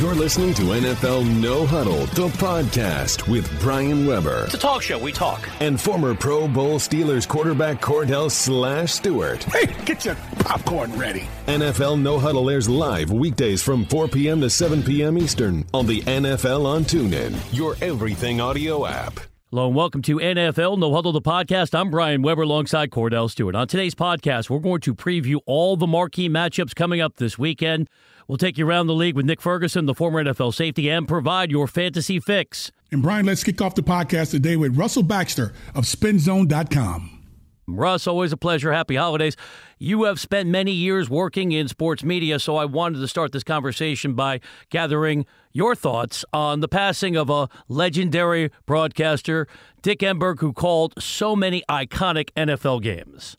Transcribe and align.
You're 0.00 0.14
listening 0.14 0.54
to 0.54 0.62
NFL 0.62 1.42
No 1.42 1.66
Huddle, 1.66 2.06
the 2.06 2.28
podcast 2.38 3.30
with 3.30 3.46
Brian 3.60 4.06
Weber. 4.06 4.44
It's 4.46 4.54
a 4.54 4.58
talk 4.58 4.80
show. 4.80 4.98
We 4.98 5.12
talk. 5.12 5.46
And 5.60 5.78
former 5.78 6.14
Pro 6.14 6.48
Bowl 6.48 6.78
Steelers 6.78 7.28
quarterback 7.28 7.82
Cordell 7.82 8.30
Slash 8.30 8.92
Stewart. 8.92 9.44
Hey, 9.44 9.66
get 9.84 10.06
your 10.06 10.14
popcorn 10.38 10.90
ready. 10.98 11.28
NFL 11.48 12.00
No 12.00 12.18
Huddle 12.18 12.48
airs 12.48 12.66
live 12.66 13.12
weekdays 13.12 13.62
from 13.62 13.84
4 13.84 14.08
p.m. 14.08 14.40
to 14.40 14.48
7 14.48 14.82
p.m. 14.82 15.18
Eastern 15.18 15.66
on 15.74 15.86
the 15.86 16.00
NFL 16.00 16.64
on 16.64 16.84
TuneIn, 16.84 17.36
your 17.52 17.76
everything 17.82 18.40
audio 18.40 18.86
app. 18.86 19.20
Hello 19.50 19.66
and 19.66 19.74
welcome 19.74 20.00
to 20.02 20.18
NFL 20.18 20.78
No 20.78 20.94
Huddle, 20.94 21.10
the 21.10 21.20
podcast. 21.20 21.76
I'm 21.76 21.90
Brian 21.90 22.22
Weber 22.22 22.42
alongside 22.42 22.90
Cordell 22.90 23.28
Stewart. 23.28 23.56
On 23.56 23.66
today's 23.66 23.96
podcast, 23.96 24.48
we're 24.48 24.60
going 24.60 24.80
to 24.82 24.94
preview 24.94 25.40
all 25.44 25.76
the 25.76 25.88
marquee 25.88 26.28
matchups 26.28 26.72
coming 26.74 27.00
up 27.00 27.16
this 27.16 27.36
weekend. 27.36 27.88
We'll 28.30 28.36
take 28.36 28.58
you 28.58 28.64
around 28.64 28.86
the 28.86 28.94
league 28.94 29.16
with 29.16 29.26
Nick 29.26 29.40
Ferguson, 29.40 29.86
the 29.86 29.94
former 29.94 30.22
NFL 30.22 30.54
safety, 30.54 30.88
and 30.88 31.08
provide 31.08 31.50
your 31.50 31.66
fantasy 31.66 32.20
fix. 32.20 32.70
And 32.92 33.02
Brian, 33.02 33.26
let's 33.26 33.42
kick 33.42 33.60
off 33.60 33.74
the 33.74 33.82
podcast 33.82 34.30
today 34.30 34.54
with 34.56 34.76
Russell 34.76 35.02
Baxter 35.02 35.52
of 35.74 35.82
SpinZone.com. 35.82 37.24
Russ, 37.66 38.06
always 38.06 38.30
a 38.32 38.36
pleasure. 38.36 38.72
Happy 38.72 38.94
holidays. 38.94 39.36
You 39.80 40.04
have 40.04 40.20
spent 40.20 40.48
many 40.48 40.70
years 40.70 41.10
working 41.10 41.50
in 41.50 41.66
sports 41.66 42.04
media, 42.04 42.38
so 42.38 42.54
I 42.54 42.66
wanted 42.66 43.00
to 43.00 43.08
start 43.08 43.32
this 43.32 43.42
conversation 43.42 44.14
by 44.14 44.38
gathering 44.68 45.26
your 45.50 45.74
thoughts 45.74 46.24
on 46.32 46.60
the 46.60 46.68
passing 46.68 47.16
of 47.16 47.30
a 47.30 47.48
legendary 47.66 48.52
broadcaster, 48.64 49.48
Dick 49.82 49.98
Enberg, 49.98 50.38
who 50.38 50.52
called 50.52 50.94
so 51.02 51.34
many 51.34 51.64
iconic 51.68 52.30
NFL 52.36 52.80
games. 52.80 53.36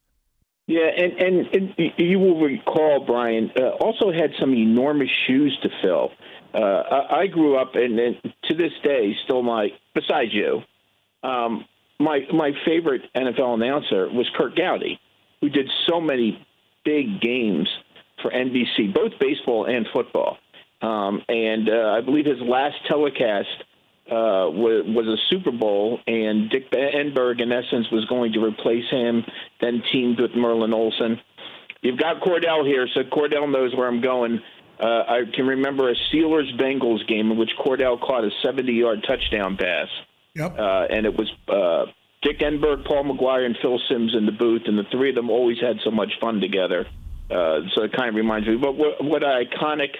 Yeah, 0.71 0.87
and, 0.87 1.13
and, 1.19 1.47
and 1.53 1.91
you 1.97 2.17
will 2.17 2.39
recall, 2.39 3.03
Brian, 3.05 3.51
uh, 3.59 3.71
also 3.71 4.09
had 4.09 4.31
some 4.39 4.53
enormous 4.53 5.09
shoes 5.27 5.57
to 5.63 5.69
fill. 5.81 6.11
Uh, 6.53 6.57
I, 6.59 7.19
I 7.23 7.27
grew 7.27 7.57
up, 7.57 7.75
and, 7.75 7.99
and 7.99 8.15
to 8.45 8.55
this 8.55 8.71
day, 8.81 9.13
still 9.25 9.43
my, 9.43 9.67
besides 9.93 10.31
you, 10.33 10.61
um, 11.23 11.65
my 11.99 12.21
my 12.33 12.51
favorite 12.65 13.01
NFL 13.13 13.55
announcer 13.55 14.07
was 14.07 14.29
Curt 14.33 14.55
Gowdy, 14.55 14.97
who 15.41 15.49
did 15.49 15.69
so 15.89 15.99
many 15.99 16.47
big 16.85 17.19
games 17.19 17.67
for 18.21 18.31
NBC, 18.31 18.93
both 18.93 19.11
baseball 19.19 19.65
and 19.65 19.85
football. 19.91 20.37
Um, 20.81 21.21
and 21.27 21.69
uh, 21.69 21.97
I 21.97 22.01
believe 22.01 22.25
his 22.25 22.39
last 22.39 22.77
telecast 22.87 23.49
uh, 24.09 24.49
was, 24.49 24.83
was 24.87 25.07
a 25.07 25.17
Super 25.29 25.51
Bowl, 25.51 25.99
and 26.07 26.49
Dick 26.49 26.71
Enberg, 26.71 27.41
in 27.41 27.51
essence, 27.51 27.87
was 27.91 28.05
going 28.05 28.33
to 28.33 28.43
replace 28.43 28.89
him. 28.89 29.23
Then 29.59 29.83
teamed 29.91 30.19
with 30.19 30.31
Merlin 30.35 30.73
Olsen. 30.73 31.19
You've 31.81 31.99
got 31.99 32.21
Cordell 32.21 32.65
here, 32.65 32.87
so 32.93 33.01
Cordell 33.03 33.51
knows 33.51 33.75
where 33.75 33.87
I'm 33.87 34.01
going. 34.01 34.41
Uh, 34.79 34.85
I 34.85 35.21
can 35.33 35.45
remember 35.45 35.89
a 35.89 35.95
Steelers 36.09 36.55
Bengals 36.59 37.07
game 37.07 37.31
in 37.31 37.37
which 37.37 37.51
Cordell 37.59 37.99
caught 37.99 38.23
a 38.23 38.29
70 38.43 38.73
yard 38.73 39.05
touchdown 39.07 39.57
pass. 39.57 39.87
Yep. 40.35 40.57
Uh, 40.57 40.85
and 40.89 41.05
it 41.05 41.15
was 41.15 41.29
uh, 41.47 41.91
Dick 42.21 42.39
Enberg, 42.39 42.85
Paul 42.85 43.03
Maguire, 43.03 43.45
and 43.45 43.57
Phil 43.61 43.79
Simms 43.89 44.15
in 44.15 44.25
the 44.25 44.31
booth, 44.31 44.63
and 44.65 44.77
the 44.77 44.85
three 44.91 45.09
of 45.09 45.15
them 45.15 45.29
always 45.29 45.59
had 45.59 45.77
so 45.83 45.91
much 45.91 46.11
fun 46.19 46.39
together. 46.39 46.85
Uh, 47.29 47.61
so 47.73 47.83
it 47.83 47.93
kind 47.93 48.09
of 48.09 48.15
reminds 48.15 48.47
me. 48.47 48.57
But 48.57 48.75
what, 48.75 49.03
what 49.03 49.23
an 49.23 49.45
iconic, 49.45 49.95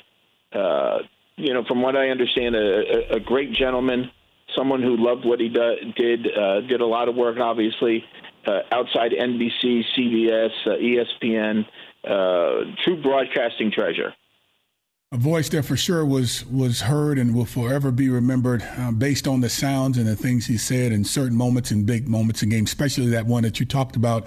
uh, 0.54 1.00
you 1.38 1.54
know, 1.54 1.64
from 1.68 1.82
what 1.82 1.96
I 1.96 2.10
understand, 2.10 2.56
a, 2.56 3.16
a, 3.16 3.20
great 3.20 3.54
gentleman, 3.54 4.12
someone 4.56 4.82
who 4.82 4.98
loved 4.98 5.26
what 5.26 5.40
he 5.40 5.50
do, 5.50 5.76
did, 5.96 6.28
uh, 6.38 6.62
did 6.62 6.82
a 6.82 6.86
lot 6.86 7.10
of 7.10 7.16
work, 7.16 7.38
obviously, 7.40 8.04
uh, 8.46 8.60
outside 8.72 9.12
NBC, 9.12 9.84
CBS, 9.98 10.52
uh, 10.66 10.70
ESPN, 10.70 11.66
uh, 12.04 12.76
true 12.84 13.02
broadcasting 13.02 13.72
treasure 13.72 14.14
a 15.14 15.18
voice 15.18 15.50
that 15.50 15.64
for 15.64 15.76
sure 15.76 16.06
was 16.06 16.46
was 16.46 16.80
heard 16.80 17.20
and 17.20 17.36
will 17.36 17.44
forever 17.44 17.92
be 17.92 18.08
remembered 18.08 18.64
uh, 18.78 18.92
based 18.92 19.28
on 19.28 19.42
the 19.42 19.50
sounds 19.50 19.98
and 19.98 20.08
the 20.08 20.16
things 20.16 20.46
he 20.46 20.58
said 20.58 20.94
in 20.94 21.04
certain 21.04 21.38
moments 21.38 21.70
and 21.70 21.86
big 21.86 22.08
moments 22.08 22.42
in 22.42 22.48
games, 22.48 22.70
especially 22.70 23.08
that 23.08 23.26
one 23.26 23.44
that 23.44 23.60
you 23.60 23.66
talked 23.66 23.98
about, 23.98 24.26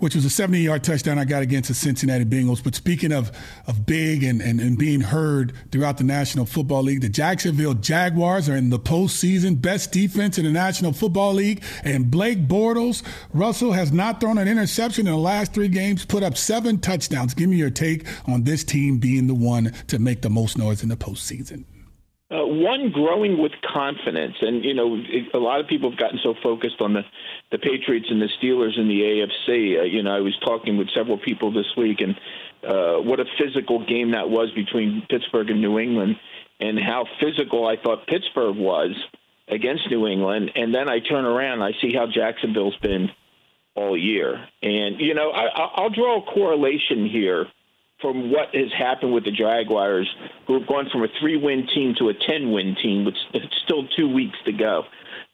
which 0.00 0.16
was 0.16 0.24
a 0.24 0.28
70-yard 0.28 0.82
touchdown 0.82 1.20
I 1.20 1.24
got 1.24 1.42
against 1.44 1.68
the 1.68 1.74
Cincinnati 1.74 2.24
Bengals. 2.24 2.64
But 2.64 2.74
speaking 2.74 3.12
of 3.12 3.30
of 3.68 3.86
big 3.86 4.24
and, 4.24 4.42
and, 4.42 4.58
and 4.58 4.76
being 4.76 5.02
heard 5.02 5.52
throughout 5.70 5.98
the 5.98 6.04
National 6.04 6.46
Football 6.46 6.82
League, 6.82 7.02
the 7.02 7.08
Jacksonville 7.08 7.74
Jaguars 7.74 8.48
are 8.48 8.56
in 8.56 8.70
the 8.70 8.78
postseason, 8.80 9.62
best 9.62 9.92
defense 9.92 10.36
in 10.36 10.46
the 10.46 10.50
National 10.50 10.92
Football 10.92 11.34
League, 11.34 11.62
and 11.84 12.10
Blake 12.10 12.48
Bortles, 12.48 13.04
Russell 13.32 13.70
has 13.70 13.92
not 13.92 14.18
thrown 14.18 14.38
an 14.38 14.48
interception 14.48 15.06
in 15.06 15.12
the 15.12 15.18
last 15.18 15.54
three 15.54 15.68
games, 15.68 16.04
put 16.04 16.24
up 16.24 16.36
seven 16.36 16.80
touchdowns. 16.80 17.34
Give 17.34 17.48
me 17.48 17.54
your 17.54 17.70
take 17.70 18.04
on 18.26 18.42
this 18.42 18.64
team 18.64 18.98
being 18.98 19.28
the 19.28 19.34
one 19.34 19.72
to 19.86 20.00
make 20.00 20.23
the 20.24 20.30
most 20.30 20.58
noise 20.58 20.82
in 20.82 20.88
the 20.88 20.96
postseason? 20.96 21.64
Uh, 22.30 22.38
one 22.46 22.90
growing 22.90 23.38
with 23.38 23.52
confidence, 23.62 24.34
and 24.40 24.64
you 24.64 24.74
know, 24.74 24.96
it, 24.96 25.34
a 25.34 25.38
lot 25.38 25.60
of 25.60 25.68
people 25.68 25.90
have 25.90 25.98
gotten 25.98 26.18
so 26.22 26.34
focused 26.42 26.80
on 26.80 26.94
the 26.94 27.02
the 27.52 27.58
Patriots 27.58 28.06
and 28.10 28.20
the 28.20 28.30
Steelers 28.40 28.76
in 28.78 28.88
the 28.88 29.00
AFC. 29.02 29.78
Uh, 29.78 29.82
you 29.84 30.02
know, 30.02 30.16
I 30.16 30.20
was 30.20 30.36
talking 30.44 30.78
with 30.78 30.88
several 30.96 31.18
people 31.18 31.52
this 31.52 31.70
week, 31.76 32.00
and 32.00 32.16
uh, 32.66 33.02
what 33.02 33.20
a 33.20 33.26
physical 33.38 33.84
game 33.86 34.12
that 34.12 34.30
was 34.30 34.50
between 34.52 35.06
Pittsburgh 35.08 35.50
and 35.50 35.60
New 35.60 35.78
England, 35.78 36.16
and 36.58 36.78
how 36.78 37.04
physical 37.20 37.68
I 37.68 37.76
thought 37.76 38.06
Pittsburgh 38.06 38.56
was 38.56 38.96
against 39.46 39.90
New 39.90 40.06
England. 40.06 40.50
And 40.56 40.74
then 40.74 40.88
I 40.88 41.00
turn 41.00 41.26
around, 41.26 41.60
and 41.60 41.64
I 41.64 41.72
see 41.82 41.92
how 41.92 42.06
Jacksonville's 42.06 42.78
been 42.78 43.10
all 43.76 43.98
year, 43.98 44.42
and 44.62 44.98
you 44.98 45.12
know, 45.12 45.30
I, 45.30 45.44
I'll 45.76 45.90
draw 45.90 46.22
a 46.22 46.32
correlation 46.32 47.06
here 47.06 47.46
from 48.04 48.30
what 48.30 48.54
has 48.54 48.70
happened 48.76 49.14
with 49.14 49.24
the 49.24 49.30
Jaguars, 49.30 50.06
who 50.46 50.58
have 50.58 50.68
gone 50.68 50.90
from 50.92 51.04
a 51.04 51.08
three-win 51.18 51.66
team 51.74 51.94
to 51.98 52.10
a 52.10 52.12
ten-win 52.12 52.76
team, 52.82 53.06
with 53.06 53.14
still 53.64 53.88
two 53.96 54.12
weeks 54.12 54.36
to 54.44 54.52
go. 54.52 54.82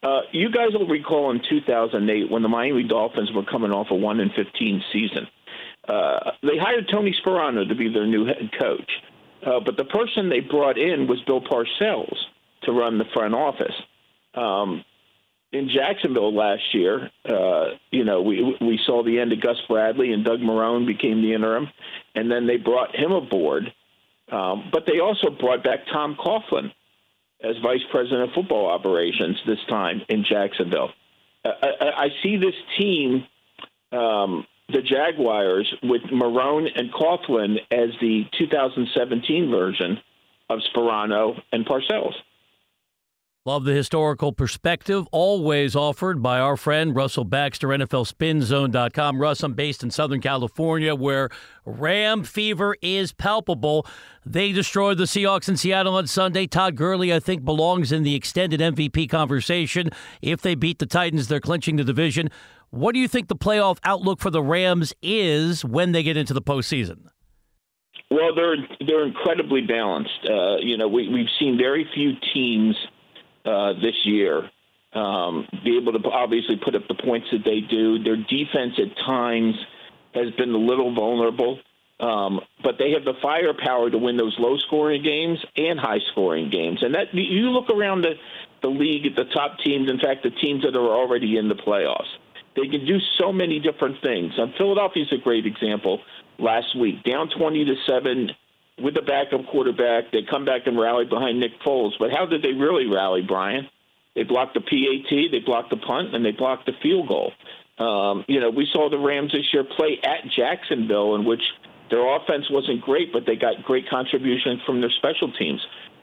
Uh, 0.04 0.20
you 0.30 0.52
guys 0.52 0.68
will 0.72 0.86
recall 0.86 1.32
in 1.32 1.42
2008 1.50 2.30
when 2.30 2.42
the 2.42 2.48
Miami 2.48 2.84
Dolphins 2.84 3.32
were 3.34 3.44
coming 3.44 3.72
off 3.72 3.88
a 3.90 3.94
one 3.96 4.20
and 4.20 4.30
15 4.34 4.84
season. 4.92 5.26
Uh, 5.88 6.30
they 6.44 6.58
hired 6.58 6.88
Tony 6.88 7.12
Sparano 7.20 7.68
to 7.68 7.74
be 7.74 7.92
their 7.92 8.06
new 8.06 8.24
head 8.24 8.50
coach, 8.56 8.90
uh, 9.44 9.58
but 9.58 9.76
the 9.76 9.84
person 9.84 10.28
they 10.28 10.38
brought 10.38 10.78
in 10.78 11.08
was 11.08 11.20
Bill 11.26 11.40
Parcells 11.40 12.16
to 12.62 12.72
run 12.72 12.98
the 12.98 13.04
front 13.12 13.34
office. 13.34 13.74
Um, 14.34 14.84
in 15.52 15.68
Jacksonville 15.68 16.34
last 16.34 16.62
year, 16.72 17.10
uh, 17.28 17.70
you 17.90 18.04
know, 18.04 18.22
we 18.22 18.56
we 18.60 18.78
saw 18.86 19.02
the 19.02 19.18
end 19.18 19.32
of 19.32 19.40
Gus 19.40 19.56
Bradley 19.68 20.12
and 20.12 20.24
Doug 20.24 20.40
Marrone 20.40 20.86
became 20.86 21.22
the 21.22 21.34
interim, 21.34 21.68
and 22.14 22.30
then 22.30 22.46
they 22.46 22.56
brought 22.56 22.94
him 22.94 23.12
aboard. 23.12 23.72
Um, 24.30 24.70
but 24.72 24.86
they 24.86 25.00
also 25.00 25.28
brought 25.30 25.64
back 25.64 25.80
Tom 25.92 26.16
Coughlin 26.16 26.72
as 27.42 27.56
vice 27.62 27.82
president 27.90 28.28
of 28.28 28.34
football 28.34 28.66
operations 28.66 29.38
this 29.46 29.58
time 29.68 30.02
in 30.08 30.24
Jacksonville. 30.24 30.90
I, 31.44 31.48
I, 31.48 32.04
I 32.04 32.08
see 32.22 32.36
this 32.36 32.54
team, 32.78 33.26
um, 33.90 34.46
the 34.68 34.82
Jaguars, 34.82 35.72
with 35.82 36.02
Marrone 36.12 36.68
and 36.76 36.92
Coughlin 36.92 37.56
as 37.72 37.90
the 38.00 38.24
2017 38.38 39.50
version 39.50 39.98
of 40.48 40.60
Sparano 40.72 41.40
and 41.50 41.66
Parcells. 41.66 42.14
Love 43.50 43.64
the 43.64 43.72
historical 43.72 44.30
perspective 44.32 45.08
always 45.10 45.74
offered 45.74 46.22
by 46.22 46.38
our 46.38 46.56
friend 46.56 46.94
Russell 46.94 47.24
Baxter, 47.24 47.66
NFLSpinZone.com. 47.66 49.20
Russ, 49.20 49.42
I'm 49.42 49.54
based 49.54 49.82
in 49.82 49.90
Southern 49.90 50.20
California 50.20 50.94
where 50.94 51.30
Ram 51.64 52.22
fever 52.22 52.76
is 52.80 53.12
palpable. 53.12 53.88
They 54.24 54.52
destroyed 54.52 54.98
the 54.98 55.04
Seahawks 55.04 55.48
in 55.48 55.56
Seattle 55.56 55.96
on 55.96 56.06
Sunday. 56.06 56.46
Todd 56.46 56.76
Gurley, 56.76 57.12
I 57.12 57.18
think, 57.18 57.44
belongs 57.44 57.90
in 57.90 58.04
the 58.04 58.14
extended 58.14 58.60
MVP 58.60 59.10
conversation. 59.10 59.90
If 60.22 60.40
they 60.42 60.54
beat 60.54 60.78
the 60.78 60.86
Titans, 60.86 61.26
they're 61.26 61.40
clinching 61.40 61.74
the 61.74 61.82
division. 61.82 62.30
What 62.70 62.94
do 62.94 63.00
you 63.00 63.08
think 63.08 63.26
the 63.26 63.34
playoff 63.34 63.78
outlook 63.82 64.20
for 64.20 64.30
the 64.30 64.44
Rams 64.44 64.94
is 65.02 65.64
when 65.64 65.90
they 65.90 66.04
get 66.04 66.16
into 66.16 66.34
the 66.34 66.42
postseason? 66.42 67.08
Well, 68.12 68.32
they're 68.32 68.56
they're 68.86 69.06
incredibly 69.06 69.62
balanced. 69.62 70.20
Uh, 70.24 70.58
you 70.58 70.76
know, 70.76 70.86
we, 70.86 71.08
we've 71.08 71.30
seen 71.40 71.58
very 71.58 71.84
few 71.92 72.12
teams– 72.32 72.76
uh, 73.44 73.72
this 73.74 73.94
year. 74.04 74.50
Um, 74.92 75.46
be 75.64 75.76
able 75.76 75.92
to 75.92 76.08
obviously 76.10 76.56
put 76.56 76.74
up 76.74 76.88
the 76.88 76.96
points 76.96 77.28
that 77.30 77.44
they 77.44 77.60
do. 77.60 78.02
Their 78.02 78.16
defense 78.16 78.74
at 78.78 78.96
times 79.04 79.54
has 80.14 80.32
been 80.32 80.52
a 80.52 80.58
little 80.58 80.92
vulnerable, 80.92 81.60
um, 82.00 82.40
but 82.64 82.74
they 82.78 82.90
have 82.92 83.04
the 83.04 83.14
firepower 83.22 83.88
to 83.90 83.98
win 83.98 84.16
those 84.16 84.34
low-scoring 84.36 85.04
games 85.04 85.38
and 85.56 85.78
high-scoring 85.78 86.50
games. 86.50 86.82
And 86.82 86.96
that 86.96 87.14
you 87.14 87.50
look 87.50 87.70
around 87.70 88.02
the 88.02 88.14
the 88.62 88.68
league 88.68 89.06
at 89.06 89.14
the 89.14 89.24
top 89.32 89.60
teams. 89.60 89.88
In 89.88 90.00
fact, 90.00 90.24
the 90.24 90.30
teams 90.30 90.64
that 90.64 90.76
are 90.76 90.90
already 90.90 91.38
in 91.38 91.48
the 91.48 91.54
playoffs, 91.54 92.10
they 92.56 92.66
can 92.66 92.84
do 92.84 92.98
so 93.16 93.32
many 93.32 93.60
different 93.60 94.02
things. 94.02 94.32
And 94.36 94.52
Philadelphia 94.58 95.04
is 95.04 95.12
a 95.12 95.22
great 95.22 95.46
example. 95.46 96.00
Last 96.38 96.76
week, 96.76 97.04
down 97.04 97.30
twenty 97.30 97.64
to 97.64 97.76
seven 97.86 98.32
with 98.82 98.94
the 98.94 99.02
backup 99.02 99.46
quarterback. 99.46 100.10
They 100.12 100.22
come 100.28 100.44
back 100.44 100.62
and 100.66 100.78
rally 100.78 101.04
behind 101.04 101.40
Nick 101.40 101.60
Foles. 101.64 101.92
But 101.98 102.10
how 102.10 102.26
did 102.26 102.42
they 102.42 102.52
really 102.52 102.86
rally, 102.86 103.22
Brian? 103.26 103.68
They 104.14 104.24
blocked 104.24 104.54
the 104.54 104.60
PAT, 104.60 105.30
they 105.30 105.38
blocked 105.38 105.70
the 105.70 105.76
punt, 105.76 106.14
and 106.14 106.24
they 106.24 106.32
blocked 106.32 106.66
the 106.66 106.72
field 106.82 107.08
goal. 107.08 107.32
Um, 107.78 108.24
you 108.28 108.40
know, 108.40 108.50
we 108.50 108.68
saw 108.72 108.90
the 108.90 108.98
Rams 108.98 109.32
this 109.32 109.46
year 109.52 109.64
play 109.64 109.98
at 110.02 110.30
Jacksonville, 110.36 111.14
in 111.14 111.24
which 111.24 111.42
their 111.90 112.04
offense 112.16 112.50
wasn't 112.50 112.82
great, 112.82 113.12
but 113.12 113.24
they 113.26 113.36
got 113.36 113.62
great 113.62 113.88
contributions 113.88 114.60
from 114.66 114.80
their 114.80 114.90
special 114.98 115.32
teams. 115.32 115.60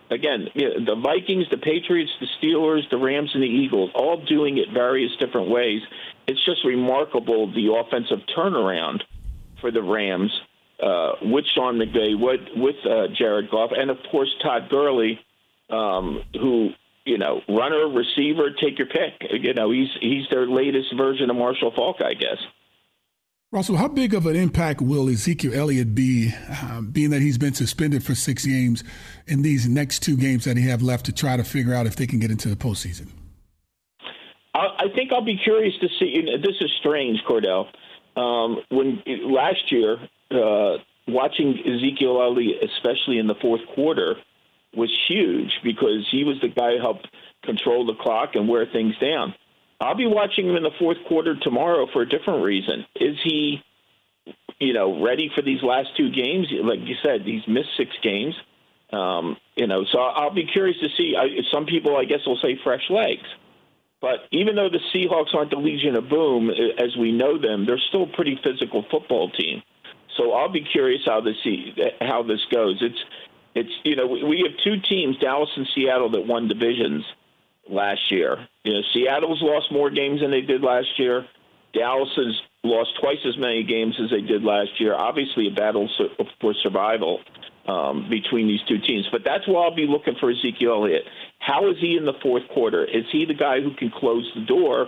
again, 0.09 0.47
you 0.53 0.69
know, 0.69 0.95
the 0.95 1.01
Vikings, 1.01 1.45
the 1.51 1.57
Patriots, 1.57 2.11
the 2.19 2.27
Steelers, 2.39 2.89
the 2.89 2.97
Rams, 2.97 3.31
and 3.33 3.43
the 3.43 3.47
Eagles, 3.47 3.91
all 3.93 4.23
doing 4.25 4.57
it 4.57 4.71
various 4.73 5.11
different 5.19 5.49
ways. 5.49 5.81
It's 6.27 6.43
just 6.45 6.63
remarkable 6.65 7.51
the 7.53 7.73
offensive 7.73 8.19
turnaround 8.35 9.01
for 9.61 9.71
the 9.71 9.83
Rams 9.83 10.31
uh, 10.81 11.13
with 11.21 11.45
Sean 11.55 11.79
McVay, 11.79 12.19
with, 12.19 12.41
with 12.55 12.75
uh, 12.85 13.07
Jared 13.17 13.49
Goff, 13.49 13.71
and 13.75 13.89
of 13.89 13.97
course 14.11 14.29
Todd 14.43 14.69
Gurley, 14.69 15.19
um, 15.69 16.23
who 16.33 16.69
you 17.07 17.17
know, 17.17 17.41
runner, 17.47 17.87
receiver, 17.87 18.49
take 18.61 18.77
your 18.77 18.87
pick. 18.87 19.31
You 19.31 19.53
know, 19.53 19.71
he's 19.71 19.87
he's 20.01 20.25
their 20.29 20.45
latest 20.45 20.93
version 20.97 21.29
of 21.29 21.37
Marshall 21.37 21.71
Faulk, 21.73 21.97
I 22.01 22.13
guess. 22.13 22.37
Russell, 23.49 23.77
how 23.77 23.87
big 23.87 24.13
of 24.13 24.25
an 24.25 24.35
impact 24.35 24.81
will 24.81 25.07
Ezekiel 25.07 25.53
Elliott 25.53 25.95
be, 25.95 26.33
uh, 26.49 26.81
being 26.81 27.11
that 27.11 27.21
he's 27.21 27.37
been 27.37 27.53
suspended 27.53 28.03
for 28.03 28.13
six 28.13 28.45
games 28.45 28.83
in 29.25 29.41
these 29.41 29.69
next 29.69 29.99
two 29.99 30.17
games 30.17 30.43
that 30.43 30.57
he 30.57 30.67
have 30.67 30.81
left 30.81 31.05
to 31.05 31.13
try 31.13 31.37
to 31.37 31.45
figure 31.45 31.73
out 31.73 31.87
if 31.87 31.95
they 31.95 32.05
can 32.05 32.19
get 32.19 32.29
into 32.29 32.49
the 32.49 32.57
postseason? 32.57 33.07
I 34.53 34.89
think 34.93 35.13
I'll 35.13 35.23
be 35.23 35.39
curious 35.41 35.73
to 35.81 35.87
see. 35.99 36.11
You 36.15 36.23
know, 36.23 36.37
this 36.37 36.55
is 36.59 36.71
strange, 36.79 37.19
Cordell. 37.27 37.67
Um, 38.15 38.57
when 38.69 39.01
last 39.23 39.71
year, 39.71 39.97
uh, 40.31 40.77
watching 41.07 41.57
Ezekiel 41.59 42.21
Elliott, 42.21 42.63
especially 42.63 43.19
in 43.19 43.27
the 43.27 43.35
fourth 43.41 43.61
quarter, 43.73 44.15
was 44.75 44.91
huge 45.07 45.51
because 45.63 46.07
he 46.11 46.23
was 46.23 46.37
the 46.41 46.49
guy 46.49 46.77
who 46.77 46.81
helped 46.81 47.07
control 47.43 47.85
the 47.85 47.95
clock 47.95 48.35
and 48.35 48.47
wear 48.47 48.65
things 48.65 48.95
down. 48.99 49.33
I'll 49.79 49.95
be 49.95 50.07
watching 50.07 50.47
him 50.47 50.55
in 50.55 50.63
the 50.63 50.71
fourth 50.79 50.97
quarter 51.07 51.35
tomorrow 51.39 51.87
for 51.93 52.01
a 52.01 52.09
different 52.09 52.43
reason. 52.43 52.85
Is 52.95 53.15
he, 53.23 53.61
you 54.59 54.73
know, 54.73 55.03
ready 55.03 55.29
for 55.35 55.41
these 55.41 55.61
last 55.61 55.89
two 55.95 56.09
games? 56.11 56.47
Like 56.51 56.79
you 56.81 56.95
said, 57.03 57.21
he's 57.21 57.47
missed 57.47 57.69
six 57.77 57.91
games. 58.01 58.35
Um, 58.91 59.37
you 59.55 59.67
know, 59.67 59.85
so 59.91 59.99
I'll 59.99 60.33
be 60.33 60.47
curious 60.51 60.77
to 60.79 60.87
see. 60.97 61.15
I, 61.17 61.41
some 61.51 61.65
people, 61.65 61.95
I 61.95 62.05
guess, 62.05 62.25
will 62.25 62.39
say 62.41 62.57
fresh 62.63 62.89
legs. 62.89 63.27
But 64.01 64.19
even 64.31 64.55
though 64.55 64.69
the 64.69 64.79
Seahawks 64.93 65.33
aren't 65.35 65.51
the 65.51 65.57
Legion 65.57 65.95
of 65.95 66.07
Boom 66.09 66.49
as 66.49 66.95
we 66.97 67.11
know 67.11 67.39
them, 67.39 67.65
they're 67.65 67.81
still 67.89 68.03
a 68.03 68.15
pretty 68.15 68.39
physical 68.43 68.85
football 68.91 69.29
team. 69.31 69.63
So 70.17 70.33
I'll 70.33 70.51
be 70.51 70.61
curious 70.61 71.01
how 71.05 71.21
this 71.21 71.37
how 72.01 72.23
this 72.23 72.43
goes. 72.51 72.77
It's 72.81 72.99
it's 73.55 73.71
you 73.83 73.95
know 73.95 74.07
we 74.07 74.45
have 74.47 74.57
two 74.63 74.81
teams, 74.81 75.17
Dallas 75.19 75.49
and 75.55 75.67
Seattle, 75.73 76.11
that 76.11 76.25
won 76.25 76.47
divisions 76.47 77.05
last 77.69 78.11
year. 78.11 78.47
You 78.63 78.73
know, 78.73 78.81
Seattle's 78.93 79.41
lost 79.41 79.71
more 79.71 79.89
games 79.89 80.21
than 80.21 80.31
they 80.31 80.41
did 80.41 80.61
last 80.61 80.97
year. 80.97 81.25
Dallas 81.73 82.09
has 82.15 82.35
lost 82.63 82.91
twice 82.99 83.19
as 83.25 83.37
many 83.37 83.63
games 83.63 83.95
as 84.03 84.09
they 84.09 84.21
did 84.21 84.43
last 84.43 84.79
year. 84.79 84.95
Obviously, 84.95 85.47
a 85.47 85.51
battle 85.51 85.89
for 86.41 86.53
survival 86.63 87.21
um, 87.67 88.09
between 88.09 88.47
these 88.47 88.61
two 88.67 88.79
teams. 88.79 89.07
But 89.11 89.23
that's 89.23 89.47
why 89.47 89.63
I'll 89.63 89.75
be 89.75 89.87
looking 89.87 90.15
for 90.19 90.31
Ezekiel 90.31 90.83
Elliott. 90.83 91.03
How 91.39 91.69
is 91.69 91.77
he 91.79 91.97
in 91.97 92.05
the 92.05 92.13
fourth 92.23 92.47
quarter? 92.53 92.83
Is 92.83 93.05
he 93.11 93.25
the 93.25 93.33
guy 93.33 93.61
who 93.61 93.73
can 93.75 93.91
close 93.91 94.29
the 94.35 94.45
door, 94.45 94.87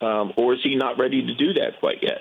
um, 0.00 0.32
or 0.36 0.54
is 0.54 0.60
he 0.62 0.76
not 0.76 0.98
ready 0.98 1.26
to 1.26 1.34
do 1.34 1.54
that 1.54 1.80
quite 1.80 2.02
yet? 2.02 2.18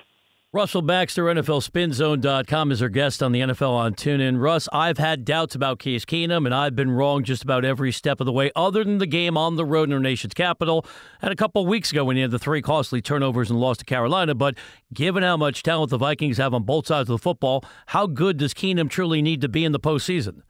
Russell 0.56 0.82
Baxter, 0.82 1.26
NFLSpinZone.com, 1.26 2.72
is 2.72 2.82
our 2.82 2.88
guest 2.88 3.22
on 3.22 3.34
the 3.34 3.42
NFL 3.42 3.72
on 3.72 3.94
TuneIn. 3.94 4.42
Russ, 4.42 4.70
I've 4.72 4.98
had 4.98 5.26
doubts 5.26 5.54
about 5.54 5.80
Case 5.80 6.06
Keenum, 6.06 6.46
and 6.46 6.56
I've 6.56 6.78
been 6.78 6.92
wrong 6.92 7.26
just 7.26 7.44
about 7.44 7.66
every 7.66 7.92
step 7.92 8.22
of 8.22 8.26
the 8.26 8.32
way, 8.32 8.52
other 8.56 8.86
than 8.86 9.00
the 9.00 9.06
game 9.06 9.36
on 9.36 9.58
the 9.58 9.66
road 9.66 9.90
in 9.90 9.94
our 9.94 10.00
nation's 10.00 10.34
capital. 10.34 10.86
And 11.22 11.34
a 11.34 11.36
couple 11.36 11.66
weeks 11.66 11.92
ago 11.92 12.06
when 12.06 12.16
he 12.16 12.22
had 12.22 12.32
the 12.32 12.40
three 12.40 12.62
costly 12.62 13.02
turnovers 13.02 13.50
and 13.50 13.60
lost 13.60 13.82
to 13.82 13.86
Carolina. 13.86 14.34
But 14.34 14.56
given 14.94 15.24
how 15.24 15.36
much 15.36 15.62
talent 15.62 15.90
the 15.90 15.98
Vikings 15.98 16.38
have 16.38 16.54
on 16.54 16.64
both 16.64 16.88
sides 16.88 17.10
of 17.10 17.16
the 17.16 17.22
football, 17.22 17.66
how 17.88 18.08
good 18.08 18.38
does 18.38 18.54
Keenum 18.54 18.90
truly 18.90 19.22
need 19.22 19.42
to 19.42 19.50
be 19.50 19.66
in 19.66 19.74
the 19.74 19.80
postseason? 19.80 20.44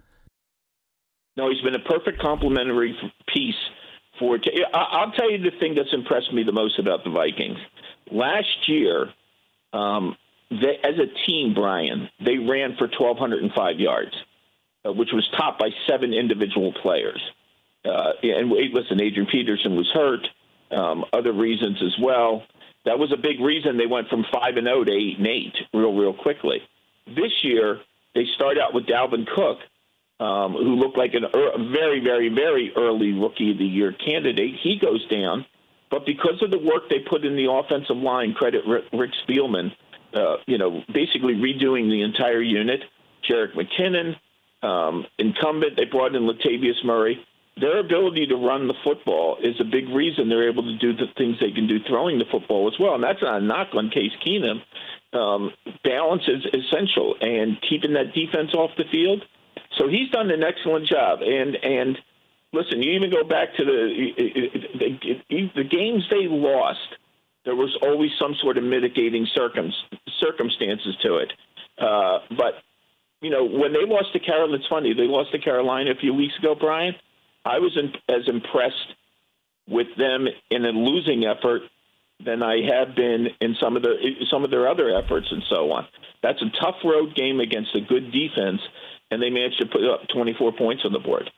No, 1.36 1.50
he's 1.50 1.62
been 1.62 1.74
a 1.74 1.84
perfect 1.84 2.22
complementary 2.22 2.96
piece 3.34 3.56
for. 4.20 4.38
I'll 4.72 5.14
tell 5.14 5.32
you 5.32 5.40
the 5.40 5.58
thing 5.60 5.74
that's 5.74 5.94
impressed 5.94 6.32
me 6.32 6.44
the 6.44 6.52
most 6.52 6.78
about 6.78 7.04
the 7.04 7.10
Vikings. 7.10 7.58
Last 8.12 8.68
year, 8.68 9.12
um, 9.76 10.18
they, 10.50 10.78
as 10.84 10.96
a 11.00 11.08
team, 11.26 11.54
Brian, 11.54 12.10
they 12.24 12.38
ran 12.38 12.76
for 12.78 12.88
1,205 12.88 13.80
yards, 13.80 14.14
uh, 14.86 14.94
which 14.94 15.10
was 15.12 15.28
topped 15.38 15.60
by 15.60 15.70
seven 15.88 16.14
individual 16.14 16.74
players. 16.74 17.22
Uh, 17.84 18.14
and 18.24 18.50
listen, 18.50 19.02
Adrian 19.02 19.28
Peterson 19.30 19.76
was 19.76 19.90
hurt. 19.94 20.28
Um, 20.72 21.06
other 21.14 21.32
reasons 21.32 21.82
as 21.84 21.96
well. 22.02 22.44
That 22.86 22.98
was 23.00 23.12
a 23.12 23.18
big 23.18 23.40
reason 23.40 23.78
they 23.78 23.86
went 23.86 24.10
from 24.10 24.26
five 24.34 24.58
and 24.58 24.66
zero 24.66 24.80
oh 24.80 24.84
to 24.84 24.92
eight 24.92 25.18
and 25.18 25.28
eight 25.28 25.56
real, 25.74 25.94
real 25.94 26.14
quickly. 26.14 26.62
This 27.08 27.32
year, 27.44 27.82
they 28.14 28.26
start 28.36 28.58
out 28.58 28.74
with 28.74 28.86
Dalvin 28.86 29.28
Cook, 29.28 29.60
um, 30.20 30.54
who 30.54 30.76
looked 30.76 30.98
like 30.98 31.14
an, 31.14 31.26
a 31.26 31.72
very, 31.72 32.00
very, 32.00 32.30
very 32.30 32.72
early 32.76 33.14
rookie 33.14 33.52
of 33.52 33.58
the 33.58 33.66
year 33.66 33.92
candidate. 33.92 34.56
He 34.62 34.80
goes 34.80 35.06
down. 35.08 35.46
But 35.90 36.06
because 36.06 36.42
of 36.42 36.52
the 36.52 36.58
work 36.58 36.90
they 36.90 37.00
put 37.00 37.24
in 37.26 37.36
the 37.36 37.52
offensive 37.52 37.98
line, 37.98 38.34
credit 38.34 38.64
Rick 38.68 39.12
Spielman, 39.28 39.72
uh, 40.14 40.38
you 40.48 40.58
know, 40.58 40.84
basically 40.94 41.34
redoing 41.34 41.90
the 41.90 42.02
entire 42.02 42.42
unit. 42.42 42.82
Jerick 43.30 43.54
McKinnon, 43.56 44.16
um, 44.66 45.06
incumbent, 45.18 45.76
they 45.78 45.86
brought 45.86 46.16
in 46.16 46.24
Latavius 46.24 46.84
Murray. 46.84 47.26
Their 47.60 47.80
ability 47.80 48.28
to 48.28 48.36
run 48.36 48.68
the 48.68 48.74
football 48.84 49.38
is 49.42 49.56
a 49.62 49.64
big 49.64 49.88
reason 49.90 50.28
they're 50.28 50.50
able 50.50 50.64
to 50.64 50.78
do 50.78 50.94
the 50.94 51.08
things 51.18 51.38
they 51.40 51.52
can 51.52 51.68
do 51.68 51.80
throwing 51.88 52.20
the 52.20 52.26
football 52.30 52.68
as 52.68 52.78
well. 52.80 52.96
And 52.96 53.04
that's 53.04 53.22
not 53.22 53.42
a 53.42 53.46
knock 53.46 53.70
on 53.74 53.90
Case 53.90 54.12
Keenum. 54.26 54.62
Um, 55.18 55.52
balance 55.84 56.24
is 56.28 56.46
essential, 56.46 57.16
and 57.22 57.58
keeping 57.62 57.94
that 57.94 58.14
defense 58.14 58.54
off 58.54 58.72
the 58.78 58.84
field. 58.92 59.24
So 59.78 59.88
he's 59.88 60.10
done 60.12 60.30
an 60.32 60.44
excellent 60.44 60.88
job. 60.88 61.20
And 61.22 61.56
and 61.56 61.98
listen, 62.56 62.82
you 62.82 62.94
even 62.94 63.12
go 63.12 63.24
back 63.24 63.56
to 63.58 63.66
the 63.66 65.00
the, 65.30 65.52
the 65.56 65.64
games 65.64 66.04
they 66.10 66.28
lost. 66.28 66.80
There 67.44 67.56
was 67.56 67.78
always 67.82 68.10
some 68.20 68.36
sort 68.42 68.58
of 68.58 68.64
mitigating 68.64 69.28
circum, 69.36 69.72
circumstances 70.20 70.96
to 71.04 71.18
it. 71.18 71.32
Uh, 71.78 72.20
but 72.30 72.64
you 73.22 73.30
know, 73.30 73.46
when 73.46 73.74
they 73.74 73.86
lost 73.86 74.14
to 74.14 74.20
Carolina, 74.20 74.56
it's 74.56 74.68
funny. 74.68 74.94
They 74.94 75.08
lost 75.08 75.32
to 75.32 75.40
Carolina 75.40 75.92
a 75.92 75.96
few 75.96 76.14
weeks 76.14 76.34
ago, 76.40 76.56
Brian. 76.56 76.96
I 77.44 77.60
was 77.60 77.78
in, 77.78 77.94
as 78.14 78.28
impressed 78.28 78.96
with 79.68 79.88
them 79.98 80.28
in 80.50 80.66
a 80.66 80.70
losing 80.70 81.26
effort 81.26 81.62
than 82.24 82.42
I 82.42 82.62
have 82.72 82.96
been 82.96 83.28
in 83.42 83.56
some 83.62 83.76
of 83.76 83.84
the 83.84 83.94
some 84.32 84.44
of 84.44 84.52
their 84.52 84.68
other 84.68 84.90
efforts 84.96 85.28
and 85.32 85.44
so 85.50 85.72
on. 85.72 85.88
That's 86.24 86.42
a 86.42 86.50
tough 86.62 86.76
road 86.84 87.16
game 87.16 87.40
against 87.40 87.76
a 87.76 87.82
good 87.82 88.12
defense, 88.12 88.62
and 89.12 89.22
they 89.22 89.30
managed 89.30 89.60
to 89.60 89.68
put 89.68 89.84
up 89.84 90.08
24 90.14 90.54
points 90.54 90.84
on 90.86 90.94
the 90.94 91.00
board. 91.00 91.30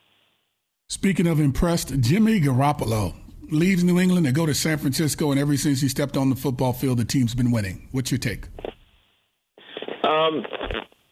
Speaking 0.89 1.27
of 1.27 1.41
impressed, 1.41 1.99
Jimmy 1.99 2.39
Garoppolo 2.39 3.13
leaves 3.51 3.83
New 3.83 3.99
England 3.99 4.25
to 4.25 4.31
go 4.31 4.45
to 4.45 4.53
San 4.53 4.77
Francisco, 4.77 5.31
and 5.31 5.39
ever 5.39 5.57
since 5.57 5.81
he 5.81 5.89
stepped 5.89 6.15
on 6.15 6.29
the 6.29 6.35
football 6.35 6.71
field, 6.71 6.97
the 6.97 7.03
team's 7.03 7.35
been 7.35 7.51
winning. 7.51 7.89
What's 7.91 8.09
your 8.09 8.19
take? 8.19 8.45
Um, 10.03 10.45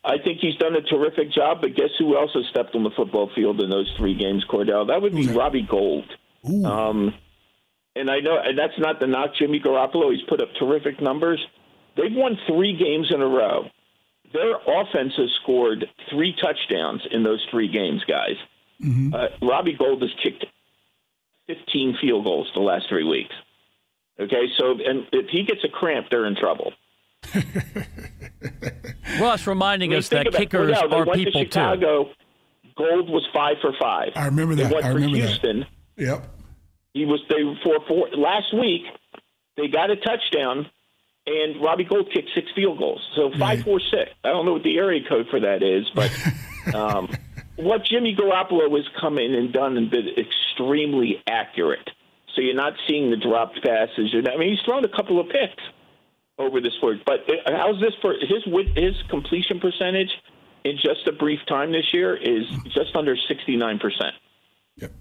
I 0.06 0.18
think 0.24 0.40
he's 0.40 0.56
done 0.56 0.76
a 0.76 0.82
terrific 0.82 1.30
job, 1.34 1.58
but 1.60 1.76
guess 1.76 1.90
who 2.00 2.16
else 2.16 2.32
has 2.36 2.46
stepped 2.52 2.74
on 2.74 2.84
the 2.84 2.92
football 2.96 3.30
field 3.36 3.60
in 3.60 3.70
those 3.70 3.94
three 3.98 4.16
games, 4.16 4.46
Cordell? 4.50 4.88
That 4.88 5.02
would 5.02 5.14
be 5.14 5.26
that? 5.26 5.36
Robbie 5.36 5.68
Gould. 5.70 6.10
Um, 6.46 7.14
and 7.98 8.10
I 8.10 8.20
know, 8.22 8.38
and 8.42 8.58
that's 8.58 8.80
not 8.80 9.02
the 9.02 9.08
knock 9.08 9.32
Jimmy 9.38 9.60
Garoppolo. 9.60 10.14
He's 10.14 10.24
put 10.30 10.42
up 10.42 10.50
terrific 10.58 11.02
numbers. 11.02 11.46
They've 11.98 12.16
won 12.16 12.38
three 12.48 12.78
games 12.78 13.12
in 13.14 13.22
a 13.22 13.28
row. 13.28 13.66
Their 14.32 14.56
offense 14.56 15.14
has 15.18 15.30
scored 15.44 15.86
three 16.10 16.34
touchdowns 16.42 17.02
in 17.12 17.24
those 17.24 17.46
three 17.52 17.68
games, 17.68 18.02
guys. 18.08 18.36
Mm-hmm. 18.84 19.14
Uh, 19.14 19.48
Robbie 19.48 19.76
Gould 19.78 20.02
has 20.02 20.12
kicked 20.22 20.46
15 21.48 21.98
field 22.02 22.26
goals 22.26 22.50
the 22.54 22.62
last 22.62 22.88
three 22.90 23.04
weeks. 23.04 23.34
Okay, 24.20 24.46
so 24.58 24.72
and 24.72 25.08
if 25.12 25.30
he 25.30 25.44
gets 25.44 25.64
a 25.64 25.70
cramp, 25.70 26.08
they're 26.10 26.26
in 26.26 26.36
trouble. 26.36 26.72
Russ 29.20 29.46
reminding 29.46 29.92
I 29.92 29.96
mean, 29.96 30.00
us 30.00 30.10
that 30.10 30.32
kickers 30.32 30.72
well, 30.72 30.94
are 30.94 31.06
went 31.06 31.20
people 31.20 31.44
to 31.44 31.48
Chicago, 31.48 32.06
too. 32.06 32.12
Gould 32.78 33.10
was 33.10 33.28
five 33.34 33.58
for 33.62 33.74
five. 33.80 34.12
I 34.16 34.26
remember 34.26 34.56
that. 34.56 34.70
They 34.70 34.74
went 34.74 34.86
I 34.86 34.90
for 34.90 34.96
remember 34.96 35.18
Houston. 35.18 35.60
That. 35.98 36.06
Yep. 36.06 36.32
He 36.94 37.06
was 37.06 37.22
they 37.30 37.44
for 37.64 37.80
four 37.88 38.10
last 38.16 38.54
week. 38.54 38.84
They 39.58 39.68
got 39.68 39.92
a 39.92 39.98
touchdown, 39.98 40.70
and 41.26 41.62
Robbie 41.62 41.84
Gould 41.84 42.12
kicked 42.14 42.30
six 42.34 42.48
field 42.56 42.78
goals. 42.78 43.02
So 43.16 43.32
five 43.32 43.40
right. 43.40 43.64
four 43.64 43.80
six. 43.80 44.12
I 44.24 44.30
don't 44.30 44.46
know 44.46 44.54
what 44.54 44.64
the 44.64 44.78
area 44.78 45.02
code 45.08 45.28
for 45.30 45.42
that 45.42 45.62
is, 45.62 45.86
but 45.94 46.12
um, 46.74 47.10
what 47.56 47.86
Jimmy 47.86 48.16
Garoppolo 48.16 48.70
has 48.76 48.88
come 49.00 49.18
in 49.18 49.34
and 49.34 49.54
done 49.54 49.78
and 49.78 49.90
been 49.90 50.10
extremely 50.18 51.22
accurate. 51.28 51.90
So 52.36 52.42
you're 52.42 52.56
not 52.56 52.74
seeing 52.88 53.12
the 53.12 53.18
dropped 53.18 53.64
passes. 53.64 54.12
You're 54.12 54.22
not, 54.22 54.34
I 54.36 54.38
mean, 54.38 54.50
he's 54.50 54.62
thrown 54.66 54.84
a 54.84 54.90
couple 54.90 55.20
of 55.20 55.28
picks 55.30 55.64
over 56.38 56.60
this 56.60 56.74
sport. 56.74 56.98
But 57.06 57.22
uh, 57.30 57.52
how's 57.58 57.80
this 57.80 57.94
for 58.02 58.14
his 58.14 58.44
his 58.76 58.96
completion 59.10 59.60
percentage 59.60 60.12
in 60.64 60.76
just 60.76 61.08
a 61.08 61.14
brief 61.14 61.40
time 61.48 61.72
this 61.72 61.94
year 61.94 62.16
is 62.16 62.46
just 62.74 62.96
under 62.96 63.16
69 63.16 63.80
percent. 63.80 64.16
Yep. 64.78 64.92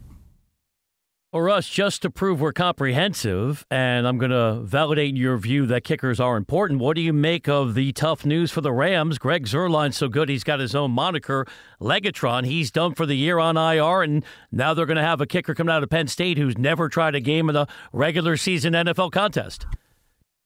Well, 1.35 1.51
us, 1.51 1.69
just 1.69 2.03
to 2.03 2.11
prove 2.11 2.41
we're 2.41 2.53
comprehensive, 2.53 3.67
and 3.69 4.07
I'm 4.07 4.19
going 4.19 4.31
to 4.31 4.61
validate 4.63 5.17
your 5.17 5.37
view 5.37 5.67
that 5.67 5.83
kickers 5.83 6.21
are 6.21 6.37
important, 6.37 6.79
what 6.79 6.95
do 6.95 7.03
you 7.03 7.13
make 7.13 7.49
of 7.49 7.75
the 7.75 7.93
tough 7.93 8.25
news 8.25 8.53
for 8.53 8.61
the 8.61 8.71
Rams? 8.71 9.19
Greg 9.19 9.47
Zuerlein's 9.47 9.97
so 9.97 10.07
good, 10.07 10.29
he's 10.29 10.45
got 10.45 10.61
his 10.61 10.77
own 10.77 10.93
moniker, 10.93 11.45
Legatron. 11.81 12.47
He's 12.47 12.71
done 12.71 12.95
for 12.95 13.05
the 13.05 13.17
year 13.17 13.41
on 13.41 13.57
IR, 13.57 14.05
and 14.05 14.25
now 14.53 14.75
they're 14.75 14.87
going 14.87 14.97
to 14.97 15.03
have 15.03 15.21
a 15.21 15.27
kicker 15.27 15.57
coming 15.57 15.75
out 15.75 15.83
of 15.83 15.91
Penn 15.91 16.07
State 16.07 16.39
who's 16.39 16.57
never 16.57 16.89
tried 16.89 17.17
a 17.17 17.21
game 17.21 17.51
in 17.51 17.57
a 17.57 17.67
regular 17.93 18.37
season 18.37 18.73
NFL 18.73 19.11
contest. 19.11 19.67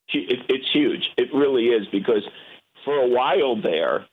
It's 0.09 0.73
huge. 0.73 1.11
It 1.19 1.29
really 1.35 1.67
is 1.67 1.87
because 1.93 2.27
for 2.87 2.97
a 2.97 3.09
while 3.09 3.61
there, 3.61 4.07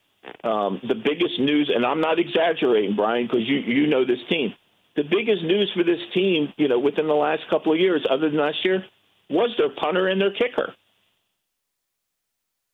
um, 0.43 0.81
the 0.85 0.95
biggest 0.95 1.39
news, 1.39 1.71
and 1.73 1.85
I'm 1.85 2.01
not 2.01 2.19
exaggerating, 2.19 2.97
Brian, 2.97 3.27
because 3.27 3.47
you, 3.47 3.59
you 3.59 3.87
know 3.87 4.03
this 4.03 4.19
team 4.29 4.53
the 4.95 5.03
biggest 5.03 5.43
news 5.43 5.71
for 5.75 5.83
this 5.83 5.99
team, 6.13 6.53
you 6.57 6.67
know, 6.67 6.79
within 6.79 7.07
the 7.07 7.13
last 7.13 7.43
couple 7.49 7.73
of 7.73 7.79
years, 7.79 8.05
other 8.09 8.29
than 8.29 8.39
last 8.39 8.63
year, 8.63 8.83
was 9.29 9.51
their 9.57 9.69
punter 9.69 10.07
and 10.07 10.21
their 10.21 10.31
kicker. 10.31 10.73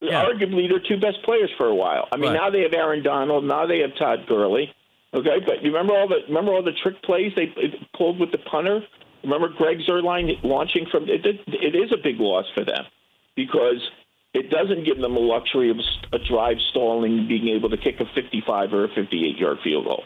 Yeah. 0.01 0.25
Arguably, 0.25 0.67
their 0.67 0.79
two 0.79 0.99
best 0.99 1.23
players 1.23 1.51
for 1.57 1.67
a 1.67 1.75
while. 1.75 2.07
I 2.11 2.17
mean, 2.17 2.31
right. 2.31 2.39
now 2.39 2.49
they 2.49 2.61
have 2.61 2.73
Aaron 2.73 3.03
Donald. 3.03 3.45
Now 3.45 3.67
they 3.67 3.79
have 3.79 3.91
Todd 3.97 4.25
Gurley. 4.27 4.73
Okay, 5.13 5.37
but 5.45 5.61
you 5.61 5.71
remember 5.71 5.93
all 5.93 6.07
the 6.07 6.19
remember 6.27 6.53
all 6.53 6.63
the 6.63 6.71
trick 6.71 7.01
plays 7.03 7.33
they 7.35 7.53
pulled 7.95 8.19
with 8.19 8.31
the 8.31 8.37
punter. 8.37 8.79
Remember 9.23 9.49
Greg 9.49 9.77
Zuerlein 9.87 10.31
launching 10.43 10.87
from 10.89 11.03
it. 11.07 11.25
It 11.25 11.75
is 11.75 11.91
a 11.91 12.01
big 12.01 12.19
loss 12.19 12.45
for 12.55 12.63
them 12.63 12.85
because 13.35 13.81
it 14.33 14.49
doesn't 14.49 14.85
give 14.85 14.97
them 14.99 15.13
the 15.13 15.19
luxury 15.19 15.69
of 15.69 15.77
a 16.13 16.17
drive 16.29 16.57
stalling, 16.71 17.27
being 17.27 17.49
able 17.49 17.69
to 17.69 17.77
kick 17.77 17.99
a 17.99 18.05
55 18.15 18.73
or 18.73 18.85
a 18.85 18.87
58 18.87 19.37
yard 19.37 19.57
field 19.63 19.85
goal. 19.85 20.03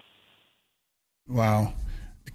Wow. 1.28 1.74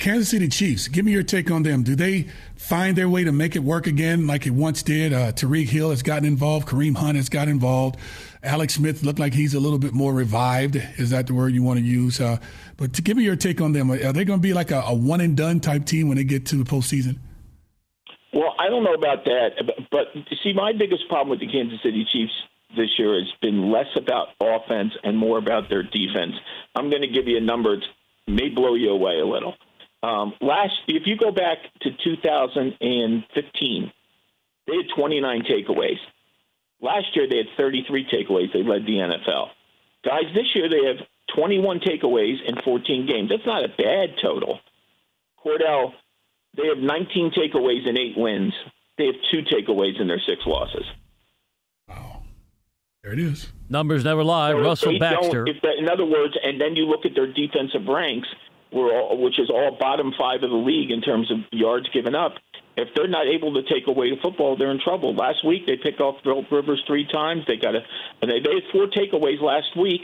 Kansas 0.00 0.30
City 0.30 0.48
Chiefs, 0.48 0.88
give 0.88 1.04
me 1.04 1.12
your 1.12 1.22
take 1.22 1.50
on 1.50 1.62
them. 1.62 1.82
Do 1.82 1.94
they 1.94 2.26
find 2.56 2.96
their 2.96 3.08
way 3.10 3.22
to 3.22 3.32
make 3.32 3.54
it 3.54 3.58
work 3.58 3.86
again 3.86 4.26
like 4.26 4.46
it 4.46 4.52
once 4.52 4.82
did? 4.82 5.12
Uh, 5.12 5.32
Tyreek 5.32 5.68
Hill 5.68 5.90
has 5.90 6.02
gotten 6.02 6.24
involved. 6.24 6.66
Kareem 6.66 6.96
Hunt 6.96 7.16
has 7.18 7.28
got 7.28 7.48
involved. 7.48 7.96
Alex 8.42 8.76
Smith 8.76 9.02
looked 9.02 9.18
like 9.18 9.34
he's 9.34 9.52
a 9.52 9.60
little 9.60 9.78
bit 9.78 9.92
more 9.92 10.14
revived. 10.14 10.76
Is 10.96 11.10
that 11.10 11.26
the 11.26 11.34
word 11.34 11.52
you 11.52 11.62
want 11.62 11.80
to 11.80 11.84
use? 11.84 12.18
Uh, 12.18 12.38
but 12.78 12.94
to 12.94 13.02
give 13.02 13.18
me 13.18 13.24
your 13.24 13.36
take 13.36 13.60
on 13.60 13.74
them, 13.74 13.90
are 13.90 14.14
they 14.14 14.24
going 14.24 14.38
to 14.38 14.42
be 14.42 14.54
like 14.54 14.70
a, 14.70 14.80
a, 14.86 14.94
one 14.94 15.20
and 15.20 15.36
done 15.36 15.60
type 15.60 15.84
team 15.84 16.08
when 16.08 16.16
they 16.16 16.24
get 16.24 16.46
to 16.46 16.56
the 16.56 16.64
postseason? 16.64 17.18
Well, 18.32 18.54
I 18.58 18.70
don't 18.70 18.84
know 18.84 18.94
about 18.94 19.26
that. 19.26 19.50
But 19.90 20.06
see, 20.42 20.54
my 20.54 20.72
biggest 20.72 21.08
problem 21.10 21.28
with 21.28 21.40
the 21.40 21.52
Kansas 21.52 21.78
City 21.82 22.06
Chiefs 22.10 22.32
this 22.74 22.88
year 22.98 23.18
has 23.18 23.30
been 23.42 23.70
less 23.70 23.88
about 23.96 24.28
offense 24.40 24.92
and 25.04 25.18
more 25.18 25.36
about 25.36 25.68
their 25.68 25.82
defense. 25.82 26.32
I'm 26.74 26.88
going 26.88 27.02
to 27.02 27.08
give 27.08 27.28
you 27.28 27.36
a 27.36 27.42
number. 27.42 27.74
It 27.74 27.84
may 28.26 28.48
blow 28.48 28.72
you 28.76 28.92
away 28.92 29.18
a 29.18 29.26
little. 29.26 29.56
Um, 30.02 30.32
last, 30.40 30.72
if 30.88 31.06
you 31.06 31.16
go 31.16 31.30
back 31.30 31.58
to 31.82 31.90
2015, 32.02 33.92
they 34.66 34.76
had 34.76 34.86
29 34.96 35.42
takeaways. 35.42 35.98
Last 36.80 37.14
year 37.14 37.28
they 37.28 37.36
had 37.38 37.48
33 37.56 38.06
takeaways. 38.06 38.52
They 38.52 38.62
led 38.62 38.86
the 38.86 38.92
NFL. 38.92 39.48
Guys, 40.04 40.32
this 40.34 40.54
year 40.54 40.68
they 40.70 40.86
have 40.86 41.06
21 41.36 41.80
takeaways 41.80 42.36
in 42.46 42.56
14 42.64 43.06
games. 43.06 43.28
That's 43.28 43.44
not 43.44 43.64
a 43.64 43.68
bad 43.68 44.16
total. 44.22 44.60
Cordell, 45.44 45.92
they 46.56 46.66
have 46.68 46.78
19 46.78 47.32
takeaways 47.32 47.86
in 47.86 47.98
eight 47.98 48.16
wins. 48.16 48.54
They 48.96 49.06
have 49.06 49.16
two 49.30 49.42
takeaways 49.42 50.00
in 50.00 50.08
their 50.08 50.20
six 50.20 50.46
losses. 50.46 50.84
Wow. 51.88 52.22
There 53.02 53.12
it 53.12 53.18
is. 53.18 53.52
Numbers 53.68 54.04
never 54.04 54.24
lie. 54.24 54.52
So 54.52 54.60
Russell 54.60 54.98
Baxter. 54.98 55.44
That, 55.44 55.78
in 55.78 55.88
other 55.90 56.06
words, 56.06 56.36
and 56.42 56.58
then 56.60 56.76
you 56.76 56.86
look 56.86 57.04
at 57.04 57.14
their 57.14 57.30
defensive 57.30 57.86
ranks– 57.86 58.28
all, 58.72 59.22
which 59.22 59.38
is 59.38 59.50
all 59.50 59.76
bottom 59.78 60.12
five 60.18 60.42
of 60.42 60.50
the 60.50 60.56
league 60.56 60.90
in 60.90 61.00
terms 61.00 61.30
of 61.30 61.38
yards 61.52 61.88
given 61.90 62.14
up. 62.14 62.34
If 62.76 62.88
they're 62.94 63.08
not 63.08 63.26
able 63.26 63.54
to 63.54 63.62
take 63.62 63.86
away 63.88 64.10
the 64.10 64.16
football, 64.22 64.56
they're 64.56 64.70
in 64.70 64.80
trouble. 64.80 65.14
Last 65.14 65.44
week 65.44 65.66
they 65.66 65.76
picked 65.76 66.00
off 66.00 66.22
Philip 66.22 66.50
Rivers 66.50 66.82
three 66.86 67.06
times. 67.06 67.42
They 67.46 67.56
got 67.56 67.74
a, 67.74 67.80
and 68.22 68.30
they, 68.30 68.40
they 68.40 68.54
had 68.54 68.72
four 68.72 68.86
takeaways 68.86 69.42
last 69.42 69.76
week. 69.76 70.02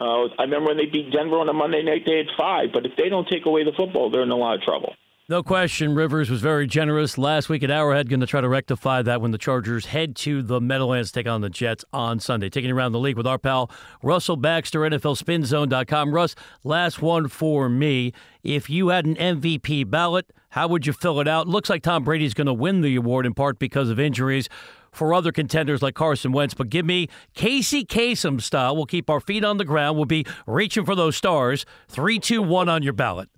Uh, 0.00 0.26
I 0.38 0.42
remember 0.42 0.68
when 0.68 0.76
they 0.76 0.86
beat 0.86 1.12
Denver 1.12 1.38
on 1.38 1.48
a 1.48 1.52
Monday 1.52 1.82
night, 1.82 2.02
they 2.06 2.16
had 2.16 2.26
five. 2.38 2.70
But 2.72 2.86
if 2.86 2.96
they 2.96 3.08
don't 3.08 3.28
take 3.28 3.46
away 3.46 3.64
the 3.64 3.72
football, 3.76 4.10
they're 4.10 4.22
in 4.22 4.30
a 4.30 4.36
lot 4.36 4.56
of 4.56 4.62
trouble. 4.62 4.94
No 5.26 5.42
question, 5.42 5.94
Rivers 5.94 6.28
was 6.28 6.42
very 6.42 6.66
generous 6.66 7.16
last 7.16 7.48
week 7.48 7.62
at 7.62 7.70
Arrowhead. 7.70 8.10
Going 8.10 8.20
to 8.20 8.26
try 8.26 8.42
to 8.42 8.48
rectify 8.48 9.00
that 9.00 9.22
when 9.22 9.30
the 9.30 9.38
Chargers 9.38 9.86
head 9.86 10.14
to 10.16 10.42
the 10.42 10.60
Meadowlands 10.60 11.12
to 11.12 11.20
take 11.20 11.26
on 11.26 11.40
the 11.40 11.48
Jets 11.48 11.82
on 11.94 12.20
Sunday. 12.20 12.50
Taking 12.50 12.70
around 12.70 12.92
the 12.92 12.98
league 12.98 13.16
with 13.16 13.26
our 13.26 13.38
pal 13.38 13.70
Russell 14.02 14.36
Baxter, 14.36 14.80
NFLSpinZone.com. 14.80 16.14
Russ, 16.14 16.34
last 16.62 17.00
one 17.00 17.28
for 17.28 17.70
me. 17.70 18.12
If 18.42 18.68
you 18.68 18.88
had 18.88 19.06
an 19.06 19.14
MVP 19.14 19.88
ballot, 19.88 20.30
how 20.50 20.68
would 20.68 20.86
you 20.86 20.92
fill 20.92 21.18
it 21.20 21.26
out? 21.26 21.48
Looks 21.48 21.70
like 21.70 21.82
Tom 21.82 22.04
Brady's 22.04 22.34
going 22.34 22.46
to 22.46 22.52
win 22.52 22.82
the 22.82 22.94
award 22.94 23.24
in 23.24 23.32
part 23.32 23.58
because 23.58 23.88
of 23.88 23.98
injuries 23.98 24.50
for 24.92 25.14
other 25.14 25.32
contenders 25.32 25.80
like 25.80 25.94
Carson 25.94 26.32
Wentz. 26.32 26.52
But 26.52 26.68
give 26.68 26.84
me 26.84 27.08
Casey 27.32 27.86
Kasem 27.86 28.42
style. 28.42 28.76
We'll 28.76 28.84
keep 28.84 29.08
our 29.08 29.20
feet 29.20 29.42
on 29.42 29.56
the 29.56 29.64
ground. 29.64 29.96
We'll 29.96 30.04
be 30.04 30.26
reaching 30.46 30.84
for 30.84 30.94
those 30.94 31.16
stars. 31.16 31.64
Three, 31.88 32.18
two, 32.18 32.42
one 32.42 32.68
on 32.68 32.82
your 32.82 32.92
ballot. 32.92 33.30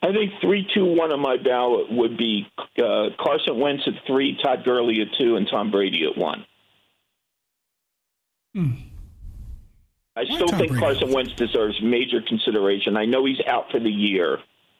I 0.00 0.12
think 0.12 0.32
three, 0.40 0.66
two, 0.72 0.84
one 0.84 1.12
on 1.12 1.20
my 1.20 1.36
ballot 1.36 1.90
would 1.90 2.16
be 2.16 2.46
uh, 2.78 3.08
Carson 3.18 3.58
Wentz 3.58 3.82
at 3.86 3.94
three, 4.06 4.38
Todd 4.42 4.64
Gurley 4.64 5.00
at 5.00 5.08
two, 5.18 5.36
and 5.36 5.48
Tom 5.50 5.70
Brady 5.70 6.06
at 6.06 6.16
one. 6.16 6.44
Hmm. 8.54 8.70
I 10.16 10.24
still 10.24 10.48
think 10.48 10.70
Brady 10.72 10.78
Carson 10.78 11.12
Wentz 11.12 11.32
deserves 11.34 11.80
major 11.82 12.20
consideration. 12.26 12.96
I 12.96 13.06
know 13.06 13.24
he's 13.24 13.40
out 13.46 13.70
for 13.70 13.78
the 13.80 13.90
year, 13.90 14.38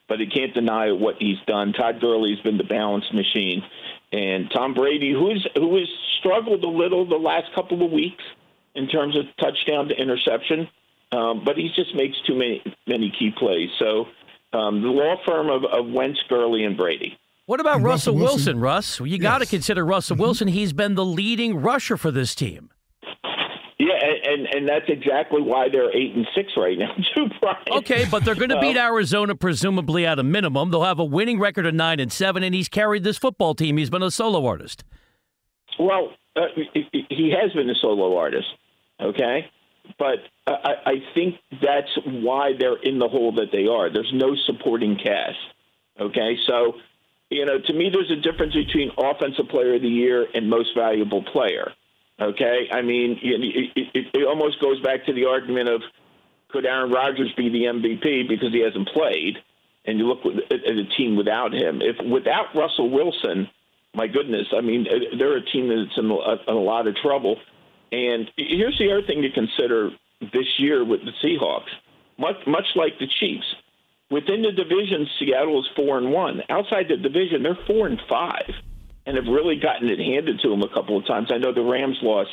but 0.08 0.20
he 0.20 0.26
can't 0.26 0.54
deny 0.54 0.92
what 0.92 1.16
he's 1.18 1.38
done. 1.46 1.72
Todd 1.72 2.00
Gurley's 2.00 2.40
been 2.40 2.56
the 2.56 2.64
balance 2.64 3.04
machine, 3.12 3.62
and 4.12 4.50
Tom 4.50 4.74
Brady, 4.74 5.12
who's 5.12 5.46
who 5.54 5.76
has 5.78 5.88
struggled 6.18 6.64
a 6.64 6.68
little 6.68 7.08
the 7.08 7.16
last 7.16 7.54
couple 7.54 7.84
of 7.84 7.92
weeks 7.92 8.24
in 8.74 8.88
terms 8.88 9.16
of 9.16 9.24
touchdown 9.40 9.88
to 9.88 9.94
interception, 9.94 10.68
um, 11.12 11.42
but 11.44 11.56
he 11.56 11.70
just 11.74 11.94
makes 11.94 12.16
too 12.26 12.34
many 12.34 12.62
many 12.86 13.12
key 13.16 13.32
plays. 13.36 13.70
So 13.78 14.06
um, 14.52 14.82
the 14.82 14.88
law 14.88 15.16
firm 15.26 15.50
of, 15.50 15.64
of 15.64 15.92
Wentz, 15.92 16.18
Gurley, 16.28 16.64
and 16.64 16.76
Brady. 16.76 17.18
What 17.46 17.60
about 17.60 17.80
Russell, 17.80 18.12
Russell 18.12 18.14
Wilson, 18.14 18.60
Wilson, 18.60 18.60
Russ? 18.60 19.00
You 19.00 19.06
yes. 19.06 19.22
got 19.22 19.38
to 19.38 19.46
consider 19.46 19.84
Russell 19.84 20.16
mm-hmm. 20.16 20.22
Wilson. 20.22 20.48
He's 20.48 20.72
been 20.72 20.94
the 20.94 21.04
leading 21.04 21.62
rusher 21.62 21.96
for 21.96 22.10
this 22.10 22.34
team. 22.34 22.70
Yeah, 23.78 23.94
and, 24.24 24.46
and 24.54 24.68
that's 24.68 24.86
exactly 24.88 25.40
why 25.40 25.68
they're 25.70 25.94
eight 25.96 26.14
and 26.14 26.26
six 26.34 26.52
right 26.56 26.76
now, 26.76 26.92
too, 27.14 27.28
Brian. 27.40 27.58
Okay, 27.70 28.06
but 28.10 28.24
they're 28.24 28.34
going 28.34 28.50
to 28.50 28.60
beat 28.60 28.76
Arizona 28.76 29.36
presumably 29.36 30.04
at 30.04 30.18
a 30.18 30.24
minimum. 30.24 30.70
They'll 30.70 30.82
have 30.82 30.98
a 30.98 31.04
winning 31.04 31.38
record 31.38 31.64
of 31.64 31.74
nine 31.74 32.00
and 32.00 32.12
seven, 32.12 32.42
and 32.42 32.54
he's 32.54 32.68
carried 32.68 33.04
this 33.04 33.16
football 33.16 33.54
team. 33.54 33.76
He's 33.76 33.88
been 33.88 34.02
a 34.02 34.10
solo 34.10 34.44
artist. 34.46 34.82
Well, 35.78 36.10
uh, 36.34 36.46
he 36.74 37.32
has 37.40 37.52
been 37.52 37.70
a 37.70 37.74
solo 37.76 38.16
artist. 38.16 38.48
Okay, 39.00 39.48
but 39.98 40.18
I, 40.46 40.74
I 40.86 40.94
think 41.14 41.36
that's 41.62 41.90
why 42.04 42.52
they're 42.58 42.80
in 42.82 42.98
the 42.98 43.08
hole 43.08 43.32
that 43.36 43.52
they 43.52 43.66
are. 43.66 43.92
There's 43.92 44.12
no 44.12 44.34
supporting 44.46 44.96
cast. 44.96 45.38
Okay, 46.00 46.36
so 46.46 46.74
you 47.30 47.44
know, 47.44 47.58
to 47.58 47.72
me, 47.72 47.90
there's 47.92 48.10
a 48.10 48.20
difference 48.20 48.54
between 48.54 48.90
offensive 48.96 49.48
player 49.48 49.74
of 49.74 49.82
the 49.82 49.88
year 49.88 50.26
and 50.34 50.48
most 50.48 50.70
valuable 50.76 51.22
player. 51.22 51.72
Okay, 52.20 52.68
I 52.72 52.82
mean, 52.82 53.18
it, 53.22 53.88
it, 53.94 54.06
it 54.12 54.26
almost 54.26 54.60
goes 54.60 54.80
back 54.80 55.06
to 55.06 55.12
the 55.12 55.26
argument 55.26 55.68
of 55.68 55.82
could 56.48 56.64
Aaron 56.64 56.90
Rodgers 56.90 57.32
be 57.36 57.48
the 57.48 57.64
MVP 57.64 58.28
because 58.28 58.52
he 58.52 58.60
hasn't 58.60 58.88
played, 58.88 59.36
and 59.84 59.98
you 59.98 60.06
look 60.06 60.24
at 60.24 60.52
a 60.52 60.84
team 60.96 61.16
without 61.16 61.52
him. 61.52 61.80
If 61.82 61.96
without 62.04 62.54
Russell 62.56 62.90
Wilson, 62.90 63.48
my 63.94 64.06
goodness, 64.06 64.46
I 64.56 64.60
mean, 64.62 64.86
uh, 64.88 65.16
they're 65.18 65.36
a 65.36 65.44
team 65.44 65.68
that's 65.68 65.96
in 65.98 66.10
a, 66.10 66.50
in 66.50 66.56
a 66.56 66.60
lot 66.60 66.86
of 66.86 66.96
trouble. 66.96 67.36
And 67.92 68.30
here's 68.36 68.78
the 68.78 68.92
other 68.92 69.06
thing 69.06 69.22
to 69.22 69.30
consider 69.30 69.90
this 70.20 70.46
year 70.58 70.84
with 70.84 71.00
the 71.04 71.12
Seahawks. 71.22 71.70
Much, 72.18 72.36
much 72.46 72.66
like 72.74 72.98
the 72.98 73.06
Chiefs, 73.20 73.46
within 74.10 74.42
the 74.42 74.52
division, 74.52 75.06
Seattle 75.18 75.60
is 75.60 75.66
four 75.76 75.98
and 75.98 76.12
one. 76.12 76.42
Outside 76.50 76.86
the 76.88 76.96
division, 76.96 77.42
they're 77.42 77.58
four 77.66 77.86
and 77.86 78.00
five, 78.08 78.50
and 79.06 79.16
have 79.16 79.26
really 79.26 79.56
gotten 79.56 79.88
it 79.88 79.98
handed 79.98 80.40
to 80.40 80.50
them 80.50 80.62
a 80.62 80.68
couple 80.68 80.96
of 80.96 81.06
times. 81.06 81.28
I 81.32 81.38
know 81.38 81.52
the 81.52 81.62
Rams' 81.62 81.98
loss 82.02 82.26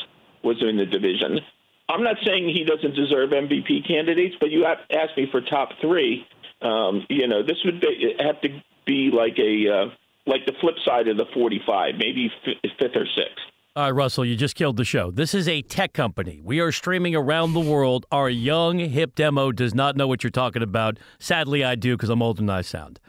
was 0.43 0.57
in 0.61 0.77
the 0.77 0.85
division. 0.85 1.39
I'm 1.87 2.03
not 2.03 2.17
saying 2.25 2.49
he 2.49 2.63
doesn't 2.63 2.95
deserve 2.95 3.29
MVP 3.29 3.87
candidates, 3.87 4.35
but 4.39 4.49
you 4.49 4.65
asked 4.65 5.17
me 5.17 5.27
for 5.31 5.41
top 5.41 5.69
three. 5.81 6.25
Um, 6.61 7.05
you 7.09 7.27
know, 7.27 7.43
this 7.43 7.57
would 7.63 7.79
be, 7.79 8.15
have 8.19 8.41
to 8.41 8.49
be 8.85 9.11
like 9.11 9.37
a 9.37 9.71
uh, 9.71 9.85
like 10.25 10.45
the 10.47 10.53
flip 10.59 10.75
side 10.83 11.07
of 11.07 11.17
the 11.17 11.25
45, 11.33 11.95
maybe 11.99 12.31
fifth 12.43 12.95
or 12.95 13.05
sixth. 13.05 13.45
All 13.77 13.83
right, 13.83 13.89
Russell, 13.89 14.23
you 14.23 14.37
just 14.37 14.55
killed 14.55 14.77
the 14.77 14.85
show. 14.85 15.11
This 15.11 15.33
is 15.33 15.49
a 15.49 15.61
tech 15.61 15.91
company. 15.91 16.39
We 16.41 16.61
are 16.61 16.71
streaming 16.71 17.13
around 17.13 17.51
the 17.51 17.59
world. 17.59 18.05
Our 18.09 18.29
young, 18.29 18.79
hip 18.79 19.15
demo 19.15 19.51
does 19.51 19.75
not 19.75 19.97
know 19.97 20.07
what 20.07 20.23
you're 20.23 20.31
talking 20.31 20.61
about. 20.61 20.97
Sadly, 21.19 21.61
I 21.61 21.75
do 21.75 21.97
because 21.97 22.07
I'm 22.09 22.21
older 22.21 22.37
than 22.37 22.49
I 22.49 22.61
sound. 22.61 23.01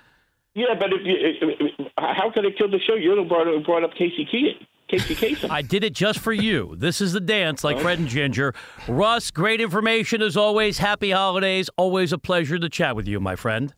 Yeah, 0.57 0.75
but 0.77 0.89
if 0.93 1.03
you, 1.05 1.87
how 1.97 2.33
could 2.35 2.45
it 2.47 2.59
kill 2.59 2.69
the 2.69 2.81
show? 2.85 2.97
You're 2.97 3.15
the 3.15 3.23
brought, 3.23 3.47
brought 3.65 3.85
up 3.85 3.93
Casey 3.93 4.27
Key. 4.29 4.55
Casey 4.89 5.15
Kasem. 5.15 5.51
I 5.51 5.63
did 5.63 5.85
it 5.85 5.93
just 5.93 6.19
for 6.19 6.33
you. 6.33 6.75
This 6.77 7.01
is 7.01 7.13
the 7.13 7.21
dance, 7.21 7.63
like 7.63 7.79
Fred 7.79 8.01
and 8.01 8.09
Ginger. 8.09 8.53
Russ, 8.89 9.31
great 9.31 9.61
information 9.61 10.21
as 10.21 10.37
always. 10.37 10.79
Happy 10.79 11.13
holidays. 11.13 11.71
Always 11.77 12.13
a 12.13 12.19
pleasure 12.19 12.59
to 12.59 12.69
chat 12.69 12.97
with 12.97 13.07
you, 13.07 13.21
my 13.21 13.37
friend. 13.37 13.73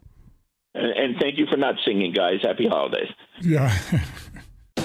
And, 0.75 0.91
and 0.97 1.17
thank 1.21 1.37
you 1.37 1.45
for 1.51 1.59
not 1.59 1.75
singing, 1.85 2.15
guys. 2.15 2.41
Happy 2.43 2.67
holidays. 2.67 3.09
Yeah. 3.43 3.77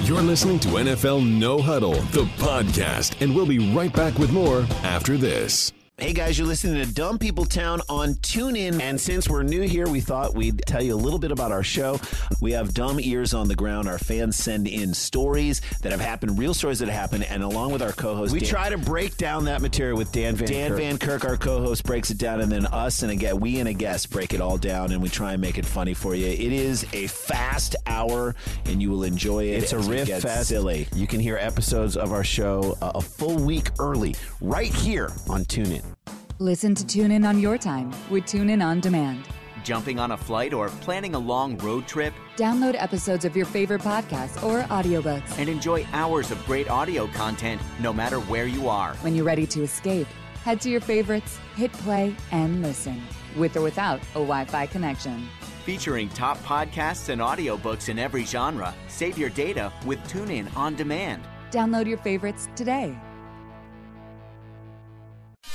You're 0.04 0.22
listening 0.22 0.60
to 0.60 0.68
NFL 0.68 1.26
No 1.40 1.62
Huddle, 1.62 1.94
the 1.94 2.26
podcast, 2.38 3.22
and 3.22 3.34
we'll 3.34 3.46
be 3.46 3.74
right 3.74 3.92
back 3.94 4.20
with 4.20 4.34
more 4.34 4.68
after 4.84 5.16
this. 5.16 5.72
Hey 6.00 6.12
guys, 6.12 6.40
you're 6.40 6.48
listening 6.48 6.84
to 6.84 6.92
Dumb 6.92 7.20
People 7.20 7.46
Town 7.46 7.80
on 7.88 8.16
TuneIn. 8.16 8.82
And 8.82 9.00
since 9.00 9.30
we're 9.30 9.44
new 9.44 9.62
here, 9.62 9.88
we 9.88 10.02
thought 10.02 10.34
we'd 10.34 10.64
tell 10.66 10.82
you 10.82 10.96
a 10.96 10.98
little 10.98 11.20
bit 11.20 11.30
about 11.30 11.52
our 11.52 11.62
show. 11.62 12.00
We 12.42 12.52
have 12.54 12.74
dumb 12.74 13.00
ears 13.00 13.36
on 13.36 13.48
the 13.48 13.54
ground. 13.54 13.88
Our 13.88 14.00
fans 14.00 14.36
send 14.36 14.68
in 14.68 14.96
stories 14.96 15.62
that 15.84 15.92
have 15.92 16.02
happened, 16.02 16.40
real 16.40 16.56
stories 16.56 16.80
that 16.80 16.90
have 16.90 17.00
happened. 17.00 17.26
And 17.26 17.44
along 17.44 17.74
with 17.74 17.84
our 17.84 17.92
co 17.92 18.16
host, 18.16 18.34
we 18.34 18.40
Dan, 18.40 18.50
try 18.50 18.70
to 18.70 18.78
break 18.80 19.18
down 19.18 19.46
that 19.46 19.62
material 19.62 19.96
with 19.96 20.12
Dan 20.12 20.36
Van 20.36 20.48
Kirk. 20.48 20.56
Dan 20.56 20.70
Kirk. 20.70 20.80
Van 20.80 20.98
Kirk, 20.98 21.26
our 21.26 21.38
co 21.38 21.62
host, 21.62 21.84
breaks 21.84 22.10
it 22.10 22.18
down. 22.18 22.42
And 22.42 22.52
then 22.52 22.66
us 22.66 23.04
and 23.04 23.12
again, 23.12 23.40
we 23.40 23.60
and 23.60 23.70
a 23.70 23.74
guest 23.74 24.10
break 24.10 24.34
it 24.34 24.42
all 24.42 24.58
down 24.58 24.92
and 24.94 25.02
we 25.02 25.10
try 25.10 25.34
and 25.34 25.42
make 25.42 25.60
it 25.60 25.66
funny 25.66 25.94
for 25.94 26.16
you. 26.16 26.26
It 26.26 26.40
is 26.52 26.88
a 26.92 27.06
fast 27.06 27.76
hour 27.86 28.34
and 28.66 28.82
you 28.82 28.90
will 28.90 29.04
enjoy 29.04 29.44
it. 29.44 29.62
It's 29.62 29.74
a 29.74 29.80
riff 29.80 30.10
fest. 30.10 30.50
Silly. 30.50 30.88
You 30.96 31.06
can 31.06 31.20
hear 31.20 31.38
episodes 31.38 31.96
of 31.98 32.12
our 32.12 32.24
show 32.24 32.76
uh, 32.82 32.94
a 32.96 33.02
full 33.02 33.38
week 33.38 33.70
early 33.78 34.16
right 34.42 34.74
here 34.74 35.12
on 35.30 35.46
TuneIn. 35.46 35.83
Listen 36.40 36.74
to 36.76 36.84
TuneIn 36.84 37.28
on 37.28 37.40
your 37.40 37.58
time 37.58 37.94
with 38.10 38.24
TuneIn 38.24 38.64
On 38.66 38.80
Demand. 38.80 39.24
Jumping 39.64 39.98
on 40.00 40.12
a 40.12 40.18
flight 40.18 40.54
or 40.54 40.70
planning 40.82 41.16
a 41.16 41.20
long 41.20 41.58
road 41.60 41.88
trip? 41.88 42.14
Download 42.36 42.76
episodes 42.78 43.24
of 43.24 43.36
your 43.36 43.46
favorite 43.46 43.82
podcasts 43.82 44.44
or 44.44 44.64
audiobooks. 44.64 45.38
And 45.40 45.48
enjoy 45.48 45.86
hours 45.94 46.32
of 46.32 46.46
great 46.46 46.70
audio 46.70 47.08
content 47.08 47.62
no 47.80 47.94
matter 47.94 48.20
where 48.20 48.46
you 48.46 48.68
are. 48.68 48.94
When 48.96 49.16
you're 49.16 49.26
ready 49.26 49.48
to 49.48 49.64
escape, 49.64 50.08
head 50.44 50.60
to 50.62 50.70
your 50.70 50.82
favorites, 50.82 51.40
hit 51.56 51.72
play, 51.72 52.16
and 52.32 52.62
listen. 52.62 53.02
With 53.38 53.56
or 53.56 53.62
without 53.62 54.02
a 54.02 54.20
Wi 54.20 54.46
Fi 54.46 54.66
connection. 54.66 55.28
Featuring 55.66 56.10
top 56.10 56.38
podcasts 56.40 57.08
and 57.08 57.22
audiobooks 57.22 57.88
in 57.88 57.98
every 57.98 58.26
genre, 58.26 58.74
save 58.90 59.18
your 59.18 59.30
data 59.30 59.72
with 59.86 60.00
TuneIn 60.10 60.54
On 60.58 60.76
Demand. 60.76 61.24
Download 61.52 61.88
your 61.88 62.00
favorites 62.00 62.50
today. 62.56 62.98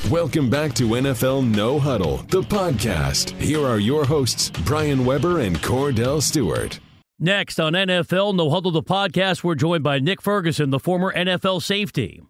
Welcome 0.06 0.48
back 0.48 0.72
to 0.74 0.84
NFL 0.84 1.54
No 1.54 1.78
Huddle, 1.78 2.18
the 2.28 2.40
podcast. 2.40 3.30
Here 3.38 3.66
are 3.66 3.78
your 3.78 4.06
hosts, 4.06 4.50
Brian 4.64 5.04
Weber 5.04 5.40
and 5.40 5.58
Cordell 5.58 6.22
Stewart. 6.22 6.78
Next 7.18 7.58
on 7.58 7.74
NFL 7.74 8.34
No 8.36 8.48
Huddle, 8.48 8.70
the 8.70 8.82
podcast, 8.82 9.44
we're 9.44 9.56
joined 9.56 9.82
by 9.82 9.98
Nick 9.98 10.22
Ferguson, 10.22 10.70
the 10.70 10.78
former 10.78 11.12
NFL 11.12 11.62
safety. 11.62 12.22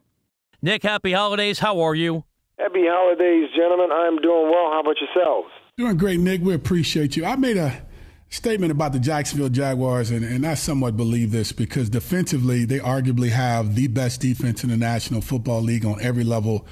Nick, 0.60 0.82
happy 0.82 1.12
holidays. 1.12 1.60
How 1.60 1.78
are 1.80 1.94
you? 1.94 2.24
Happy 2.58 2.84
holidays, 2.84 3.48
gentlemen. 3.54 3.92
I'm 3.92 4.16
doing 4.16 4.50
well. 4.50 4.72
How 4.72 4.80
about 4.80 4.96
yourselves? 5.00 5.48
Doing 5.76 5.98
great, 5.98 6.18
Nick. 6.18 6.40
We 6.40 6.54
appreciate 6.54 7.16
you. 7.16 7.26
I 7.26 7.36
made 7.36 7.58
a 7.58 7.86
statement 8.30 8.72
about 8.72 8.92
the 8.92 8.98
Jacksonville 8.98 9.50
Jaguars, 9.50 10.10
and, 10.10 10.24
and 10.24 10.44
I 10.44 10.54
somewhat 10.54 10.96
believe 10.96 11.30
this 11.30 11.52
because 11.52 11.90
defensively, 11.90 12.64
they 12.64 12.80
arguably 12.80 13.28
have 13.28 13.76
the 13.76 13.86
best 13.88 14.20
defense 14.22 14.64
in 14.64 14.70
the 14.70 14.76
National 14.76 15.20
Football 15.20 15.60
League 15.60 15.84
on 15.84 16.00
every 16.00 16.24
level 16.24 16.66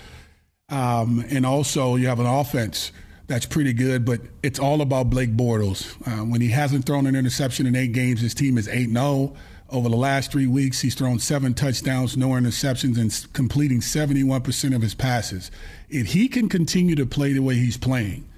um, 0.68 1.25
and 1.30 1.46
also, 1.46 1.94
you 1.94 2.08
have 2.08 2.18
an 2.18 2.26
offense 2.26 2.90
that's 3.28 3.46
pretty 3.46 3.73
good, 3.73 4.04
but 4.04 4.20
it's 4.42 4.58
all 4.58 4.80
about 4.80 5.11
Blake 5.11 5.37
Bortles. 5.37 5.94
Uh, 6.06 6.25
when 6.25 6.40
he 6.40 6.49
hasn't 6.49 6.87
thrown 6.87 7.06
an 7.06 7.14
interception 7.14 7.66
in 7.66 7.76
eight 7.76 7.92
games, 7.92 8.20
his 8.20 8.35
team 8.35 8.58
is 8.58 8.68
8 8.68 8.90
0. 8.90 9.35
Over 9.68 9.88
the 9.88 9.96
last 9.96 10.30
three 10.30 10.46
weeks, 10.46 10.80
he's 10.80 10.94
thrown 10.94 11.18
seven 11.18 11.52
touchdowns, 11.52 12.16
no 12.16 12.28
interceptions, 12.30 12.99
and 12.99 13.32
completing 13.32 13.80
71% 13.80 14.76
of 14.76 14.82
his 14.82 14.94
passes. 14.94 15.50
If 15.88 16.12
he 16.12 16.28
can 16.28 16.49
continue 16.49 16.94
to 16.96 17.06
play 17.06 17.32
the 17.32 17.40
way 17.40 17.56
he's 17.56 17.76
playing, 17.76 18.28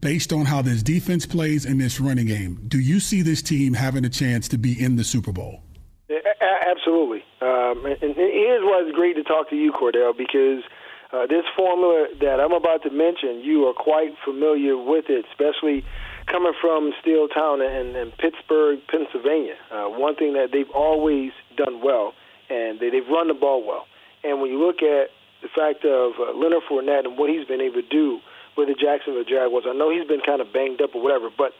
based 0.00 0.32
on 0.32 0.46
how 0.46 0.62
this 0.62 0.82
defense 0.82 1.26
plays 1.26 1.66
in 1.66 1.76
this 1.76 2.00
running 2.00 2.26
game, 2.26 2.64
do 2.68 2.80
you 2.80 3.00
see 3.00 3.20
this 3.20 3.42
team 3.42 3.74
having 3.74 4.04
a 4.06 4.08
chance 4.10 4.48
to 4.48 4.58
be 4.58 4.82
in 4.82 4.96
the 4.96 5.04
Super 5.04 5.32
Bowl? 5.32 5.62
Absolutely. 6.10 7.22
Um, 7.42 7.84
and 7.84 8.14
here's 8.14 8.62
why 8.62 8.82
it's 8.84 8.96
great 8.96 9.16
to 9.16 9.22
talk 9.22 9.50
to 9.50 9.56
you, 9.56 9.72
Cordell, 9.72 10.16
because– 10.16 10.62
uh, 11.12 11.26
this 11.26 11.44
formula 11.54 12.08
that 12.20 12.40
I'm 12.40 12.52
about 12.52 12.82
to 12.84 12.90
mention, 12.90 13.44
you 13.44 13.66
are 13.66 13.74
quite 13.74 14.16
familiar 14.24 14.76
with 14.76 15.06
it, 15.08 15.26
especially 15.30 15.84
coming 16.26 16.54
from 16.58 16.92
Steel 17.00 17.28
Town 17.28 17.60
and, 17.60 17.94
and 17.94 18.16
Pittsburgh, 18.16 18.80
Pennsylvania. 18.88 19.54
Uh, 19.70 19.92
one 19.92 20.16
thing 20.16 20.32
that 20.34 20.48
they've 20.52 20.70
always 20.74 21.32
done 21.56 21.82
well, 21.84 22.14
and 22.48 22.80
they, 22.80 22.88
they've 22.88 23.08
run 23.08 23.28
the 23.28 23.34
ball 23.34 23.66
well. 23.66 23.84
And 24.24 24.40
when 24.40 24.50
you 24.50 24.58
look 24.58 24.80
at 24.80 25.12
the 25.42 25.48
fact 25.52 25.84
of 25.84 26.12
uh, 26.16 26.32
Leonard 26.32 26.62
Fournette 26.70 27.04
and 27.04 27.18
what 27.18 27.28
he's 27.28 27.44
been 27.44 27.60
able 27.60 27.82
to 27.82 27.88
do 27.88 28.20
with 28.56 28.68
the 28.68 28.74
Jacksonville 28.74 29.28
Jaguars, 29.28 29.64
I 29.68 29.74
know 29.74 29.92
he's 29.92 30.08
been 30.08 30.24
kind 30.24 30.40
of 30.40 30.50
banged 30.52 30.80
up 30.80 30.94
or 30.94 31.02
whatever, 31.02 31.28
but 31.28 31.52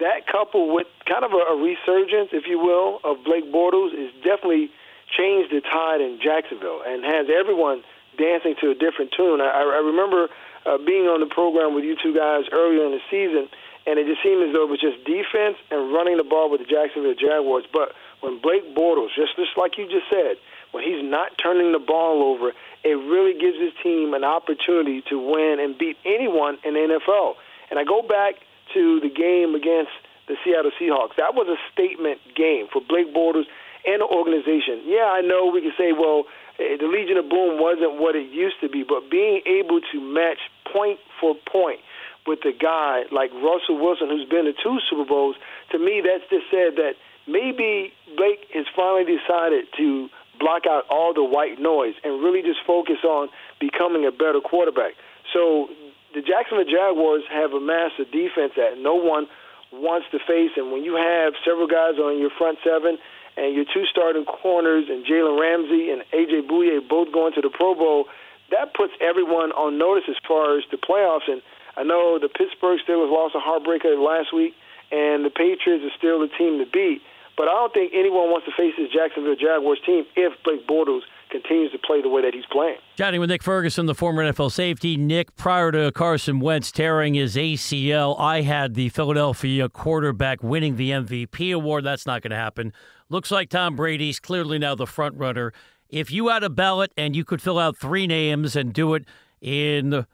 that 0.00 0.24
coupled 0.24 0.72
with 0.72 0.86
kind 1.04 1.24
of 1.24 1.32
a, 1.32 1.52
a 1.52 1.56
resurgence, 1.60 2.32
if 2.32 2.48
you 2.48 2.56
will, 2.56 3.00
of 3.04 3.24
Blake 3.24 3.52
Bortles 3.52 3.92
is 3.92 4.08
definitely 4.24 4.70
changed 5.12 5.52
the 5.52 5.60
tide 5.60 6.00
in 6.00 6.16
Jacksonville 6.16 6.80
and 6.80 7.04
has 7.04 7.28
everyone– 7.28 7.84
dancing 8.16 8.54
to 8.60 8.70
a 8.70 8.74
different 8.74 9.12
tune. 9.16 9.40
I, 9.40 9.62
I 9.62 9.80
remember 9.84 10.28
uh, 10.64 10.78
being 10.78 11.06
on 11.06 11.20
the 11.20 11.30
program 11.30 11.74
with 11.74 11.84
you 11.84 11.96
two 12.00 12.14
guys 12.14 12.44
earlier 12.52 12.84
in 12.84 12.92
the 12.92 13.04
season, 13.10 13.48
and 13.86 13.98
it 13.98 14.06
just 14.06 14.22
seemed 14.22 14.42
as 14.42 14.50
though 14.52 14.66
it 14.66 14.72
was 14.72 14.82
just 14.82 15.04
defense 15.06 15.56
and 15.70 15.94
running 15.94 16.18
the 16.18 16.26
ball 16.26 16.50
with 16.50 16.60
the 16.60 16.68
Jacksonville 16.68 17.14
Jaguars. 17.14 17.64
But 17.70 17.94
when 18.20 18.42
Blake 18.42 18.74
Bortles, 18.74 19.14
just 19.14 19.36
just 19.36 19.54
like 19.54 19.78
you 19.78 19.86
just 19.86 20.10
said, 20.10 20.36
when 20.74 20.82
he's 20.82 21.00
not 21.00 21.38
turning 21.38 21.70
the 21.70 21.78
ball 21.78 22.22
over, 22.26 22.52
it 22.82 22.98
really 22.98 23.38
gives 23.38 23.56
his 23.58 23.72
team 23.82 24.12
an 24.14 24.24
opportunity 24.24 25.02
to 25.08 25.16
win 25.18 25.62
and 25.62 25.78
beat 25.78 25.96
anyone 26.04 26.58
in 26.64 26.74
the 26.74 26.98
NFL. 26.98 27.38
And 27.70 27.78
I 27.78 27.84
go 27.84 28.02
back 28.02 28.42
to 28.74 29.00
the 29.00 29.08
game 29.08 29.54
against 29.54 29.94
the 30.26 30.34
Seattle 30.44 30.74
Seahawks. 30.74 31.14
That 31.16 31.34
was 31.34 31.46
a 31.46 31.58
statement 31.72 32.18
game 32.34 32.66
for 32.72 32.82
Blake 32.82 33.14
Bortles 33.14 33.46
and 33.86 34.02
the 34.02 34.06
organization. 34.10 34.82
Yeah, 34.84 35.06
I 35.06 35.22
know 35.22 35.46
we 35.46 35.62
can 35.62 35.72
say, 35.78 35.92
well, 35.92 36.24
Eh, 36.58 36.76
the 36.80 36.88
Legion 36.88 37.16
of 37.16 37.28
Boom 37.28 37.60
wasn't 37.60 38.00
what 38.00 38.16
it 38.16 38.32
used 38.32 38.56
to 38.60 38.68
be, 38.68 38.82
but 38.82 39.10
being 39.10 39.42
able 39.44 39.80
to 39.92 40.00
match 40.00 40.38
point 40.72 40.98
for 41.20 41.34
point 41.46 41.80
with 42.26 42.40
a 42.44 42.52
guy 42.52 43.04
like 43.12 43.30
Russell 43.44 43.78
Wilson, 43.78 44.08
who's 44.08 44.28
been 44.28 44.44
to 44.44 44.52
two 44.52 44.78
Super 44.88 45.04
Bowls, 45.04 45.36
to 45.70 45.78
me, 45.78 46.02
that's 46.02 46.24
just 46.30 46.48
said 46.50 46.76
that 46.76 46.96
maybe 47.28 47.92
Blake 48.16 48.48
has 48.54 48.66
finally 48.74 49.04
decided 49.04 49.66
to 49.76 50.08
block 50.40 50.66
out 50.68 50.84
all 50.90 51.14
the 51.14 51.24
white 51.24 51.60
noise 51.60 51.94
and 52.04 52.22
really 52.22 52.42
just 52.42 52.60
focus 52.66 53.04
on 53.04 53.28
becoming 53.60 54.04
a 54.04 54.12
better 54.12 54.40
quarterback. 54.40 54.92
So 55.32 55.68
the 56.14 56.20
Jacksonville 56.20 56.68
Jaguars 56.68 57.22
have 57.30 57.52
amassed 57.52 58.00
a 58.00 58.04
defense 58.04 58.52
that 58.56 58.76
no 58.78 58.94
one 58.96 59.28
wants 59.72 60.06
to 60.12 60.18
face, 60.18 60.52
and 60.56 60.72
when 60.72 60.84
you 60.84 60.96
have 60.96 61.34
several 61.44 61.66
guys 61.68 62.00
on 62.00 62.18
your 62.18 62.30
front 62.32 62.58
seven– 62.64 62.96
and 63.36 63.54
your 63.54 63.64
two 63.64 63.84
starting 63.90 64.24
corners 64.24 64.86
and 64.88 65.04
Jalen 65.04 65.38
Ramsey 65.38 65.90
and 65.90 66.02
AJ 66.12 66.48
Bouye 66.48 66.80
both 66.88 67.12
going 67.12 67.32
to 67.34 67.40
the 67.40 67.50
Pro 67.50 67.74
Bowl, 67.74 68.06
that 68.50 68.74
puts 68.74 68.92
everyone 69.00 69.52
on 69.52 69.78
notice 69.78 70.04
as 70.08 70.16
far 70.26 70.56
as 70.58 70.64
the 70.70 70.76
playoffs. 70.76 71.28
And 71.28 71.42
I 71.76 71.82
know 71.82 72.18
the 72.18 72.28
Pittsburgh 72.28 72.80
Steelers 72.86 73.10
lost 73.10 73.34
a 73.34 73.42
heartbreaker 73.42 73.98
last 73.98 74.32
week, 74.32 74.54
and 74.90 75.24
the 75.24 75.30
Patriots 75.30 75.84
are 75.84 75.96
still 75.98 76.20
the 76.20 76.28
team 76.38 76.58
to 76.58 76.66
beat. 76.66 77.02
But 77.36 77.48
I 77.48 77.52
don't 77.52 77.74
think 77.74 77.92
anyone 77.92 78.32
wants 78.32 78.46
to 78.46 78.52
face 78.56 78.72
this 78.78 78.88
Jacksonville 78.88 79.36
Jaguars 79.36 79.80
team 79.84 80.06
if 80.16 80.32
Blake 80.42 80.66
Bortles 80.66 81.02
continues 81.30 81.72
to 81.72 81.78
play 81.78 82.02
the 82.02 82.08
way 82.08 82.22
that 82.22 82.34
he's 82.34 82.44
playing. 82.50 82.78
Chatting 82.96 83.20
with 83.20 83.30
Nick 83.30 83.42
Ferguson, 83.42 83.86
the 83.86 83.94
former 83.94 84.24
NFL 84.24 84.52
safety. 84.52 84.96
Nick, 84.96 85.36
prior 85.36 85.72
to 85.72 85.92
Carson 85.92 86.40
Wentz 86.40 86.70
tearing 86.70 87.14
his 87.14 87.36
ACL, 87.36 88.18
I 88.18 88.42
had 88.42 88.74
the 88.74 88.88
Philadelphia 88.88 89.68
quarterback 89.68 90.42
winning 90.42 90.76
the 90.76 90.90
MVP 90.90 91.54
award. 91.54 91.84
That's 91.84 92.06
not 92.06 92.22
going 92.22 92.30
to 92.30 92.36
happen. 92.36 92.72
Looks 93.08 93.30
like 93.30 93.50
Tom 93.50 93.76
Brady's 93.76 94.18
clearly 94.18 94.58
now 94.58 94.74
the 94.74 94.86
front 94.86 95.16
runner. 95.16 95.52
If 95.88 96.10
you 96.10 96.28
had 96.28 96.42
a 96.42 96.50
ballot 96.50 96.92
and 96.96 97.14
you 97.14 97.24
could 97.24 97.40
fill 97.40 97.58
out 97.58 97.76
three 97.76 98.06
names 98.06 98.56
and 98.56 98.72
do 98.72 98.94
it 98.94 99.04
in 99.40 100.06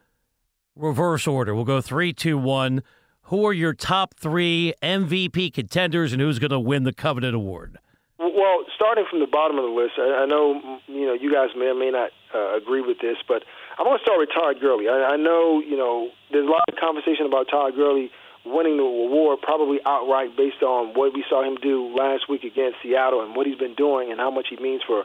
reverse 0.77 1.27
order, 1.27 1.55
we'll 1.55 1.65
go 1.65 1.81
three, 1.81 2.13
two, 2.13 2.37
one. 2.37 2.83
Who 3.27 3.47
are 3.47 3.53
your 3.53 3.73
top 3.73 4.15
three 4.19 4.75
MVP 4.83 5.55
contenders 5.55 6.13
and 6.13 6.21
who's 6.21 6.39
going 6.39 6.51
to 6.51 6.61
win 6.61 6.83
the 6.83 6.93
coveted 6.93 7.33
award? 7.33 7.79
Well, 8.23 8.63
starting 8.77 9.05
from 9.11 9.19
the 9.19 9.27
bottom 9.27 9.59
of 9.59 9.67
the 9.67 9.75
list, 9.75 9.99
I, 9.99 10.27
know 10.27 10.79
you 10.87 11.07
know 11.07 11.15
you 11.15 11.33
guys 11.33 11.51
may 11.59 11.67
or 11.67 11.75
may 11.75 11.91
not 11.91 12.15
uh, 12.31 12.55
agree 12.55 12.81
with 12.81 13.03
this, 13.03 13.19
but 13.27 13.43
I'm 13.79 13.85
going 13.85 13.99
to 13.99 14.05
start 14.05 14.23
with 14.23 14.31
Todd 14.31 14.63
Gurley. 14.63 14.87
I, 14.89 15.15
I 15.15 15.17
know 15.17 15.59
you 15.59 15.77
know 15.77 16.11
there's 16.31 16.47
a 16.47 16.51
lot 16.51 16.63
of 16.71 16.79
conversation 16.79 17.27
about 17.27 17.51
Todd 17.51 17.75
Gurley 17.75 18.15
winning 18.45 18.77
the 18.77 18.87
award 18.87 19.41
probably 19.43 19.79
outright 19.87 20.37
based 20.37 20.63
on 20.63 20.95
what 20.95 21.15
we 21.15 21.25
saw 21.29 21.43
him 21.43 21.59
do 21.63 21.91
last 21.99 22.29
week 22.29 22.45
against 22.45 22.79
Seattle 22.83 23.23
and 23.23 23.35
what 23.35 23.47
he's 23.47 23.59
been 23.59 23.75
doing 23.75 24.11
and 24.11 24.21
how 24.21 24.31
much 24.31 24.47
he 24.51 24.57
means 24.57 24.83
for 24.87 25.05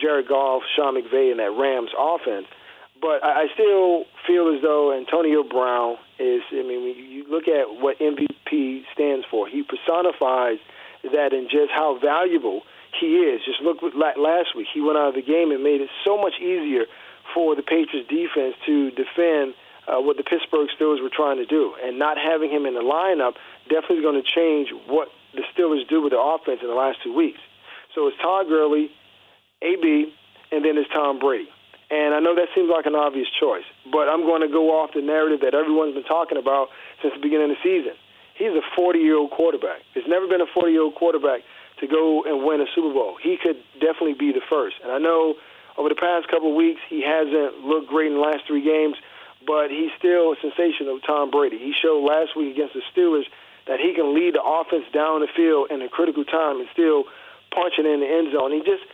Jared 0.00 0.28
Goff, 0.28 0.62
Sean 0.76 0.96
McVay, 0.96 1.30
and 1.30 1.40
that 1.40 1.52
Rams 1.52 1.90
offense. 1.98 2.46
But 3.00 3.24
I 3.24 3.48
still 3.52 4.04
feel 4.26 4.54
as 4.54 4.62
though 4.62 4.96
Antonio 4.96 5.42
Brown 5.44 5.96
is, 6.18 6.40
I 6.52 6.62
mean, 6.64 6.80
when 6.80 6.96
you 6.96 7.24
look 7.28 7.44
at 7.48 7.80
what 7.80 7.98
MVP 7.98 8.84
stands 8.92 9.26
for, 9.30 9.48
he 9.48 9.62
personifies 9.62 10.58
that 11.12 11.32
and 11.32 11.48
just 11.50 11.70
how 11.70 11.98
valuable 11.98 12.62
he 13.00 13.18
is. 13.18 13.42
Just 13.44 13.60
look 13.60 13.82
at 13.82 14.18
last 14.18 14.56
week, 14.56 14.68
he 14.72 14.80
went 14.80 14.98
out 14.98 15.08
of 15.08 15.14
the 15.14 15.22
game 15.22 15.50
and 15.50 15.62
made 15.62 15.80
it 15.80 15.90
so 16.04 16.16
much 16.16 16.34
easier 16.40 16.86
for 17.32 17.56
the 17.56 17.62
Patriots 17.62 18.08
defense 18.08 18.54
to 18.66 18.90
defend 18.92 19.54
uh, 19.88 20.00
what 20.00 20.16
the 20.16 20.24
Pittsburgh 20.24 20.68
Steelers 20.78 21.02
were 21.02 21.12
trying 21.12 21.36
to 21.36 21.46
do. 21.46 21.74
And 21.82 21.98
not 21.98 22.16
having 22.16 22.50
him 22.50 22.66
in 22.66 22.74
the 22.74 22.84
lineup 22.84 23.34
definitely 23.68 24.02
going 24.02 24.20
to 24.20 24.28
change 24.28 24.68
what 24.86 25.08
the 25.34 25.42
Steelers 25.52 25.88
do 25.88 26.00
with 26.02 26.12
the 26.12 26.20
offense 26.20 26.60
in 26.62 26.68
the 26.68 26.78
last 26.78 26.98
two 27.02 27.12
weeks. 27.12 27.40
So 27.94 28.08
it's 28.08 28.16
Todd 28.22 28.46
Gurley, 28.48 28.90
AB, 29.62 30.12
and 30.52 30.64
then 30.64 30.76
it's 30.76 30.90
Tom 30.92 31.18
Brady. 31.18 31.48
And 31.90 32.14
I 32.14 32.20
know 32.20 32.34
that 32.34 32.48
seems 32.54 32.70
like 32.70 32.86
an 32.86 32.94
obvious 32.94 33.28
choice, 33.38 33.66
but 33.92 34.08
I'm 34.08 34.22
going 34.22 34.40
to 34.40 34.48
go 34.48 34.80
off 34.80 34.90
the 34.94 35.02
narrative 35.02 35.40
that 35.42 35.54
everyone's 35.54 35.94
been 35.94 36.08
talking 36.08 36.38
about 36.38 36.68
since 37.02 37.14
the 37.14 37.20
beginning 37.20 37.50
of 37.52 37.56
the 37.56 37.62
season. 37.62 37.94
He's 38.34 38.50
a 38.50 38.62
40 38.76 38.98
year 38.98 39.16
old 39.16 39.30
quarterback. 39.30 39.82
There's 39.94 40.08
never 40.08 40.26
been 40.26 40.40
a 40.40 40.50
40 40.52 40.72
year 40.72 40.82
old 40.82 40.94
quarterback 40.94 41.42
to 41.80 41.86
go 41.86 42.22
and 42.26 42.44
win 42.44 42.60
a 42.60 42.66
Super 42.74 42.92
Bowl. 42.92 43.16
He 43.22 43.36
could 43.40 43.56
definitely 43.80 44.14
be 44.14 44.32
the 44.32 44.42
first. 44.50 44.76
And 44.82 44.90
I 44.92 44.98
know 44.98 45.34
over 45.78 45.88
the 45.88 45.98
past 45.98 46.28
couple 46.28 46.50
of 46.50 46.56
weeks 46.56 46.80
he 46.88 47.02
hasn't 47.02 47.62
looked 47.64 47.88
great 47.88 48.10
in 48.10 48.14
the 48.14 48.24
last 48.24 48.46
three 48.46 48.62
games, 48.62 48.96
but 49.46 49.70
he's 49.70 49.90
still 49.98 50.34
a 50.34 50.36
sensational 50.40 50.98
Tom 51.00 51.30
Brady. 51.30 51.58
He 51.58 51.74
showed 51.74 52.02
last 52.02 52.36
week 52.36 52.54
against 52.54 52.74
the 52.74 52.82
Steelers 52.94 53.26
that 53.66 53.80
he 53.80 53.94
can 53.94 54.14
lead 54.14 54.34
the 54.34 54.42
offense 54.42 54.84
down 54.92 55.20
the 55.20 55.30
field 55.34 55.70
in 55.70 55.80
a 55.82 55.88
critical 55.88 56.24
time 56.24 56.60
and 56.60 56.68
still 56.72 57.04
punching 57.54 57.86
in 57.86 58.00
the 58.00 58.10
end 58.10 58.34
zone. 58.34 58.52
He 58.52 58.60
just 58.60 58.84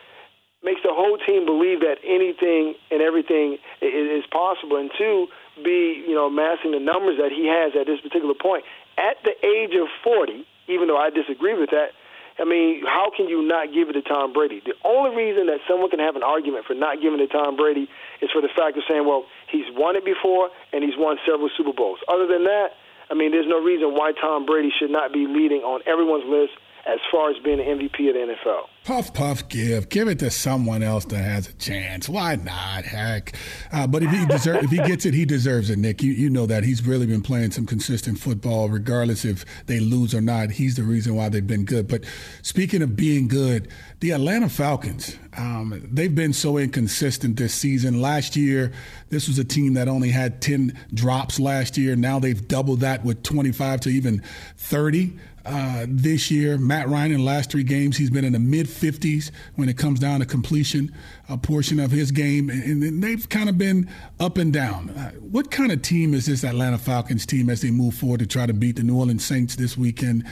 makes 0.62 0.81
the 0.85 0.92
whole 0.92 1.16
team 1.18 1.44
believe 1.44 1.81
that 1.81 1.96
anything 2.05 2.74
and 2.90 3.00
everything 3.00 3.59
is 3.81 4.24
possible. 4.31 4.76
And 4.76 4.90
two, 4.96 5.26
be 5.64 6.05
you 6.07 6.14
know 6.14 6.26
amassing 6.26 6.72
the 6.72 6.81
numbers 6.81 7.18
that 7.18 7.33
he 7.33 7.48
has 7.48 7.72
at 7.76 7.87
this 7.87 8.00
particular 8.00 8.35
point 8.35 8.64
at 9.00 9.16
the 9.24 9.32
age 9.40 9.72
of 9.80 9.88
40. 10.04 10.44
Even 10.68 10.86
though 10.86 11.00
I 11.00 11.10
disagree 11.10 11.58
with 11.58 11.70
that, 11.70 11.96
I 12.38 12.44
mean, 12.44 12.86
how 12.86 13.10
can 13.10 13.28
you 13.28 13.42
not 13.42 13.72
give 13.74 13.90
it 13.90 13.98
to 13.98 14.02
Tom 14.02 14.32
Brady? 14.32 14.62
The 14.64 14.78
only 14.84 15.16
reason 15.16 15.46
that 15.52 15.60
someone 15.68 15.90
can 15.90 15.98
have 15.98 16.16
an 16.16 16.22
argument 16.22 16.64
for 16.64 16.74
not 16.74 17.02
giving 17.02 17.18
it 17.20 17.28
to 17.28 17.32
Tom 17.32 17.56
Brady 17.56 17.88
is 18.22 18.30
for 18.30 18.40
the 18.40 18.48
fact 18.48 18.78
of 18.78 18.84
saying, 18.88 19.04
well, 19.04 19.26
he's 19.50 19.66
won 19.74 19.96
it 19.96 20.04
before 20.04 20.48
and 20.72 20.84
he's 20.84 20.96
won 20.96 21.18
several 21.26 21.50
Super 21.56 21.72
Bowls. 21.72 21.98
Other 22.08 22.26
than 22.26 22.44
that, 22.44 22.78
I 23.10 23.14
mean, 23.14 23.32
there's 23.32 23.48
no 23.48 23.60
reason 23.60 23.92
why 23.92 24.12
Tom 24.12 24.46
Brady 24.46 24.70
should 24.70 24.90
not 24.90 25.12
be 25.12 25.26
leading 25.26 25.66
on 25.66 25.82
everyone's 25.84 26.24
list 26.24 26.54
as 26.87 26.99
far 27.11 27.31
as 27.31 27.37
being 27.45 27.59
the 27.59 27.64
MVP 27.64 28.09
of 28.09 28.14
the 28.14 28.35
NFL. 28.35 28.62
Puff, 28.85 29.12
puff, 29.12 29.47
give. 29.49 29.90
Give 29.90 30.09
it 30.09 30.19
to 30.21 30.31
someone 30.31 30.83
else 30.83 31.05
that 31.07 31.19
has 31.19 31.49
a 31.49 31.53
chance. 31.53 32.09
Why 32.09 32.37
not? 32.37 32.85
Heck. 32.85 33.35
Uh, 33.71 33.87
but 33.87 34.03
if 34.03 34.11
he 34.11 34.25
deserve, 34.25 34.64
if 34.64 34.71
he 34.71 34.79
gets 34.79 35.05
it, 35.05 35.12
he 35.12 35.27
deserves 35.27 35.69
it, 35.69 35.79
Nick. 35.79 36.03
You, 36.03 36.12
you 36.12 36.31
know 36.31 36.47
that. 36.47 36.64
He's 36.64 36.87
really 36.87 37.07
been 37.07 37.21
playing 37.21 37.51
some 37.51 37.66
consistent 37.66 38.19
football, 38.19 38.71
regardless 38.71 39.25
if 39.25 39.45
they 39.66 39.81
lose 39.81 40.14
or 40.14 40.23
not. 40.23 40.53
He's 40.53 40.77
the 40.77 40.83
reason 40.83 41.14
why 41.14 41.29
they've 41.29 41.47
been 41.47 41.66
good. 41.66 41.88
But 41.88 42.05
speaking 42.40 42.81
of 42.81 42.97
being 42.97 43.29
good, 43.29 43.69
the 44.01 44.12
Atlanta 44.12 44.49
Falcons, 44.49 45.19
um, 45.37 45.87
they've 45.93 46.14
been 46.14 46.33
so 46.33 46.57
inconsistent 46.57 47.37
this 47.37 47.55
season. 47.55 48.01
Last 48.01 48.35
year, 48.35 48.73
this 49.11 49.29
was 49.29 49.38
a 49.38 49.45
team 49.45 49.75
that 49.75 49.88
only 49.88 50.09
had 50.09 50.40
10 50.40 50.73
drops 50.95 51.38
last 51.38 51.77
year. 51.77 51.97
Now 51.97 52.19
they've 52.19 52.49
doubled 52.49 52.81
that 52.81 53.05
with 53.05 53.23
25 53.23 53.81
to 53.83 53.90
even 53.90 54.23
30 54.57 55.19
uh, 55.50 55.86
this 55.88 56.30
year. 56.30 56.56
Matt 56.56 56.88
Ryan 56.88 57.12
in 57.12 57.18
the 57.18 57.24
last 57.24 57.50
three 57.50 57.64
games, 57.64 57.96
he's 57.96 58.10
been 58.10 58.24
in 58.24 58.32
the 58.32 58.38
mid 58.38 58.66
50s 58.66 59.30
when 59.56 59.68
it 59.68 59.76
comes 59.76 59.98
down 59.98 60.20
to 60.20 60.26
completion 60.26 60.94
a 61.28 61.36
portion 61.36 61.80
of 61.80 61.90
his 61.90 62.12
game, 62.12 62.48
and, 62.48 62.82
and 62.82 63.02
they've 63.02 63.28
kind 63.28 63.48
of 63.48 63.58
been 63.58 63.90
up 64.20 64.38
and 64.38 64.52
down. 64.52 64.90
Uh, 64.90 65.10
what 65.14 65.50
kind 65.50 65.72
of 65.72 65.82
team 65.82 66.14
is 66.14 66.26
this 66.26 66.44
Atlanta 66.44 66.78
Falcons 66.78 67.26
team 67.26 67.50
as 67.50 67.62
they 67.62 67.70
move 67.70 67.94
forward 67.94 68.20
to 68.20 68.26
try 68.26 68.46
to 68.46 68.54
beat 68.54 68.76
the 68.76 68.82
New 68.82 68.96
Orleans 68.96 69.24
Saints 69.24 69.56
this 69.56 69.76
weekend, 69.76 70.24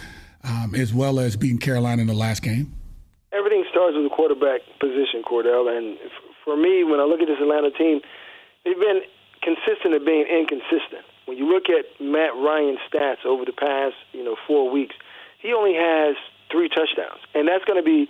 um, 0.44 0.74
as 0.76 0.94
well 0.94 1.18
as 1.18 1.37
beating 1.37 1.59
Carolina 1.59 2.00
in 2.00 2.07
the 2.07 2.14
last 2.14 2.42
game? 2.42 2.72
Everything 3.33 3.64
starts 3.70 3.96
with 3.96 4.04
the 4.04 4.14
quarterback 4.14 4.61
position, 4.81 5.22
Cordell, 5.26 5.68
and 5.76 5.98
for 6.44 6.57
me, 6.57 6.85
when 6.85 7.00
I 7.00 7.04
look 7.04 7.20
at 7.20 7.26
this 7.26 7.38
Atlanta 7.40 7.70
team, 7.72 8.00
they've 8.64 8.78
been 8.78 9.02
consistent 9.42 9.94
at 9.94 10.07
being 10.07 10.24
inconsistent. 10.31 11.04
When 11.26 11.37
you 11.37 11.46
look 11.46 11.68
at 11.68 11.85
Matt 12.00 12.33
Ryan's 12.35 12.78
stats 12.88 13.26
over 13.26 13.44
the 13.44 13.52
past, 13.52 13.94
you 14.12 14.24
know, 14.24 14.37
four 14.46 14.70
weeks, 14.70 14.96
he 15.38 15.53
only 15.53 15.74
has 15.74 16.16
three 16.51 16.68
touchdowns, 16.68 17.20
and 17.35 17.46
that's 17.48 17.64
going 17.64 17.79
to 17.79 17.87
be 17.87 18.09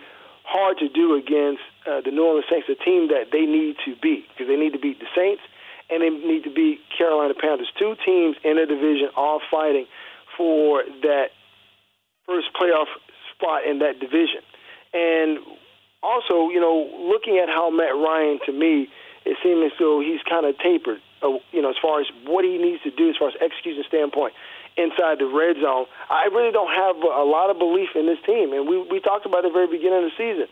hard 0.49 0.79
to 0.79 0.89
do 0.89 1.15
against 1.15 1.61
uh, 1.85 2.01
the 2.01 2.11
New 2.11 2.25
Orleans 2.25 2.47
Saints, 2.51 2.69
a 2.69 2.75
team 2.83 3.09
that 3.09 3.29
they 3.33 3.45
need 3.45 3.77
to 3.85 3.95
beat 4.01 4.25
because 4.33 4.49
they 4.49 4.57
need 4.57 4.73
to 4.73 4.79
beat 4.79 4.99
the 4.99 5.11
Saints 5.15 5.43
and 5.91 6.03
they 6.03 6.09
need 6.09 6.45
to 6.45 6.51
beat 6.51 6.81
Carolina 6.97 7.35
Panthers. 7.39 7.69
Two 7.79 7.97
teams 8.05 8.37
in 8.45 8.59
a 8.59 8.67
division 8.67 9.09
all 9.17 9.41
fighting 9.51 9.87
for 10.37 10.85
that 11.03 11.29
first 12.27 12.49
playoff 12.57 12.89
spot 13.35 13.65
in 13.65 13.79
that 13.81 14.01
division. 14.01 14.41
And 14.93 15.39
also, 16.03 16.49
you 16.49 16.61
know, 16.61 16.89
looking 17.09 17.39
at 17.39 17.49
how 17.49 17.71
Matt 17.71 17.93
Ryan, 17.93 18.39
to 18.47 18.53
me, 18.53 18.89
it 19.25 19.37
seems 19.43 19.73
as 19.73 19.73
though 19.79 20.01
he's 20.01 20.21
kind 20.29 20.47
of 20.47 20.57
tapered, 20.59 21.01
uh, 21.23 21.37
you 21.53 21.61
know, 21.61 21.71
as 21.71 21.77
far 21.81 22.01
as 22.01 22.07
what 22.25 22.45
he 22.45 22.57
needs 22.57 22.83
to 22.85 22.91
do 22.91 23.11
as 23.11 23.17
far 23.17 23.29
as 23.29 23.35
execution 23.41 23.85
standpoint 23.87 24.33
inside 24.79 25.19
the 25.19 25.27
red 25.27 25.59
zone. 25.61 25.87
I 26.09 26.31
really 26.31 26.53
don't 26.53 26.71
have 26.71 26.97
a 27.03 27.27
lot 27.27 27.51
of 27.51 27.59
belief 27.59 27.91
in 27.99 28.07
this 28.07 28.23
team, 28.25 28.55
and 28.55 28.71
we 28.71 28.79
we 28.87 29.01
talked 29.01 29.27
about 29.27 29.45
it 29.45 29.51
at 29.51 29.53
the 29.53 29.59
very 29.59 29.67
beginning 29.67 30.07
of 30.07 30.11
the 30.15 30.17
season. 30.17 30.47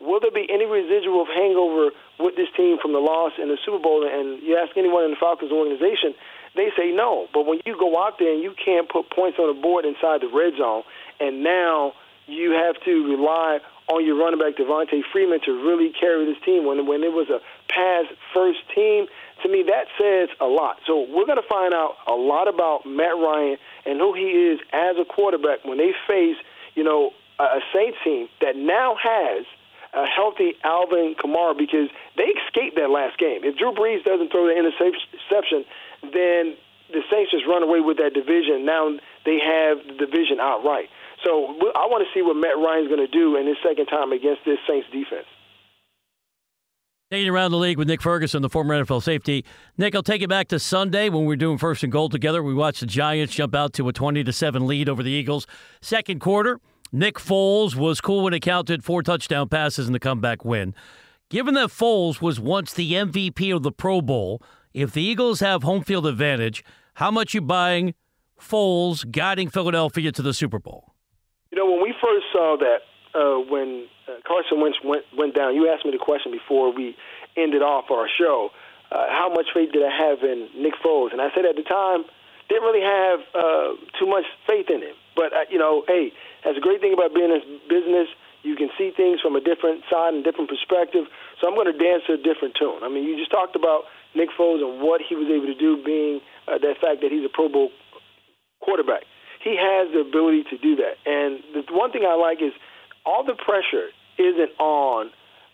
Will 0.00 0.20
there 0.20 0.32
be 0.32 0.48
any 0.48 0.64
residual 0.64 1.26
hangover 1.26 1.90
with 2.18 2.36
this 2.36 2.48
team 2.56 2.78
from 2.80 2.92
the 2.92 3.00
loss 3.00 3.32
in 3.36 3.48
the 3.48 3.58
Super 3.64 3.78
Bowl? 3.78 4.06
And 4.08 4.40
you 4.42 4.56
ask 4.56 4.76
anyone 4.76 5.04
in 5.04 5.10
the 5.10 5.20
Falcons 5.20 5.52
organization, 5.52 6.14
they 6.56 6.72
say 6.76 6.90
no. 6.90 7.28
But 7.34 7.44
when 7.44 7.60
you 7.66 7.76
go 7.76 8.02
out 8.02 8.18
there 8.18 8.32
and 8.32 8.42
you 8.42 8.54
can't 8.56 8.88
put 8.88 9.10
points 9.10 9.38
on 9.38 9.54
the 9.54 9.60
board 9.60 9.84
inside 9.84 10.22
the 10.22 10.32
red 10.32 10.56
zone, 10.56 10.84
and 11.20 11.44
now 11.44 11.92
you 12.26 12.52
have 12.52 12.80
to 12.84 12.92
rely 13.12 13.60
on 13.88 14.06
your 14.06 14.16
running 14.16 14.38
back 14.38 14.56
Devonta 14.56 15.02
Freeman 15.12 15.40
to 15.44 15.52
really 15.52 15.90
carry 15.90 16.24
this 16.24 16.40
team 16.44 16.64
when 16.64 16.86
when 16.86 17.02
it 17.02 17.12
was 17.12 17.28
a 17.28 17.40
pass 17.68 18.04
first 18.32 18.60
team. 18.74 19.06
To 19.42 19.48
me, 19.48 19.64
that 19.66 19.86
says 19.98 20.28
a 20.40 20.46
lot. 20.46 20.76
So 20.86 21.06
we're 21.08 21.24
going 21.24 21.40
to 21.40 21.48
find 21.48 21.72
out 21.72 21.96
a 22.06 22.12
lot 22.12 22.46
about 22.46 22.84
Matt 22.84 23.16
Ryan 23.16 23.56
and 23.86 23.98
who 23.98 24.12
he 24.12 24.52
is 24.52 24.60
as 24.72 24.96
a 25.00 25.04
quarterback 25.04 25.64
when 25.64 25.78
they 25.78 25.92
face, 26.06 26.36
you 26.74 26.84
know, 26.84 27.12
a 27.38 27.60
Saints 27.74 27.96
team 28.04 28.28
that 28.42 28.54
now 28.54 28.96
has 29.00 29.46
a 29.94 30.06
healthy 30.06 30.54
Alvin 30.62 31.16
Kamara 31.18 31.56
because 31.56 31.88
they 32.16 32.28
escaped 32.36 32.76
that 32.76 32.90
last 32.90 33.18
game. 33.18 33.42
If 33.42 33.56
Drew 33.56 33.72
Brees 33.72 34.04
doesn't 34.04 34.30
throw 34.30 34.46
the 34.46 34.54
interception, 34.54 35.64
then 36.02 36.54
the 36.92 37.02
Saints 37.10 37.30
just 37.30 37.46
run 37.46 37.62
away 37.62 37.80
with 37.80 37.96
that 37.96 38.12
division. 38.14 38.66
Now 38.66 38.90
they 39.24 39.38
have 39.40 39.78
the 39.86 39.94
division 40.06 40.38
outright. 40.38 40.90
So 41.24 41.56
I 41.74 41.86
want 41.88 42.06
to 42.06 42.10
see 42.12 42.22
what 42.22 42.36
Matt 42.36 42.58
Ryan's 42.58 42.88
going 42.88 43.04
to 43.04 43.10
do 43.10 43.36
in 43.36 43.46
his 43.46 43.56
second 43.62 43.86
time 43.86 44.12
against 44.12 44.44
this 44.44 44.58
Saints 44.68 44.86
defense. 44.92 45.26
Taking 47.10 47.28
around 47.28 47.50
the 47.50 47.56
league 47.56 47.76
with 47.76 47.88
Nick 47.88 48.00
Ferguson, 48.02 48.40
the 48.40 48.48
former 48.48 48.72
NFL 48.72 49.02
safety. 49.02 49.44
Nick, 49.76 49.96
I'll 49.96 50.02
take 50.04 50.20
you 50.20 50.28
back 50.28 50.46
to 50.46 50.60
Sunday 50.60 51.08
when 51.08 51.22
we 51.22 51.26
were 51.26 51.34
doing 51.34 51.58
first 51.58 51.82
and 51.82 51.90
goal 51.90 52.08
together. 52.08 52.40
We 52.40 52.54
watched 52.54 52.78
the 52.78 52.86
Giants 52.86 53.34
jump 53.34 53.52
out 53.52 53.72
to 53.72 53.88
a 53.88 53.92
20 53.92 54.22
to 54.22 54.32
7 54.32 54.64
lead 54.64 54.88
over 54.88 55.02
the 55.02 55.10
Eagles. 55.10 55.44
Second 55.80 56.20
quarter, 56.20 56.60
Nick 56.92 57.16
Foles 57.16 57.74
was 57.74 58.00
cool 58.00 58.22
when 58.22 58.32
it 58.32 58.38
counted 58.38 58.84
four 58.84 59.02
touchdown 59.02 59.48
passes 59.48 59.88
in 59.88 59.92
the 59.92 59.98
comeback 59.98 60.44
win. 60.44 60.72
Given 61.30 61.54
that 61.54 61.70
Foles 61.70 62.20
was 62.22 62.38
once 62.38 62.72
the 62.72 62.92
MVP 62.92 63.52
of 63.56 63.64
the 63.64 63.72
Pro 63.72 64.00
Bowl, 64.00 64.40
if 64.72 64.92
the 64.92 65.02
Eagles 65.02 65.40
have 65.40 65.64
home 65.64 65.82
field 65.82 66.06
advantage, 66.06 66.62
how 66.94 67.10
much 67.10 67.34
you 67.34 67.40
buying 67.40 67.94
Foles 68.40 69.10
guiding 69.10 69.50
Philadelphia 69.50 70.12
to 70.12 70.22
the 70.22 70.32
Super 70.32 70.60
Bowl? 70.60 70.94
You 71.50 71.58
know, 71.58 71.68
when 71.68 71.82
we 71.82 71.92
first 72.00 72.26
saw 72.32 72.56
that, 72.60 73.18
uh, 73.18 73.50
when 73.50 73.88
Carson 74.30 74.62
Wentz 74.62 74.78
went 74.84 75.02
went 75.18 75.34
down, 75.34 75.56
you 75.58 75.66
asked 75.66 75.84
me 75.84 75.90
the 75.90 75.98
question 75.98 76.30
before 76.30 76.70
we 76.70 76.94
ended 77.36 77.62
off 77.62 77.90
our 77.90 78.06
show. 78.06 78.50
Uh, 78.92 79.10
how 79.10 79.26
much 79.26 79.50
faith 79.52 79.72
did 79.72 79.82
I 79.82 79.90
have 79.90 80.22
in 80.22 80.46
Nick 80.54 80.74
Foles? 80.78 81.10
And 81.10 81.20
I 81.20 81.34
said 81.34 81.44
at 81.44 81.56
the 81.56 81.66
time, 81.66 82.06
didn't 82.48 82.62
really 82.62 82.86
have 82.86 83.20
uh, 83.34 83.74
too 83.98 84.06
much 84.06 84.22
faith 84.46 84.70
in 84.70 84.82
him. 84.82 84.94
But 85.16 85.34
uh, 85.34 85.50
you 85.50 85.58
know, 85.58 85.82
hey, 85.88 86.12
that's 86.44 86.56
a 86.56 86.60
great 86.60 86.80
thing 86.80 86.94
about 86.94 87.10
being 87.12 87.34
in 87.34 87.42
business. 87.66 88.06
You 88.46 88.54
can 88.54 88.70
see 88.78 88.94
things 88.94 89.18
from 89.20 89.34
a 89.34 89.42
different 89.42 89.82
side 89.90 90.14
and 90.14 90.22
different 90.22 90.48
perspective. 90.48 91.10
So 91.42 91.50
I'm 91.50 91.58
going 91.58 91.66
to 91.66 91.76
dance 91.76 92.06
to 92.06 92.14
a 92.14 92.22
different 92.22 92.54
tune. 92.54 92.86
I 92.86 92.88
mean, 92.88 93.02
you 93.02 93.18
just 93.18 93.34
talked 93.34 93.58
about 93.58 93.90
Nick 94.14 94.30
Foles 94.38 94.62
and 94.62 94.80
what 94.80 95.02
he 95.02 95.18
was 95.18 95.26
able 95.26 95.50
to 95.50 95.58
do, 95.58 95.82
being 95.82 96.22
uh, 96.46 96.62
that 96.62 96.78
fact 96.78 97.02
that 97.02 97.10
he's 97.10 97.26
a 97.26 97.32
Pro 97.34 97.50
Bowl 97.50 97.74
quarterback. 98.62 99.02
He 99.42 99.58
has 99.58 99.90
the 99.90 100.06
ability 100.06 100.44
to 100.54 100.56
do 100.58 100.76
that. 100.76 101.02
And 101.02 101.42
the 101.50 101.66
one 101.74 101.90
thing 101.90 102.06
I 102.06 102.14
like 102.14 102.38
is 102.40 102.54
all 103.04 103.24
the 103.26 103.34
pressure 103.34 103.90
isn't 104.20 104.52
on 104.60 105.10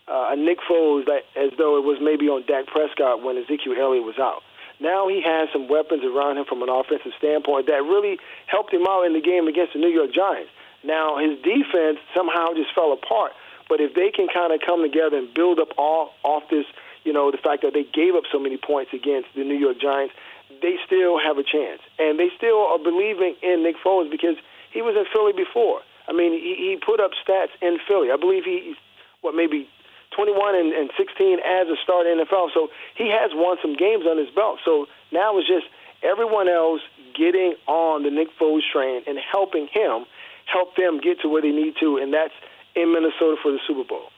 uh, 0.07 0.35
Nick 0.37 0.59
Foles 0.69 1.05
that, 1.05 1.23
as 1.35 1.51
though 1.57 1.77
it 1.77 1.83
was 1.83 1.97
maybe 2.01 2.27
on 2.27 2.43
Dak 2.45 2.67
Prescott 2.67 3.23
when 3.23 3.37
Ezekiel 3.37 3.75
Elliott 3.79 4.03
was 4.03 4.19
out. 4.19 4.43
Now 4.79 5.07
he 5.07 5.23
has 5.25 5.49
some 5.51 5.67
weapons 5.67 6.03
around 6.03 6.37
him 6.37 6.45
from 6.45 6.61
an 6.61 6.69
offensive 6.69 7.11
standpoint 7.17 7.65
that 7.67 7.81
really 7.81 8.19
helped 8.45 8.71
him 8.71 8.85
out 8.87 9.03
in 9.03 9.13
the 9.13 9.21
game 9.21 9.47
against 9.47 9.73
the 9.73 9.79
New 9.79 9.89
York 9.89 10.13
Giants. 10.13 10.51
Now 10.83 11.17
his 11.17 11.39
defense 11.41 11.97
somehow 12.13 12.53
just 12.53 12.73
fell 12.75 12.93
apart. 12.93 13.31
But 13.69 13.81
if 13.81 13.95
they 13.95 14.11
can 14.11 14.27
kind 14.31 14.53
of 14.53 14.61
come 14.65 14.81
together 14.81 15.17
and 15.17 15.33
build 15.33 15.59
up 15.59 15.69
all 15.77 16.13
off 16.23 16.43
this, 16.49 16.65
you 17.03 17.11
know, 17.11 17.31
the 17.31 17.37
fact 17.37 17.63
that 17.63 17.73
they 17.73 17.83
gave 17.83 18.15
up 18.15 18.23
so 18.31 18.39
many 18.39 18.57
points 18.57 18.93
against 18.93 19.27
the 19.35 19.43
New 19.43 19.57
York 19.57 19.79
Giants, 19.79 20.13
they 20.61 20.77
still 20.85 21.19
have 21.19 21.37
a 21.37 21.43
chance. 21.43 21.81
And 21.99 22.19
they 22.19 22.29
still 22.37 22.63
are 22.71 22.79
believing 22.79 23.35
in 23.41 23.63
Nick 23.63 23.75
Foles 23.83 24.09
because 24.09 24.37
he 24.71 24.81
was 24.81 24.95
in 24.95 25.05
Philly 25.11 25.33
before. 25.33 25.81
I 26.07 26.13
mean, 26.13 26.31
he, 26.33 26.55
he 26.55 26.77
put 26.83 26.99
up 26.99 27.11
stats 27.19 27.53
in 27.61 27.77
Philly. 27.87 28.09
I 28.11 28.17
believe 28.17 28.43
he, 28.43 28.75
what, 29.21 29.35
maybe 29.35 29.67
21 30.15 30.55
and, 30.55 30.73
and 30.73 30.89
16 30.97 31.39
as 31.39 31.67
a 31.67 31.75
starter 31.83 32.11
in 32.11 32.17
the 32.17 32.25
NFL. 32.25 32.49
So 32.53 32.69
he 32.95 33.11
has 33.11 33.31
won 33.33 33.57
some 33.61 33.75
games 33.75 34.05
on 34.05 34.17
his 34.17 34.29
belt. 34.33 34.59
So 34.63 34.87
now 35.11 35.37
it's 35.37 35.47
just 35.47 35.67
everyone 36.03 36.47
else 36.47 36.81
getting 37.15 37.55
on 37.67 38.03
the 38.03 38.11
Nick 38.11 38.29
Foles 38.39 38.61
train 38.71 39.03
and 39.07 39.17
helping 39.19 39.67
him 39.71 40.05
help 40.45 40.75
them 40.75 40.99
get 41.01 41.19
to 41.21 41.29
where 41.29 41.41
they 41.41 41.51
need 41.51 41.73
to, 41.79 41.97
and 41.97 42.13
that's 42.13 42.33
in 42.75 42.93
Minnesota 42.93 43.35
for 43.41 43.51
the 43.51 43.59
Super 43.67 43.83
Bowl. 43.83 44.09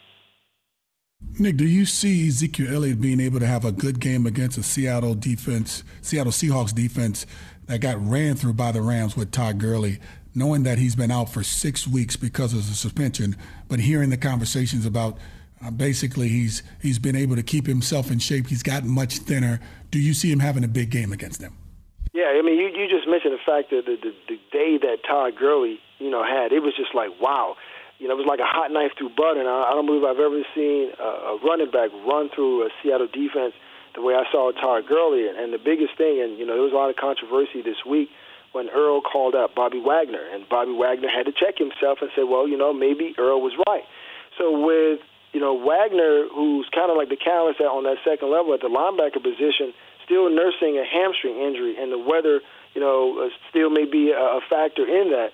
Nick, 1.38 1.58
do 1.58 1.66
you 1.66 1.86
see 1.86 2.28
Ezekiel 2.28 2.74
Elliott 2.74 3.02
being 3.02 3.20
able 3.20 3.40
to 3.40 3.48
have 3.48 3.66
a 3.66 3.72
good 3.72 4.00
game 4.00 4.26
against 4.26 4.58
a 4.58 4.64
Seattle 4.64 5.16
defense, 5.16 5.84
Seattle 6.02 6.32
Seahawks 6.32 6.74
defense 6.74 7.26
that 7.66 7.82
got 7.82 7.98
ran 8.06 8.36
through 8.36 8.54
by 8.54 8.72
the 8.72 8.82
Rams 8.82 9.16
with 9.16 9.32
Todd 9.32 9.58
Gurley, 9.58 10.00
knowing 10.40 10.64
that 10.64 10.80
he's 10.80 10.96
been 10.96 11.12
out 11.12 11.30
for 11.30 11.44
six 11.44 11.88
weeks 11.88 12.16
because 12.16 12.54
of 12.54 12.66
the 12.68 12.74
suspension, 12.74 13.36
but 13.68 13.80
hearing 13.80 14.10
the 14.10 14.18
conversations 14.18 14.86
about 14.86 15.18
uh, 15.64 15.70
basically 15.70 16.30
he's 16.30 16.64
he's 16.82 16.98
been 16.98 17.16
able 17.16 17.36
to 17.36 17.44
keep 17.44 17.68
himself 17.68 18.10
in 18.10 18.18
shape, 18.18 18.48
he's 18.48 18.64
gotten 18.64 18.90
much 18.90 19.20
thinner. 19.20 19.60
Do 19.92 20.00
you 20.00 20.14
see 20.14 20.32
him 20.32 20.40
having 20.40 20.64
a 20.64 20.68
big 20.68 20.90
game 20.90 21.12
against 21.12 21.42
them? 21.42 21.56
Yeah, 22.14 22.34
I 22.34 22.42
mean, 22.42 22.58
you, 22.58 22.68
you 22.68 22.90
just 22.90 23.08
mentioned 23.08 23.34
the 23.34 23.46
fact 23.46 23.70
that 23.70 23.86
the, 23.86 23.96
the, 24.02 24.16
the 24.28 24.40
day 24.52 24.80
that 24.82 25.04
Todd 25.08 25.34
Gurley, 25.38 25.80
you 26.00 26.10
know, 26.10 26.24
had, 26.24 26.52
it 26.52 26.64
was 26.64 26.74
just 26.76 26.96
like, 26.96 27.12
wow 27.22 27.56
you 28.00 28.08
know, 28.08 28.16
it 28.16 28.24
was 28.24 28.32
like 28.32 28.40
a 28.40 28.48
hot 28.48 28.72
knife 28.72 28.96
through 28.98 29.12
butter. 29.14 29.44
And 29.44 29.48
I, 29.48 29.70
I 29.70 29.72
don't 29.76 29.86
believe 29.86 30.08
I've 30.08 30.24
ever 30.24 30.42
seen 30.56 30.96
a, 30.98 31.36
a 31.36 31.40
running 31.44 31.70
back 31.70 31.92
run 32.08 32.32
through 32.34 32.64
a 32.64 32.70
Seattle 32.82 33.12
defense 33.12 33.54
the 33.94 34.02
way 34.02 34.16
I 34.16 34.24
saw 34.32 34.52
Todd 34.56 34.88
Gurley. 34.88 35.28
And, 35.28 35.38
and 35.38 35.54
the 35.54 35.60
biggest 35.60 36.00
thing, 36.00 36.24
and 36.24 36.40
you 36.40 36.48
know, 36.48 36.56
there 36.56 36.64
was 36.64 36.72
a 36.72 36.80
lot 36.80 36.90
of 36.90 36.96
controversy 36.96 37.62
this 37.62 37.84
week 37.84 38.10
when 38.52 38.70
Earl 38.70 39.02
called 39.02 39.36
up 39.36 39.56
Bobby 39.56 39.80
Wagner, 39.80 40.24
and 40.34 40.48
Bobby 40.50 40.74
Wagner 40.74 41.10
had 41.10 41.26
to 41.26 41.32
check 41.32 41.58
himself 41.58 42.00
and 42.02 42.10
say, 42.16 42.24
well, 42.24 42.48
you 42.48 42.58
know, 42.58 42.74
maybe 42.74 43.14
Earl 43.18 43.42
was 43.42 43.54
right. 43.68 43.84
So 44.38 44.52
with 44.58 45.00
you 45.34 45.40
know 45.40 45.54
Wagner, 45.54 46.26
who's 46.34 46.68
kind 46.74 46.90
of 46.90 46.98
like 46.98 47.10
the 47.10 47.18
catalyst 47.18 47.62
on 47.62 47.84
that 47.84 47.98
second 48.04 48.32
level 48.32 48.54
at 48.54 48.62
the 48.62 48.70
linebacker 48.70 49.22
position, 49.22 49.74
still 50.06 50.30
nursing 50.30 50.78
a 50.78 50.86
hamstring 50.86 51.38
injury, 51.38 51.78
and 51.78 51.92
the 51.92 52.00
weather, 52.00 52.42
you 52.74 52.82
know, 52.82 53.26
uh, 53.26 53.30
still 53.50 53.70
may 53.70 53.86
be 53.86 54.12
a, 54.12 54.40
factor 54.50 54.88
in 54.88 55.12
that 55.12 55.30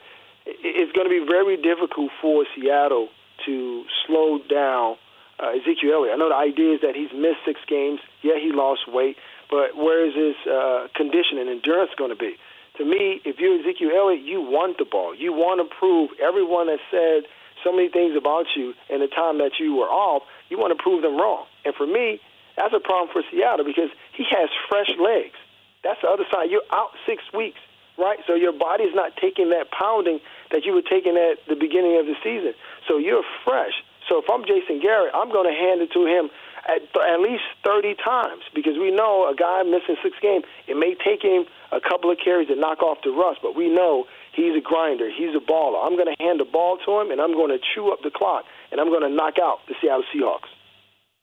it's 0.45 0.91
going 0.91 1.07
to 1.07 1.09
be 1.09 1.25
very 1.25 1.57
difficult 1.57 2.11
for 2.21 2.45
Seattle 2.55 3.09
to 3.45 3.85
slow 4.05 4.39
down 4.49 4.97
uh, 5.39 5.49
Ezekiel 5.49 5.93
Elliott. 5.93 6.13
I 6.13 6.17
know 6.17 6.29
the 6.29 6.35
idea 6.35 6.75
is 6.75 6.81
that 6.81 6.95
he's 6.95 7.11
missed 7.13 7.43
six 7.45 7.59
games. 7.67 7.99
Yeah, 8.21 8.39
he 8.39 8.51
lost 8.51 8.87
weight, 8.87 9.17
but 9.49 9.75
where 9.75 10.05
is 10.05 10.13
his 10.15 10.35
uh, 10.47 10.87
condition 10.95 11.39
and 11.39 11.49
endurance 11.49 11.91
going 11.97 12.11
to 12.11 12.15
be? 12.15 12.35
To 12.77 12.85
me, 12.85 13.21
if 13.23 13.39
you're 13.39 13.59
Ezekiel 13.59 13.91
Elliott, 13.95 14.23
you 14.23 14.41
want 14.41 14.77
the 14.77 14.85
ball. 14.85 15.15
You 15.15 15.31
want 15.31 15.63
to 15.63 15.67
prove 15.79 16.11
everyone 16.21 16.67
that 16.67 16.79
said 16.91 17.23
so 17.63 17.71
many 17.71 17.89
things 17.89 18.15
about 18.17 18.45
you 18.55 18.73
in 18.89 18.99
the 18.99 19.07
time 19.07 19.39
that 19.39 19.59
you 19.59 19.75
were 19.75 19.89
off. 19.89 20.23
You 20.49 20.57
want 20.59 20.75
to 20.75 20.81
prove 20.81 21.01
them 21.01 21.15
wrong. 21.15 21.45
And 21.63 21.73
for 21.73 21.87
me, 21.87 22.19
that's 22.57 22.73
a 22.75 22.83
problem 22.83 23.09
for 23.11 23.23
Seattle 23.31 23.65
because 23.65 23.89
he 24.13 24.25
has 24.29 24.49
fresh 24.69 24.91
legs. 24.99 25.39
That's 25.83 26.01
the 26.01 26.09
other 26.09 26.25
side. 26.31 26.51
You're 26.51 26.67
out 26.71 26.91
six 27.05 27.23
weeks 27.33 27.59
right? 27.97 28.19
So 28.27 28.35
your 28.35 28.51
body's 28.51 28.93
not 28.93 29.15
taking 29.15 29.49
that 29.51 29.71
pounding 29.71 30.19
that 30.51 30.65
you 30.65 30.73
were 30.73 30.83
taking 30.83 31.15
at 31.15 31.39
the 31.47 31.55
beginning 31.55 31.99
of 31.99 32.05
the 32.05 32.15
season. 32.23 32.53
So 32.87 32.97
you're 32.97 33.23
fresh. 33.43 33.73
So 34.09 34.21
if 34.21 34.25
I'm 34.29 34.45
Jason 34.45 34.79
Garrett, 34.79 35.15
I'm 35.15 35.31
going 35.31 35.49
to 35.49 35.55
hand 35.55 35.81
it 35.81 35.91
to 35.93 36.05
him 36.05 36.29
at, 36.67 36.81
at 36.81 37.19
least 37.19 37.43
30 37.63 37.95
times 38.03 38.43
because 38.53 38.77
we 38.77 38.91
know 38.91 39.29
a 39.29 39.35
guy 39.35 39.63
missing 39.63 39.95
six 40.01 40.15
games, 40.21 40.45
it 40.67 40.77
may 40.77 40.95
take 40.95 41.21
him 41.21 41.45
a 41.71 41.79
couple 41.79 42.11
of 42.11 42.17
carries 42.23 42.47
to 42.49 42.55
knock 42.55 42.81
off 42.81 42.99
the 43.03 43.11
rust, 43.11 43.39
but 43.41 43.55
we 43.55 43.69
know 43.69 44.05
he's 44.33 44.55
a 44.55 44.61
grinder. 44.61 45.09
He's 45.09 45.35
a 45.35 45.43
baller. 45.43 45.85
I'm 45.85 45.95
going 45.95 46.13
to 46.13 46.23
hand 46.23 46.39
the 46.39 46.45
ball 46.45 46.77
to 46.85 46.99
him, 46.99 47.11
and 47.11 47.21
I'm 47.21 47.33
going 47.33 47.51
to 47.51 47.59
chew 47.73 47.91
up 47.91 47.99
the 48.03 48.11
clock, 48.11 48.45
and 48.71 48.79
I'm 48.79 48.89
going 48.89 49.03
to 49.03 49.13
knock 49.13 49.35
out 49.41 49.59
the 49.67 49.75
Seattle 49.81 50.03
Seahawks. 50.13 50.49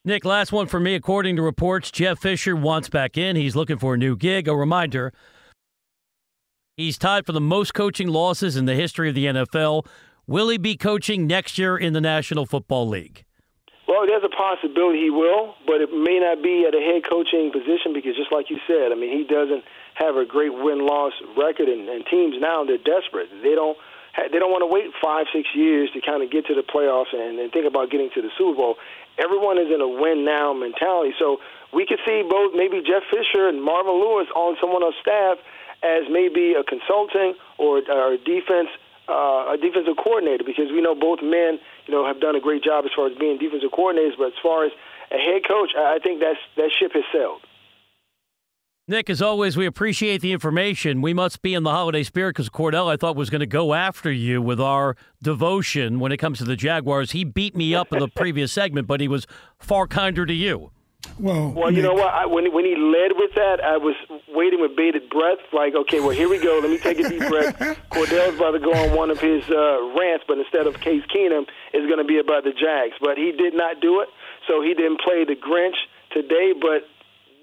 Nick, 0.05 0.25
last 0.25 0.51
one 0.51 0.67
for 0.67 0.79
me. 0.79 0.95
According 0.95 1.37
to 1.37 1.41
reports, 1.41 1.89
Jeff 1.89 2.19
Fisher 2.19 2.55
wants 2.55 2.89
back 2.89 3.17
in. 3.17 3.37
He's 3.37 3.55
looking 3.55 3.79
for 3.79 3.93
a 3.93 3.97
new 3.97 4.17
gig. 4.17 4.49
A 4.49 4.55
reminder 4.55 5.13
He's 6.75 6.97
tied 6.97 7.27
for 7.27 7.33
the 7.33 7.41
most 7.41 7.75
coaching 7.75 8.07
losses 8.07 8.55
in 8.55 8.65
the 8.65 8.73
history 8.73 9.07
of 9.07 9.13
the 9.13 9.25
NFL. 9.25 9.85
Will 10.25 10.49
he 10.49 10.57
be 10.57 10.75
coaching 10.75 11.27
next 11.27 11.59
year 11.59 11.77
in 11.77 11.93
the 11.93 12.01
National 12.01 12.47
Football 12.47 12.87
League? 12.89 13.25
Well, 13.87 14.07
there's 14.07 14.23
a 14.23 14.31
possibility 14.31 14.99
he 15.03 15.09
will, 15.11 15.55
but 15.67 15.83
it 15.83 15.91
may 15.91 16.19
not 16.19 16.41
be 16.41 16.63
at 16.63 16.73
a 16.73 16.79
head 16.79 17.03
coaching 17.03 17.51
position 17.51 17.91
because, 17.91 18.15
just 18.15 18.31
like 18.31 18.49
you 18.49 18.57
said, 18.65 18.91
I 18.91 18.95
mean, 18.95 19.11
he 19.11 19.27
doesn't 19.27 19.63
have 19.95 20.15
a 20.15 20.25
great 20.25 20.53
win-loss 20.53 21.13
record, 21.35 21.67
and, 21.67 21.89
and 21.89 22.05
teams 22.07 22.35
now 22.39 22.63
they're 22.63 22.81
desperate. 22.81 23.29
They 23.43 23.55
don't 23.55 23.77
they 24.13 24.37
don't 24.37 24.53
want 24.53 24.61
to 24.61 24.69
wait 24.69 24.93
five, 25.01 25.25
six 25.33 25.49
years 25.57 25.89
to 25.97 25.99
kind 25.99 26.21
of 26.21 26.29
get 26.29 26.45
to 26.45 26.53
the 26.53 26.61
playoffs 26.61 27.17
and, 27.17 27.39
and 27.39 27.51
think 27.51 27.65
about 27.65 27.89
getting 27.89 28.13
to 28.13 28.21
the 28.21 28.29
Super 28.37 28.55
Bowl. 28.55 28.75
Everyone 29.17 29.57
is 29.57 29.73
in 29.73 29.81
a 29.81 29.89
win 29.89 30.23
now 30.23 30.53
mentality, 30.53 31.17
so 31.17 31.41
we 31.73 31.85
could 31.89 31.99
see 32.05 32.21
both 32.21 32.53
maybe 32.53 32.85
Jeff 32.85 33.01
Fisher 33.09 33.49
and 33.49 33.57
Marvin 33.57 33.97
Lewis 33.97 34.29
on 34.37 34.55
someone 34.61 34.85
else's 34.85 35.01
staff 35.01 35.37
as 35.81 36.05
maybe 36.13 36.53
a 36.53 36.63
consulting 36.63 37.33
or, 37.57 37.81
or 37.89 38.13
a 38.13 38.17
defense 38.21 38.69
uh, 39.09 39.51
a 39.51 39.57
defensive 39.59 39.97
coordinator 39.97 40.45
because 40.45 40.71
we 40.71 40.79
know 40.79 40.95
both 40.95 41.19
men 41.21 41.59
you 41.85 41.93
know 41.93 42.05
have 42.05 42.19
done 42.19 42.35
a 42.35 42.39
great 42.39 42.63
job 42.63 42.85
as 42.85 42.91
far 42.95 43.07
as 43.07 43.17
being 43.17 43.37
defensive 43.37 43.71
coordinators, 43.71 44.17
but 44.17 44.27
as 44.27 44.39
far 44.41 44.65
as 44.65 44.71
a 45.11 45.17
head 45.17 45.47
coach, 45.47 45.71
I 45.77 45.99
think 46.03 46.19
that's 46.19 46.39
that 46.57 46.71
ship 46.79 46.91
has 46.93 47.03
sailed. 47.11 47.41
Nick, 48.85 49.09
as 49.09 49.21
always, 49.21 49.55
we 49.55 49.65
appreciate 49.65 50.19
the 50.19 50.33
information. 50.33 51.01
We 51.01 51.13
must 51.13 51.41
be 51.41 51.53
in 51.53 51.63
the 51.63 51.69
holiday 51.71 52.03
spirit 52.03 52.31
because 52.31 52.49
Cordell, 52.49 52.91
I 52.91 52.97
thought, 52.97 53.15
was 53.15 53.29
going 53.29 53.39
to 53.39 53.45
go 53.45 53.73
after 53.73 54.11
you 54.11 54.41
with 54.41 54.59
our 54.59 54.97
devotion 55.21 56.01
when 56.01 56.11
it 56.11 56.17
comes 56.17 56.39
to 56.39 56.43
the 56.43 56.57
Jaguars. 56.57 57.11
He 57.11 57.23
beat 57.23 57.55
me 57.55 57.73
up 57.73 57.93
in 57.93 57.99
the 57.99 58.09
previous 58.09 58.51
segment, 58.51 58.85
but 58.85 58.99
he 58.99 59.07
was 59.07 59.25
far 59.57 59.87
kinder 59.87 60.25
to 60.25 60.33
you. 60.33 60.71
Well, 61.19 61.51
well, 61.51 61.71
you 61.71 61.81
know 61.81 61.93
what? 61.93 62.13
I, 62.13 62.25
when 62.25 62.51
when 62.53 62.65
he 62.65 62.75
led 62.75 63.11
with 63.15 63.33
that, 63.35 63.63
I 63.63 63.77
was 63.77 63.95
waiting 64.29 64.59
with 64.61 64.75
bated 64.75 65.09
breath. 65.09 65.39
Like, 65.51 65.75
okay, 65.75 65.99
well, 65.99 66.09
here 66.09 66.27
we 66.27 66.39
go. 66.39 66.59
Let 66.59 66.69
me 66.69 66.77
take 66.77 66.99
a 66.99 67.07
deep 67.07 67.27
breath. 67.27 67.57
Cordell's 67.91 68.35
about 68.35 68.51
to 68.51 68.59
go 68.59 68.73
on 68.73 68.95
one 68.95 69.11
of 69.11 69.19
his 69.19 69.43
uh, 69.49 69.93
rants, 69.97 70.25
but 70.27 70.37
instead 70.37 70.65
of 70.65 70.79
Case 70.81 71.03
Keenum, 71.13 71.45
it's 71.73 71.85
going 71.87 71.99
to 71.99 72.03
be 72.03 72.19
about 72.19 72.43
the 72.43 72.51
Jags. 72.51 72.95
But 72.99 73.17
he 73.17 73.31
did 73.31 73.53
not 73.53 73.79
do 73.79 74.01
it, 74.01 74.09
so 74.47 74.61
he 74.61 74.73
didn't 74.73 75.01
play 75.01 75.23
the 75.23 75.35
Grinch 75.35 75.77
today. 76.11 76.53
But 76.59 76.87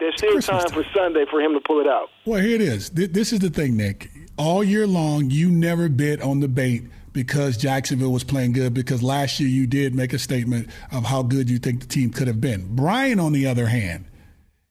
there's 0.00 0.16
still 0.16 0.40
time, 0.40 0.60
time 0.60 0.70
for 0.70 0.84
Sunday 0.92 1.24
for 1.30 1.40
him 1.40 1.54
to 1.54 1.60
pull 1.60 1.80
it 1.80 1.86
out. 1.86 2.08
Well, 2.24 2.40
here 2.40 2.56
it 2.56 2.62
is. 2.62 2.90
This 2.90 3.32
is 3.32 3.38
the 3.38 3.50
thing, 3.50 3.76
Nick. 3.76 4.10
All 4.36 4.64
year 4.64 4.86
long, 4.86 5.30
you 5.30 5.50
never 5.50 5.88
bit 5.88 6.20
on 6.22 6.40
the 6.40 6.48
bait 6.48 6.84
because 7.12 7.56
Jacksonville 7.56 8.12
was 8.12 8.24
playing 8.24 8.52
good 8.52 8.74
because 8.74 9.02
last 9.02 9.40
year 9.40 9.48
you 9.48 9.66
did 9.66 9.94
make 9.94 10.12
a 10.12 10.18
statement 10.18 10.68
of 10.92 11.04
how 11.04 11.22
good 11.22 11.50
you 11.50 11.58
think 11.58 11.80
the 11.80 11.86
team 11.86 12.10
could 12.10 12.28
have 12.28 12.40
been. 12.40 12.74
Brian, 12.74 13.20
on 13.20 13.32
the 13.32 13.46
other 13.46 13.66
hand, 13.66 14.04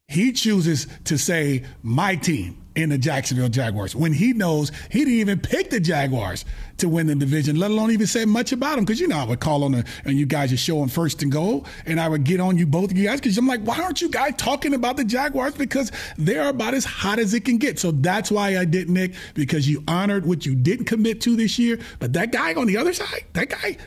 he 0.07 0.31
chooses 0.31 0.87
to 1.05 1.17
say 1.17 1.63
my 1.83 2.15
team 2.15 2.57
in 2.81 2.89
the 2.89 2.97
Jacksonville 2.97 3.49
Jaguars 3.49 3.95
when 3.95 4.13
he 4.13 4.33
knows 4.33 4.71
he 4.89 4.99
didn't 4.99 5.13
even 5.13 5.39
pick 5.39 5.69
the 5.69 5.79
Jaguars 5.79 6.45
to 6.77 6.89
win 6.89 7.07
the 7.07 7.15
division, 7.15 7.57
let 7.57 7.71
alone 7.71 7.91
even 7.91 8.07
say 8.07 8.25
much 8.25 8.51
about 8.51 8.75
them. 8.75 8.85
Because 8.85 8.99
you 8.99 9.07
know 9.07 9.17
I 9.17 9.25
would 9.25 9.39
call 9.39 9.63
on 9.63 9.73
the, 9.73 9.85
and 10.05 10.17
you 10.17 10.25
guys 10.25 10.51
are 10.53 10.57
showing 10.57 10.87
first 10.87 11.21
and 11.21 11.31
goal, 11.31 11.65
and 11.85 11.99
I 11.99 12.07
would 12.07 12.23
get 12.23 12.39
on 12.39 12.57
you 12.57 12.65
both 12.65 12.91
of 12.91 12.97
you 12.97 13.07
guys 13.07 13.19
because 13.19 13.37
I'm 13.37 13.47
like, 13.47 13.61
why 13.61 13.79
aren't 13.79 14.01
you 14.01 14.09
guys 14.09 14.33
talking 14.37 14.73
about 14.73 14.97
the 14.97 15.03
Jaguars? 15.03 15.55
Because 15.55 15.91
they're 16.17 16.49
about 16.49 16.73
as 16.73 16.85
hot 16.85 17.19
as 17.19 17.33
it 17.33 17.45
can 17.45 17.57
get. 17.57 17.79
So 17.79 17.91
that's 17.91 18.31
why 18.31 18.57
I 18.57 18.65
did 18.65 18.89
Nick 18.89 19.13
because 19.33 19.69
you 19.69 19.83
honored 19.87 20.25
what 20.25 20.45
you 20.45 20.55
didn't 20.55 20.85
commit 20.85 21.21
to 21.21 21.35
this 21.35 21.59
year. 21.59 21.79
But 21.99 22.13
that 22.13 22.31
guy 22.31 22.53
on 22.53 22.67
the 22.67 22.77
other 22.77 22.93
side, 22.93 23.25
that 23.33 23.49
guy. 23.49 23.77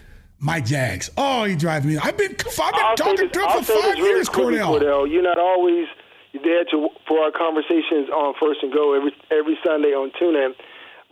My 0.45 0.61
Jags. 0.61 1.09
Oh, 1.17 1.45
he 1.45 1.55
drives 1.55 1.87
me. 1.87 1.97
I've 1.99 2.17
been, 2.17 2.33
I've 2.33 2.37
been 2.37 2.97
talking 2.97 3.31
to 3.31 3.41
him 3.41 3.63
for 3.63 3.81
five 3.81 3.97
years, 3.97 4.29
Cordell. 4.29 4.77
Cordell. 4.77 5.09
You're 5.09 5.23
not 5.23 5.39
always 5.39 5.87
there 6.33 6.65
to 6.71 6.89
for 7.07 7.21
our 7.21 7.31
conversations 7.31 8.09
on 8.09 8.35
First 8.41 8.63
and 8.63 8.73
Goal 8.73 8.95
every 8.95 9.15
every 9.31 9.59
Sunday 9.65 9.93
on 9.93 10.11
TuneIn. 10.13 10.55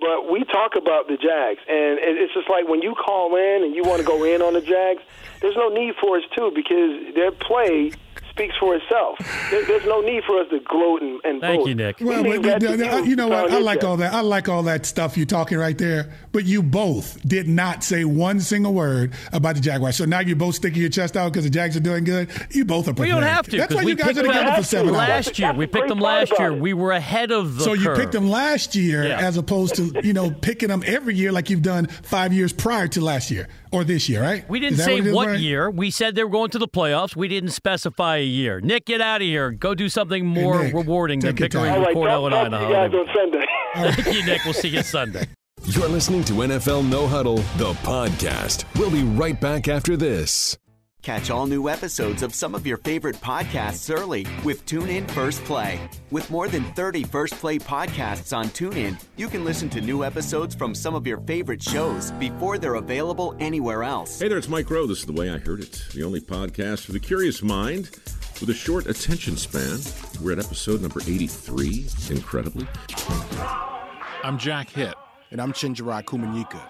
But 0.00 0.32
we 0.32 0.44
talk 0.44 0.76
about 0.76 1.08
the 1.08 1.16
Jags, 1.16 1.60
and 1.68 2.00
it's 2.00 2.32
just 2.32 2.48
like 2.48 2.66
when 2.66 2.80
you 2.80 2.94
call 2.94 3.36
in 3.36 3.62
and 3.62 3.74
you 3.74 3.82
want 3.82 4.00
to 4.00 4.06
go 4.06 4.24
in 4.24 4.40
on 4.40 4.54
the 4.54 4.62
Jags, 4.62 5.02
there's 5.42 5.56
no 5.56 5.68
need 5.68 5.94
for 6.00 6.16
us 6.16 6.24
to 6.38 6.50
because 6.54 7.14
their 7.14 7.30
play 7.30 7.92
speaks 8.30 8.56
for 8.56 8.74
itself. 8.74 9.18
There's 9.50 9.84
no 9.84 10.00
need 10.00 10.24
for 10.24 10.40
us 10.40 10.48
to 10.50 10.60
gloat 10.60 11.02
and, 11.02 11.20
and 11.24 11.40
Thank 11.42 11.60
vote. 11.60 11.68
you, 11.68 11.74
Nick. 11.74 12.00
Well, 12.00 12.22
but, 12.22 12.62
you, 12.62 13.04
you 13.10 13.16
know 13.16 13.28
what? 13.28 13.52
I 13.52 13.58
like 13.58 13.84
all 13.84 13.98
that. 13.98 14.14
I 14.14 14.20
like 14.20 14.48
all 14.48 14.62
that 14.62 14.86
stuff 14.86 15.18
you're 15.18 15.26
talking 15.26 15.58
right 15.58 15.76
there. 15.76 16.14
But 16.32 16.44
you 16.44 16.62
both 16.62 17.20
did 17.26 17.48
not 17.48 17.82
say 17.82 18.04
one 18.04 18.40
single 18.40 18.72
word 18.72 19.14
about 19.32 19.56
the 19.56 19.60
Jaguars. 19.60 19.96
So 19.96 20.04
now 20.04 20.20
you're 20.20 20.36
both 20.36 20.54
sticking 20.54 20.80
your 20.80 20.90
chest 20.90 21.16
out 21.16 21.32
because 21.32 21.44
the 21.44 21.50
Jags 21.50 21.76
are 21.76 21.80
doing 21.80 22.04
good. 22.04 22.30
You 22.50 22.64
both 22.64 22.86
are. 22.86 22.90
Prepared. 22.90 23.16
We 23.16 23.20
don't 23.20 23.22
have 23.22 23.46
to. 23.48 23.56
That's 23.56 23.74
why 23.74 23.82
you 23.82 23.94
guys 23.94 24.18
are 24.18 24.22
together 24.22 24.56
for 24.56 24.62
seven 24.62 24.92
last 24.92 25.28
hours. 25.28 25.38
year. 25.38 25.52
We 25.54 25.66
picked 25.66 25.88
them 25.88 26.00
last 26.00 26.32
year. 26.38 26.52
We 26.52 26.74
were 26.74 26.92
ahead 26.92 27.30
of 27.30 27.56
the. 27.56 27.64
So 27.64 27.74
curve. 27.74 27.82
you 27.82 27.94
picked 27.94 28.12
them 28.12 28.28
last 28.30 28.74
year 28.74 29.06
yeah. 29.06 29.18
as 29.20 29.36
opposed 29.36 29.76
to 29.76 30.00
you 30.02 30.12
know 30.12 30.30
picking 30.30 30.68
them 30.68 30.82
every 30.86 31.14
year 31.14 31.32
like 31.32 31.50
you've 31.50 31.62
done 31.62 31.86
five 31.86 32.32
years 32.32 32.52
prior 32.52 32.88
to 32.88 33.00
last 33.00 33.30
year 33.30 33.48
or 33.72 33.84
this 33.84 34.08
year, 34.08 34.22
right? 34.22 34.48
We 34.48 34.60
didn't 34.60 34.78
say 34.78 35.00
what, 35.00 35.28
what 35.28 35.38
year. 35.38 35.70
We 35.70 35.90
said 35.90 36.14
they 36.14 36.24
were 36.24 36.30
going 36.30 36.50
to 36.50 36.58
the 36.58 36.68
playoffs. 36.68 37.14
We 37.14 37.28
didn't 37.28 37.50
specify 37.50 38.18
a 38.18 38.24
year. 38.24 38.60
Nick, 38.60 38.86
get 38.86 39.00
out 39.00 39.20
of 39.20 39.26
here. 39.26 39.50
Go 39.50 39.74
do 39.74 39.88
something 39.88 40.26
more 40.26 40.58
hey, 40.58 40.64
Nick, 40.66 40.74
rewarding 40.74 41.20
than 41.20 41.34
bickering 41.34 41.72
with 41.72 41.86
right, 41.86 41.96
Cordell 41.96 42.26
and 42.26 42.34
I 42.34 42.44
on 42.44 42.54
a 42.54 42.58
holiday. 42.58 42.98
on 42.98 43.06
Sunday. 43.14 43.46
Thank 44.02 44.16
you, 44.16 44.26
Nick. 44.26 44.44
We'll 44.44 44.54
see 44.54 44.68
you 44.68 44.82
Sunday. 44.82 45.26
You're 45.66 45.88
listening 45.88 46.24
to 46.24 46.32
NFL 46.32 46.88
No 46.88 47.06
Huddle, 47.06 47.36
the 47.56 47.72
podcast. 47.84 48.64
We'll 48.78 48.90
be 48.90 49.02
right 49.02 49.38
back 49.40 49.68
after 49.68 49.96
this. 49.96 50.56
Catch 51.02 51.30
all 51.30 51.46
new 51.46 51.68
episodes 51.68 52.22
of 52.22 52.34
some 52.34 52.54
of 52.54 52.66
your 52.66 52.76
favorite 52.78 53.16
podcasts 53.16 53.94
early 53.94 54.26
with 54.44 54.66
TuneIn 54.66 55.10
First 55.12 55.42
Play. 55.44 55.80
With 56.10 56.30
more 56.30 56.48
than 56.48 56.64
30 56.74 57.04
First 57.04 57.34
Play 57.34 57.58
podcasts 57.58 58.36
on 58.36 58.46
TuneIn, 58.46 59.02
you 59.16 59.28
can 59.28 59.44
listen 59.44 59.70
to 59.70 59.80
new 59.80 60.04
episodes 60.04 60.54
from 60.54 60.74
some 60.74 60.94
of 60.94 61.06
your 61.06 61.18
favorite 61.20 61.62
shows 61.62 62.10
before 62.12 62.58
they're 62.58 62.74
available 62.74 63.34
anywhere 63.38 63.82
else. 63.82 64.18
Hey 64.18 64.28
there, 64.28 64.38
it's 64.38 64.48
Mike 64.48 64.68
Rowe. 64.70 64.86
This 64.86 65.00
is 65.00 65.06
The 65.06 65.12
Way 65.12 65.30
I 65.30 65.38
Heard 65.38 65.60
It, 65.60 65.84
the 65.94 66.02
only 66.02 66.20
podcast 66.20 66.84
for 66.84 66.92
the 66.92 67.00
curious 67.00 67.42
mind 67.42 67.90
with 68.40 68.50
a 68.50 68.54
short 68.54 68.86
attention 68.86 69.36
span. 69.36 69.78
We're 70.22 70.32
at 70.32 70.38
episode 70.44 70.80
number 70.82 71.00
83, 71.00 71.86
incredibly. 72.10 72.66
I'm 74.22 74.36
Jack 74.36 74.68
Hitt. 74.70 74.94
And 75.32 75.40
I'm 75.40 75.52
Chenjerai 75.52 76.02
Kumanyika. 76.02 76.60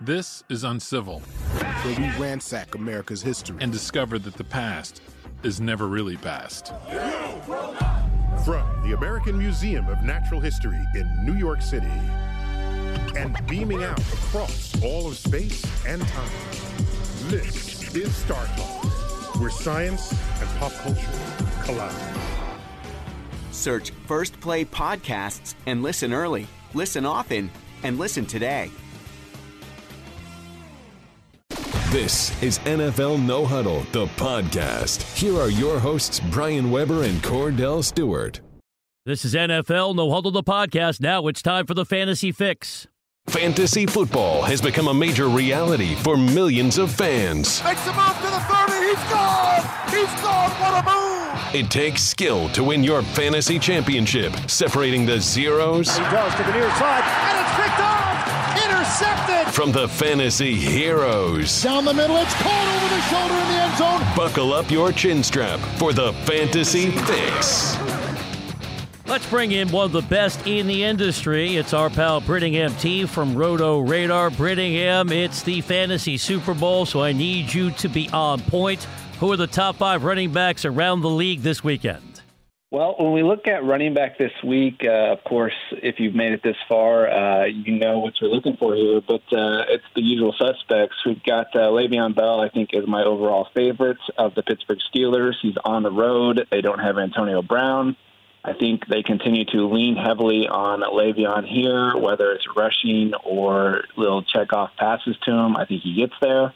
This 0.00 0.42
is 0.48 0.64
Uncivil, 0.64 1.20
where 1.20 1.98
we 1.98 2.18
ransack 2.18 2.74
America's 2.74 3.20
history 3.20 3.58
and 3.60 3.70
discover 3.70 4.18
that 4.18 4.32
the 4.34 4.44
past 4.44 5.02
is 5.42 5.60
never 5.60 5.86
really 5.86 6.16
past. 6.16 6.72
From 8.46 8.64
the 8.88 8.94
American 8.96 9.36
Museum 9.36 9.86
of 9.88 10.02
Natural 10.02 10.40
History 10.40 10.80
in 10.94 11.26
New 11.26 11.34
York 11.34 11.60
City 11.60 11.92
and 13.14 13.36
beaming 13.46 13.84
out 13.84 14.00
across 14.00 14.82
all 14.82 15.08
of 15.08 15.18
space 15.18 15.62
and 15.86 16.00
time, 16.08 16.30
this 17.24 17.94
is 17.94 18.16
Star 18.16 18.46
Talk, 18.56 19.38
where 19.38 19.50
science 19.50 20.12
and 20.40 20.48
pop 20.58 20.72
culture 20.72 21.12
collide. 21.64 22.39
Search 23.50 23.90
First 24.06 24.38
Play 24.40 24.64
Podcasts 24.64 25.54
and 25.66 25.82
listen 25.82 26.12
early, 26.12 26.46
listen 26.74 27.04
often, 27.04 27.50
and 27.82 27.98
listen 27.98 28.26
today. 28.26 28.70
This 31.90 32.40
is 32.40 32.60
NFL 32.60 33.20
No 33.26 33.44
Huddle, 33.44 33.80
the 33.90 34.06
podcast. 34.16 35.02
Here 35.18 35.36
are 35.36 35.50
your 35.50 35.80
hosts, 35.80 36.20
Brian 36.30 36.70
Weber 36.70 37.02
and 37.02 37.20
Cordell 37.20 37.82
Stewart. 37.82 38.40
This 39.06 39.24
is 39.24 39.34
NFL 39.34 39.96
No 39.96 40.08
Huddle, 40.12 40.30
the 40.30 40.44
podcast. 40.44 41.00
Now 41.00 41.26
it's 41.26 41.42
time 41.42 41.66
for 41.66 41.74
the 41.74 41.84
Fantasy 41.84 42.30
Fix. 42.30 42.86
Fantasy 43.26 43.86
football 43.86 44.42
has 44.42 44.60
become 44.60 44.86
a 44.88 44.94
major 44.94 45.28
reality 45.28 45.94
for 45.96 46.16
millions 46.16 46.78
of 46.78 46.92
fans. 46.92 47.62
Makes 47.64 47.84
him 47.84 47.98
off 47.98 48.16
to 48.22 48.30
the 48.30 48.38
30. 48.38 48.86
He's 48.86 49.10
gone. 49.10 49.62
He's 49.90 50.22
gone. 50.22 50.50
What 50.60 50.84
a 50.84 50.90
move. 50.90 51.09
It 51.52 51.68
takes 51.68 52.02
skill 52.02 52.48
to 52.50 52.62
win 52.62 52.84
your 52.84 53.02
fantasy 53.02 53.58
championship, 53.58 54.32
separating 54.48 55.04
the 55.04 55.20
zeros. 55.20 55.96
He 55.96 56.02
does 56.04 56.32
to 56.36 56.44
the 56.44 56.52
near 56.52 56.70
side, 56.76 57.02
and 57.02 57.40
it's 57.40 57.54
picked 57.56 57.80
off. 57.80 58.00
Intercepted. 58.64 59.52
From 59.52 59.72
the 59.72 59.88
fantasy 59.88 60.54
heroes. 60.54 61.60
Down 61.60 61.84
the 61.84 61.92
middle, 61.92 62.18
it's 62.18 62.34
caught 62.34 62.76
over 62.76 62.94
the 62.94 63.00
shoulder 63.02 63.34
in 63.34 63.48
the 63.48 63.62
end 63.62 63.76
zone. 63.78 64.16
Buckle 64.16 64.52
up 64.52 64.70
your 64.70 64.92
chin 64.92 65.24
strap 65.24 65.58
for 65.76 65.92
the 65.92 66.12
Fantasy 66.24 66.92
Fix. 66.92 67.76
Let's 69.08 69.28
bring 69.28 69.50
in 69.50 69.72
one 69.72 69.86
of 69.86 69.92
the 69.92 70.02
best 70.02 70.46
in 70.46 70.68
the 70.68 70.84
industry. 70.84 71.56
It's 71.56 71.74
our 71.74 71.90
pal 71.90 72.20
Brittingham 72.20 72.78
T 72.80 73.06
from 73.06 73.34
Roto 73.34 73.80
Radar. 73.80 74.30
Brittingham, 74.30 75.10
it's 75.10 75.42
the 75.42 75.62
Fantasy 75.62 76.16
Super 76.16 76.54
Bowl, 76.54 76.86
so 76.86 77.02
I 77.02 77.10
need 77.10 77.52
you 77.52 77.72
to 77.72 77.88
be 77.88 78.08
on 78.10 78.40
point. 78.42 78.86
Who 79.20 79.30
are 79.32 79.36
the 79.36 79.46
top 79.46 79.76
five 79.76 80.04
running 80.04 80.32
backs 80.32 80.64
around 80.64 81.02
the 81.02 81.10
league 81.10 81.42
this 81.42 81.62
weekend? 81.62 82.22
Well, 82.70 82.94
when 82.98 83.12
we 83.12 83.22
look 83.22 83.46
at 83.46 83.62
running 83.62 83.92
back 83.92 84.16
this 84.16 84.32
week, 84.42 84.80
uh, 84.82 85.12
of 85.12 85.22
course, 85.24 85.52
if 85.72 86.00
you've 86.00 86.14
made 86.14 86.32
it 86.32 86.42
this 86.42 86.56
far, 86.66 87.06
uh, 87.06 87.44
you 87.44 87.78
know 87.78 87.98
what 87.98 88.14
you're 88.18 88.30
looking 88.30 88.56
for 88.56 88.74
here. 88.74 89.02
But 89.06 89.20
uh, 89.30 89.66
it's 89.68 89.84
the 89.94 90.00
usual 90.00 90.34
suspects. 90.38 90.96
We've 91.04 91.22
got 91.22 91.54
uh, 91.54 91.68
Le'Veon 91.68 92.16
Bell, 92.16 92.40
I 92.40 92.48
think, 92.48 92.70
is 92.72 92.86
my 92.86 93.02
overall 93.04 93.48
favorite 93.54 93.98
of 94.16 94.34
the 94.34 94.42
Pittsburgh 94.42 94.78
Steelers. 94.90 95.34
He's 95.42 95.56
on 95.66 95.82
the 95.82 95.92
road. 95.92 96.46
They 96.50 96.62
don't 96.62 96.78
have 96.78 96.96
Antonio 96.96 97.42
Brown. 97.42 97.98
I 98.42 98.54
think 98.54 98.86
they 98.86 99.02
continue 99.02 99.44
to 99.52 99.68
lean 99.68 99.96
heavily 99.96 100.48
on 100.48 100.80
Le'Veon 100.80 101.46
here, 101.46 101.94
whether 101.94 102.32
it's 102.32 102.46
rushing 102.56 103.12
or 103.22 103.82
little 103.98 104.22
check 104.22 104.54
off 104.54 104.70
passes 104.78 105.18
to 105.24 105.30
him. 105.30 105.58
I 105.58 105.66
think 105.66 105.82
he 105.82 105.94
gets 105.94 106.14
there. 106.22 106.54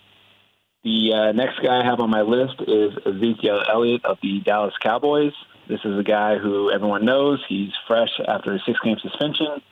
The 0.85 1.15
uh, 1.15 1.33
next 1.33 1.63
guy 1.63 1.81
I 1.81 1.85
have 1.85 2.01
on 2.01 2.11
my 2.11 2.21
list 2.21 2.61
is 2.61 2.93
Ezekiel 3.07 3.63
Elliott 3.73 4.05
of 4.05 4.19
the 4.23 4.41
Dallas 4.41 4.75
Cowboys. 4.83 5.33
This 5.67 5.81
is 5.83 5.99
a 5.99 6.03
guy 6.03 6.37
who 6.37 6.71
everyone 6.71 7.07
knows. 7.07 7.43
He's 7.49 7.71
fresh 7.89 8.21
after 8.29 8.55
a 8.55 8.59
six 8.67 8.79
game 8.81 8.99
suspension. 9.01 9.63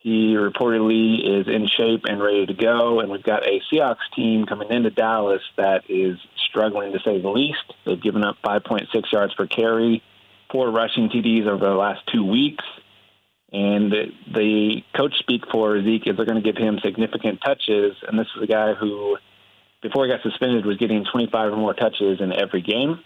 He 0.00 0.34
reportedly 0.34 1.40
is 1.40 1.48
in 1.48 1.66
shape 1.66 2.04
and 2.04 2.22
ready 2.22 2.44
to 2.44 2.52
go. 2.52 3.00
And 3.00 3.10
we've 3.10 3.22
got 3.22 3.46
a 3.46 3.62
Seahawks 3.72 4.04
team 4.14 4.44
coming 4.44 4.70
into 4.70 4.90
Dallas 4.90 5.42
that 5.56 5.84
is 5.88 6.18
struggling 6.48 6.92
to 6.92 7.00
say 7.00 7.20
the 7.20 7.30
least. 7.30 7.64
They've 7.86 8.02
given 8.02 8.22
up 8.22 8.36
5.6 8.44 8.86
yards 9.12 9.32
per 9.34 9.46
carry, 9.46 10.02
four 10.50 10.70
rushing 10.70 11.08
TDs 11.08 11.46
over 11.46 11.64
the 11.64 11.74
last 11.74 12.00
two 12.12 12.24
weeks. 12.24 12.64
And 13.52 13.90
the, 13.90 14.04
the 14.32 14.82
coach 14.94 15.18
speak 15.18 15.44
for 15.50 15.82
Zeke 15.82 16.06
is 16.06 16.16
they're 16.16 16.26
going 16.26 16.42
to 16.42 16.52
give 16.52 16.60
him 16.60 16.80
significant 16.84 17.40
touches. 17.44 17.96
And 18.06 18.18
this 18.18 18.28
is 18.36 18.42
a 18.42 18.46
guy 18.46 18.74
who, 18.74 19.16
before 19.82 20.04
he 20.04 20.10
got 20.10 20.22
suspended, 20.22 20.66
was 20.66 20.76
getting 20.76 21.04
25 21.10 21.52
or 21.52 21.56
more 21.56 21.74
touches 21.74 22.20
in 22.20 22.32
every 22.32 22.62
game. 22.62 23.00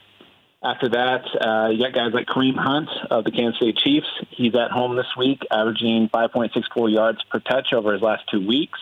After 0.62 0.88
that, 0.88 1.24
uh, 1.40 1.68
you 1.68 1.78
got 1.78 1.92
guys 1.92 2.14
like 2.14 2.26
Kareem 2.26 2.56
Hunt 2.56 2.88
of 3.10 3.24
the 3.24 3.30
Kansas 3.30 3.58
City 3.60 3.74
Chiefs. 3.74 4.06
He's 4.30 4.54
at 4.54 4.70
home 4.70 4.96
this 4.96 5.12
week, 5.16 5.42
averaging 5.50 6.08
5.64 6.08 6.92
yards 6.92 7.18
per 7.30 7.38
touch 7.40 7.74
over 7.74 7.92
his 7.92 8.00
last 8.00 8.22
two 8.30 8.44
weeks, 8.46 8.78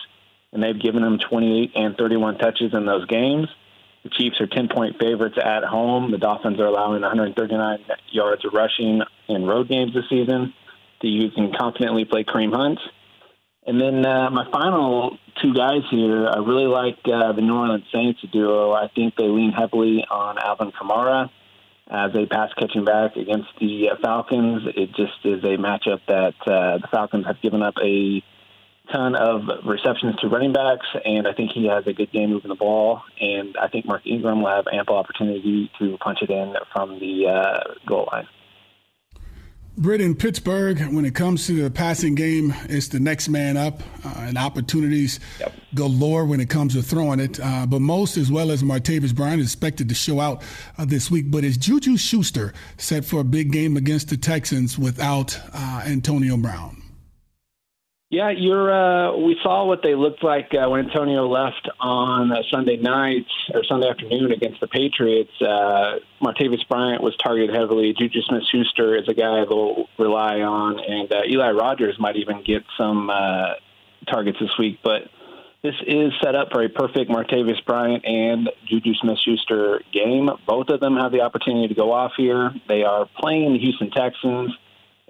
and 0.53 0.63
they've 0.63 0.79
given 0.79 1.03
him 1.03 1.19
28 1.19 1.71
and 1.75 1.97
31 1.97 2.37
touches 2.37 2.73
in 2.73 2.85
those 2.85 3.05
games. 3.07 3.49
The 4.03 4.09
Chiefs 4.09 4.39
are 4.39 4.47
10 4.47 4.69
point 4.69 4.97
favorites 4.97 5.37
at 5.43 5.63
home. 5.65 6.11
The 6.11 6.17
Dolphins 6.17 6.59
are 6.59 6.65
allowing 6.65 7.01
139 7.01 7.79
yards 8.11 8.45
of 8.45 8.53
rushing 8.53 9.01
in 9.27 9.45
road 9.45 9.67
games 9.67 9.93
this 9.93 10.05
season. 10.09 10.53
So 11.01 11.07
you 11.07 11.31
can 11.31 11.51
confidently 11.53 12.05
play 12.05 12.23
Kareem 12.23 12.53
Hunt. 12.53 12.79
And 13.65 13.79
then 13.79 14.05
uh, 14.05 14.29
my 14.29 14.49
final 14.51 15.17
two 15.41 15.53
guys 15.53 15.83
here, 15.89 16.27
I 16.27 16.39
really 16.39 16.65
like 16.65 16.99
uh, 17.05 17.31
the 17.31 17.41
New 17.41 17.55
Orleans 17.55 17.85
Saints 17.93 18.19
duo. 18.31 18.73
I 18.73 18.89
think 18.93 19.15
they 19.15 19.27
lean 19.27 19.51
heavily 19.51 20.05
on 20.09 20.37
Alvin 20.37 20.71
Kamara 20.71 21.29
as 21.87 22.11
a 22.15 22.25
pass 22.25 22.49
catching 22.57 22.83
back 22.83 23.15
against 23.15 23.49
the 23.59 23.89
uh, 23.89 23.95
Falcons. 24.01 24.63
It 24.75 24.89
just 24.95 25.13
is 25.23 25.43
a 25.43 25.57
matchup 25.57 26.01
that 26.07 26.35
uh, 26.45 26.79
the 26.79 26.87
Falcons 26.91 27.25
have 27.25 27.41
given 27.41 27.61
up 27.61 27.75
a 27.81 28.21
ton 28.91 29.15
of 29.15 29.65
receptions 29.65 30.15
to 30.17 30.27
running 30.27 30.51
backs, 30.51 30.87
and 31.05 31.25
I 31.25 31.33
think 31.33 31.51
he 31.51 31.67
has 31.67 31.87
a 31.87 31.93
good 31.93 32.11
game 32.11 32.31
moving 32.31 32.49
the 32.49 32.55
ball. 32.55 33.01
And 33.19 33.55
I 33.57 33.69
think 33.69 33.85
Mark 33.85 34.05
Ingram 34.05 34.41
will 34.41 34.49
have 34.49 34.65
ample 34.71 34.97
opportunity 34.97 35.71
to 35.79 35.97
punch 35.99 36.19
it 36.21 36.29
in 36.29 36.55
from 36.73 36.99
the 36.99 37.27
uh, 37.27 37.73
goal 37.87 38.09
line. 38.11 38.27
Britt 39.75 40.01
in 40.01 40.13
Pittsburgh, 40.13 40.79
when 40.93 41.03
it 41.03 41.15
comes 41.15 41.47
to 41.47 41.63
the 41.63 41.71
passing 41.71 42.13
game, 42.13 42.53
it's 42.69 42.89
the 42.89 42.99
next 42.99 43.27
man 43.27 43.57
up 43.57 43.81
uh, 44.05 44.13
and 44.19 44.37
opportunities 44.37 45.19
yep. 45.39 45.51
galore 45.73 46.25
when 46.25 46.39
it 46.39 46.47
comes 46.47 46.75
to 46.75 46.83
throwing 46.83 47.19
it. 47.19 47.39
Uh, 47.41 47.65
but 47.65 47.81
most, 47.81 48.15
as 48.15 48.31
well 48.31 48.51
as 48.51 48.61
Martavis 48.61 49.15
Bryant, 49.15 49.41
is 49.41 49.47
expected 49.47 49.89
to 49.89 49.95
show 49.95 50.19
out 50.19 50.43
uh, 50.77 50.85
this 50.85 51.09
week. 51.09 51.31
But 51.31 51.43
is 51.43 51.57
Juju 51.57 51.97
Schuster 51.97 52.53
set 52.77 53.03
for 53.03 53.21
a 53.21 53.23
big 53.23 53.51
game 53.51 53.75
against 53.75 54.09
the 54.09 54.17
Texans 54.17 54.77
without 54.77 55.39
uh, 55.53 55.81
Antonio 55.85 56.37
Brown? 56.37 56.82
Yeah, 58.13 58.29
you're. 58.29 58.71
Uh, 58.71 59.17
we 59.17 59.39
saw 59.41 59.65
what 59.65 59.81
they 59.81 59.95
looked 59.95 60.23
like 60.23 60.51
uh, 60.53 60.69
when 60.69 60.81
Antonio 60.81 61.27
left 61.27 61.67
on 61.79 62.31
uh, 62.31 62.43
Sunday 62.51 62.77
night 62.77 63.25
or 63.51 63.63
Sunday 63.63 63.89
afternoon 63.89 64.31
against 64.31 64.59
the 64.59 64.67
Patriots. 64.67 65.31
Uh, 65.41 65.97
Martavis 66.21 66.61
Bryant 66.69 67.01
was 67.01 67.15
targeted 67.17 67.55
heavily. 67.55 67.91
Juju 67.97 68.21
Smith-Schuster 68.21 68.97
is 68.97 69.07
a 69.07 69.15
guy 69.15 69.43
they'll 69.49 69.89
rely 69.97 70.41
on, 70.41 70.77
and 70.77 71.11
uh, 71.11 71.21
Eli 71.27 71.53
Rogers 71.53 71.95
might 71.97 72.15
even 72.17 72.43
get 72.43 72.61
some 72.77 73.09
uh, 73.09 73.53
targets 74.07 74.37
this 74.39 74.51
week. 74.59 74.77
But 74.83 75.09
this 75.63 75.73
is 75.87 76.11
set 76.23 76.35
up 76.35 76.49
for 76.51 76.63
a 76.63 76.69
perfect 76.69 77.09
Martavis 77.09 77.65
Bryant 77.65 78.05
and 78.05 78.47
Juju 78.67 78.93
Smith-Schuster 79.01 79.81
game. 79.91 80.29
Both 80.45 80.69
of 80.69 80.81
them 80.81 80.97
have 80.97 81.11
the 81.11 81.21
opportunity 81.21 81.67
to 81.67 81.73
go 81.73 81.91
off 81.91 82.11
here. 82.15 82.51
They 82.69 82.83
are 82.83 83.09
playing 83.19 83.53
the 83.53 83.59
Houston 83.59 83.89
Texans. 83.89 84.51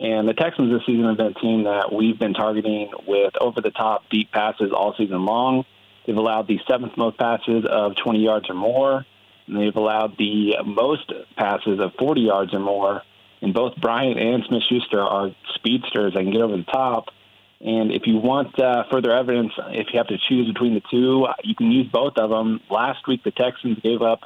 And 0.03 0.27
the 0.27 0.33
Texans 0.33 0.69
this 0.69 0.85
season 0.85 1.05
have 1.05 1.15
been 1.15 1.27
a 1.27 1.33
team 1.33 1.63
that 1.63 1.93
we've 1.93 2.19
been 2.19 2.33
targeting 2.33 2.91
with 3.07 3.33
over 3.39 3.61
the 3.61 3.71
top 3.71 4.03
deep 4.11 4.33
passes 4.33 4.73
all 4.75 4.93
season 4.97 5.25
long. 5.25 5.63
They've 6.05 6.17
allowed 6.17 6.47
the 6.47 6.59
seventh 6.69 6.97
most 6.97 7.17
passes 7.17 7.63
of 7.65 7.93
20 8.03 8.19
yards 8.19 8.49
or 8.49 8.53
more. 8.53 9.05
And 9.47 9.57
they've 9.57 9.75
allowed 9.75 10.17
the 10.17 10.57
most 10.65 11.09
passes 11.37 11.79
of 11.79 11.93
40 11.97 12.19
yards 12.19 12.53
or 12.53 12.59
more. 12.59 13.01
And 13.41 13.53
both 13.53 13.77
Bryant 13.77 14.19
and 14.19 14.43
Smith 14.45 14.63
Schuster 14.69 14.99
are 14.99 15.31
speedsters 15.55 16.13
that 16.15 16.19
can 16.19 16.33
get 16.33 16.41
over 16.41 16.57
the 16.57 16.63
top. 16.63 17.05
And 17.61 17.93
if 17.93 18.01
you 18.05 18.17
want 18.17 18.59
uh, 18.59 18.83
further 18.91 19.15
evidence, 19.15 19.53
if 19.69 19.87
you 19.93 19.99
have 19.99 20.07
to 20.07 20.17
choose 20.27 20.51
between 20.51 20.73
the 20.73 20.81
two, 20.91 21.27
you 21.45 21.55
can 21.55 21.71
use 21.71 21.87
both 21.89 22.17
of 22.17 22.29
them. 22.29 22.59
Last 22.69 23.07
week, 23.07 23.23
the 23.23 23.31
Texans 23.31 23.79
gave 23.79 24.01
up 24.01 24.19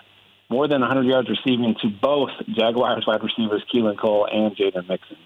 more 0.49 0.67
than 0.67 0.82
100 0.82 1.05
yards 1.05 1.30
receiving 1.30 1.75
to 1.84 1.89
both 2.01 2.32
Jaguars 2.49 3.05
wide 3.05 3.21
receivers 3.21 3.63
Keelan 3.71 3.99
Cole 3.99 4.28
and 4.32 4.55
Jaydon 4.55 4.88
Mickens. 4.88 5.17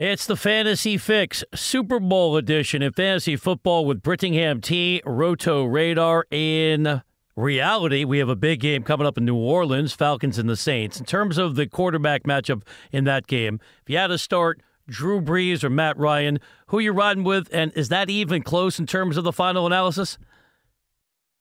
It's 0.00 0.24
the 0.24 0.34
Fantasy 0.34 0.96
Fix 0.96 1.44
Super 1.54 2.00
Bowl 2.00 2.38
edition 2.38 2.80
of 2.80 2.96
fantasy 2.96 3.36
football 3.36 3.84
with 3.84 4.00
Brittingham 4.00 4.62
T, 4.62 5.02
Roto 5.04 5.66
Radar 5.66 6.24
in 6.30 7.02
reality, 7.36 8.06
we 8.06 8.16
have 8.18 8.30
a 8.30 8.34
big 8.34 8.60
game 8.60 8.82
coming 8.82 9.06
up 9.06 9.18
in 9.18 9.26
New 9.26 9.36
Orleans, 9.36 9.92
Falcons 9.92 10.38
and 10.38 10.48
the 10.48 10.56
Saints. 10.56 10.98
In 10.98 11.04
terms 11.04 11.36
of 11.36 11.54
the 11.54 11.66
quarterback 11.66 12.22
matchup 12.22 12.62
in 12.90 13.04
that 13.04 13.26
game, 13.26 13.60
if 13.82 13.90
you 13.90 13.98
had 13.98 14.06
to 14.06 14.16
start 14.16 14.62
Drew 14.88 15.20
Brees 15.20 15.62
or 15.62 15.68
Matt 15.68 15.98
Ryan, 15.98 16.38
who 16.68 16.78
are 16.78 16.80
you 16.80 16.92
riding 16.92 17.22
with, 17.22 17.50
and 17.52 17.70
is 17.76 17.90
that 17.90 18.08
even 18.08 18.42
close 18.42 18.78
in 18.78 18.86
terms 18.86 19.18
of 19.18 19.24
the 19.24 19.34
final 19.34 19.66
analysis? 19.66 20.16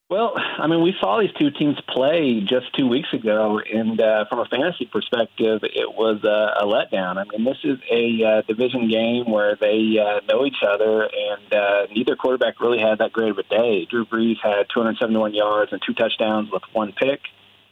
Well, 0.09 0.33
I 0.35 0.65
mean, 0.65 0.81
we 0.81 0.95
saw 0.99 1.19
these 1.19 1.31
two 1.37 1.51
teams 1.51 1.79
play 1.87 2.41
just 2.41 2.73
two 2.75 2.87
weeks 2.87 3.13
ago, 3.13 3.59
and 3.59 4.01
uh, 4.01 4.25
from 4.25 4.39
a 4.39 4.45
fantasy 4.45 4.85
perspective, 4.87 5.59
it 5.63 5.93
was 5.93 6.23
uh, 6.23 6.55
a 6.59 6.65
letdown. 6.65 7.17
I 7.17 7.25
mean, 7.25 7.45
this 7.45 7.59
is 7.63 7.77
a 7.91 8.23
uh, 8.23 8.41
division 8.41 8.89
game 8.89 9.29
where 9.29 9.55
they 9.55 9.99
uh, 9.99 10.21
know 10.27 10.47
each 10.47 10.63
other, 10.67 11.03
and 11.03 11.53
uh, 11.53 11.85
neither 11.91 12.15
quarterback 12.15 12.59
really 12.59 12.79
had 12.79 12.97
that 12.97 13.13
great 13.13 13.29
of 13.29 13.37
a 13.37 13.43
day. 13.43 13.85
Drew 13.85 14.03
Brees 14.03 14.37
had 14.41 14.67
271 14.73 15.35
yards 15.35 15.73
and 15.73 15.81
two 15.85 15.93
touchdowns 15.93 16.49
with 16.51 16.63
one 16.73 16.91
pick. 16.91 17.21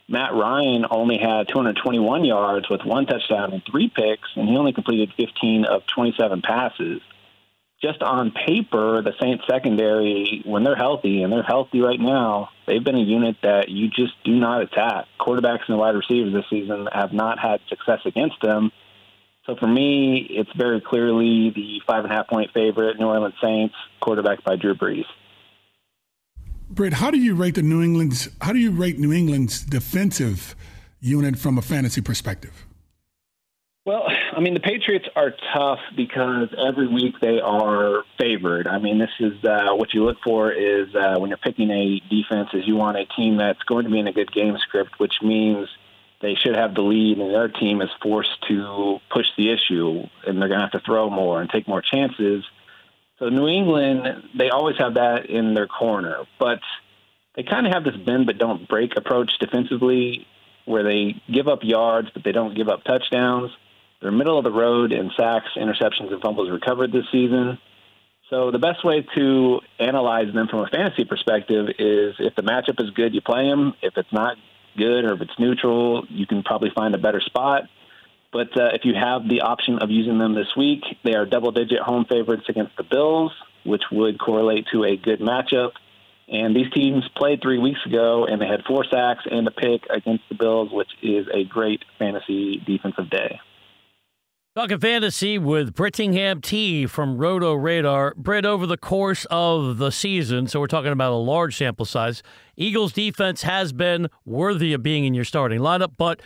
Matt 0.08 0.36
Ryan 0.36 0.86
only 0.92 1.18
had 1.18 1.48
221 1.48 2.24
yards 2.24 2.70
with 2.70 2.86
one 2.86 3.08
touchdown 3.08 3.52
and 3.52 3.64
three 3.66 3.90
picks, 3.90 4.30
and 4.36 4.48
he 4.48 4.56
only 4.56 4.74
completed 4.74 5.12
15 5.18 5.66
of 5.66 5.88
27 5.88 6.44
passes 6.44 7.02
just 7.82 8.02
on 8.02 8.32
paper, 8.32 9.02
the 9.02 9.14
Saints 9.22 9.44
secondary, 9.50 10.42
when 10.46 10.64
they're 10.64 10.76
healthy, 10.76 11.22
and 11.22 11.32
they're 11.32 11.44
healthy 11.44 11.80
right 11.80 12.00
now, 12.00 12.50
they've 12.66 12.84
been 12.84 12.96
a 12.96 13.04
unit 13.04 13.38
that 13.44 13.70
you 13.70 13.90
just 13.90 14.14
do 14.24 14.34
not 14.34 14.62
attack. 14.62 15.06
Quarterbacks 15.20 15.68
and 15.68 15.78
wide 15.78 15.96
receivers 15.96 16.34
this 16.34 16.46
season 16.50 16.88
have 16.92 17.14
not 17.14 17.40
had 17.40 17.60
success 17.70 18.00
against 18.06 18.42
them. 18.42 18.72
So 19.46 19.56
for 19.56 19.68
me, 19.68 20.28
it's 20.30 20.50
very 20.58 20.82
clearly 20.82 21.52
the 21.56 21.82
five 21.88 22.04
and 22.04 22.12
a 22.12 22.16
half 22.16 22.28
point 22.28 22.52
favorite, 22.54 23.00
New 23.00 23.08
Orleans 23.08 23.36
Saints, 23.42 23.76
quarterback 24.02 24.44
by 24.44 24.56
Drew 24.56 24.76
Brees. 24.76 25.06
Britt, 26.70 26.94
how 26.94 27.12
do 27.12 27.18
you 27.18 27.34
rate 27.34 27.56
the 27.56 27.62
New 27.62 27.82
England's? 27.82 28.28
How 28.42 28.52
do 28.52 28.60
you 28.60 28.72
rate 28.72 29.00
New 29.00 29.14
England's 29.14 29.62
defensive 29.62 30.56
unit 31.00 31.38
from 31.38 31.58
a 31.58 31.62
fantasy 31.62 32.02
perspective? 32.02 32.66
Well, 33.86 34.04
I 34.38 34.40
mean, 34.40 34.54
the 34.54 34.60
Patriots 34.60 35.08
are 35.16 35.34
tough 35.52 35.80
because 35.96 36.50
every 36.56 36.88
week 36.88 37.16
they 37.20 37.40
are 37.40 38.04
favored. 38.20 38.68
I 38.68 38.78
mean, 38.78 39.00
this 39.00 39.10
is 39.20 39.44
uh, 39.44 39.74
what 39.74 39.96
you 39.96 40.06
look 40.06 40.18
for 40.24 40.52
is 40.52 40.94
uh, 40.94 41.18
when 41.18 41.30
you're 41.30 41.40
picking 41.40 41.72
a 41.72 42.00
defense 42.08 42.50
is 42.54 42.68
you 42.68 42.76
want 42.76 42.98
a 42.98 43.06
team 43.06 43.38
that's 43.38 43.64
going 43.64 43.86
to 43.86 43.90
be 43.90 43.98
in 43.98 44.06
a 44.06 44.14
good 44.14 44.32
game 44.32 44.56
script, 44.60 45.00
which 45.00 45.16
means 45.24 45.68
they 46.22 46.36
should 46.36 46.56
have 46.56 46.76
the 46.76 46.84
lead 46.84 47.18
and 47.18 47.34
their 47.34 47.48
team 47.48 47.82
is 47.82 47.90
forced 48.00 48.48
to 48.48 49.00
push 49.10 49.26
the 49.40 49.50
issue 49.50 50.04
and 50.28 50.40
they're 50.40 50.50
going 50.50 50.60
to 50.60 50.66
have 50.66 50.72
to 50.74 50.82
throw 50.82 51.10
more 51.10 51.42
and 51.42 51.50
take 51.50 51.68
more 51.68 51.82
chances. 51.82 52.46
So 53.18 53.30
New 53.30 53.48
England, 53.48 54.24
they 54.38 54.52
always 54.52 54.78
have 54.78 54.94
that 54.96 55.32
in 55.32 55.56
their 55.56 55.66
corner, 55.66 56.26
but 56.38 56.60
they 57.36 57.42
kind 57.42 57.66
of 57.66 57.74
have 57.74 57.84
this 57.84 57.96
bend 57.96 58.28
but 58.28 58.38
don't 58.38 58.68
break 58.68 58.98
approach 58.98 59.32
defensively 59.40 60.28
where 60.66 60.84
they 60.84 61.20
give 61.28 61.48
up 61.48 61.64
yards 61.64 62.10
but 62.14 62.24
they 62.24 62.34
don't 62.34 62.56
give 62.56 62.70
up 62.70 62.84
touchdowns. 62.84 63.50
They're 64.02 64.12
middle 64.12 64.38
of 64.38 64.44
the 64.44 64.52
road 64.52 64.92
in 64.92 65.12
sacks, 65.18 65.50
interceptions, 65.56 66.12
and 66.12 66.22
fumbles 66.22 66.50
recovered 66.52 66.92
this 66.92 67.06
season. 67.12 67.58
So 68.30 68.52
the 68.52 68.60
best 68.60 68.84
way 68.84 69.06
to 69.16 69.60
analyze 69.80 70.34
them 70.34 70.48
from 70.50 70.60
a 70.60 70.68
fantasy 70.68 71.06
perspective 71.06 71.68
is 71.80 72.16
if 72.20 72.36
the 72.36 72.44
matchup 72.44 72.82
is 72.84 72.92
good, 72.92 73.14
you 73.14 73.22
play 73.22 73.50
them. 73.50 73.74
If 73.82 73.98
it's 73.98 74.12
not 74.12 74.38
good 74.78 75.06
or 75.06 75.14
if 75.14 75.22
it's 75.22 75.40
neutral, 75.40 76.06
you 76.10 76.28
can 76.28 76.44
probably 76.44 76.70
find 76.76 76.94
a 76.94 76.98
better 76.98 77.22
spot. 77.22 77.64
But 78.32 78.50
uh, 78.60 78.70
if 78.74 78.82
you 78.84 78.94
have 78.94 79.28
the 79.28 79.42
option 79.42 79.80
of 79.80 79.90
using 79.90 80.20
them 80.20 80.36
this 80.36 80.54
week, 80.58 80.84
they 81.04 81.16
are 81.16 81.26
double-digit 81.26 81.80
home 81.80 82.06
favorites 82.10 82.44
against 82.50 82.76
the 82.76 82.84
Bills, 82.84 83.32
which 83.66 83.84
would 83.92 84.20
correlate 84.20 84.68
to 84.74 84.84
a 84.84 84.98
good 84.98 85.22
matchup. 85.22 85.72
And 86.28 86.54
these 86.54 86.70
teams 86.74 87.06
played 87.16 87.42
three 87.42 87.58
weeks 87.58 87.80
ago, 87.86 88.26
and 88.26 88.42
they 88.42 88.48
had 88.48 88.64
four 88.68 88.84
sacks 88.84 89.24
and 89.32 89.48
a 89.48 89.52
pick 89.52 89.84
against 89.90 90.26
the 90.28 90.36
Bills, 90.36 90.70
which 90.74 90.90
is 91.02 91.26
a 91.34 91.46
great 91.46 91.84
fantasy 91.98 92.58
defensive 92.58 93.10
day. 93.10 93.40
Talking 94.58 94.80
fantasy 94.80 95.38
with 95.38 95.76
Brittingham 95.76 96.42
T 96.42 96.88
from 96.88 97.20
Roto 97.20 97.54
Radar. 97.54 98.16
Britt, 98.18 98.44
over 98.44 98.66
the 98.66 98.76
course 98.76 99.28
of 99.30 99.78
the 99.78 99.92
season, 99.92 100.48
so 100.48 100.60
we're 100.60 100.66
talking 100.66 100.92
about 100.92 101.14
a 101.14 101.16
large 101.16 101.56
sample 101.56 101.86
size, 101.86 102.24
Eagles 102.56 102.92
defense 102.92 103.44
has 103.44 103.72
been 103.72 104.08
worthy 104.26 104.74
of 104.74 104.82
being 104.82 105.06
in 105.06 105.14
your 105.14 105.26
starting 105.26 105.60
lineup, 105.60 105.92
but 105.96 106.24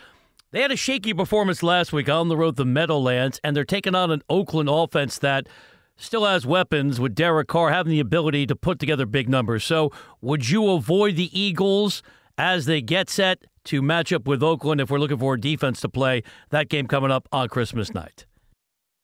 they 0.52 0.62
had 0.62 0.72
a 0.72 0.78
shaky 0.78 1.14
performance 1.14 1.62
last 1.62 1.92
week 1.92 2.08
on 2.08 2.30
the 2.30 2.38
road 2.38 2.56
to 2.56 2.64
Meadowlands, 2.64 3.38
and 3.44 3.54
they're 3.54 3.66
taking 3.66 3.96
on 3.96 4.12
an 4.12 4.22
Oakland 4.30 4.70
offense 4.70 5.18
that 5.18 5.50
still 5.98 6.24
has 6.24 6.46
weapons 6.46 7.02
with 7.02 7.14
Derek 7.14 7.50
Carr 7.50 7.72
having 7.72 7.92
the 7.92 8.00
ability 8.00 8.48
to 8.48 8.56
put 8.56 8.80
together 8.80 9.06
big 9.06 9.28
numbers. 9.28 9.66
So 9.66 9.92
would 10.22 10.48
you 10.48 10.70
avoid 10.70 11.18
the 11.18 11.38
Eagles 11.38 12.02
as 12.38 12.66
they 12.66 12.82
get 12.82 13.10
set 13.10 13.44
to 13.66 13.82
match 13.82 14.12
up 14.14 14.28
with 14.28 14.41
Oakland 14.43 14.82
if 14.82 14.89
we're 14.89 14.99
looking 14.99 15.18
for 15.18 15.36
a 15.36 15.39
defense 15.39 15.82
to 15.82 15.89
play 15.89 16.24
that 16.49 16.70
game 16.70 16.88
coming 16.88 17.12
up 17.12 17.28
on 17.32 17.47
Christmas 17.47 17.93
night. 17.93 18.26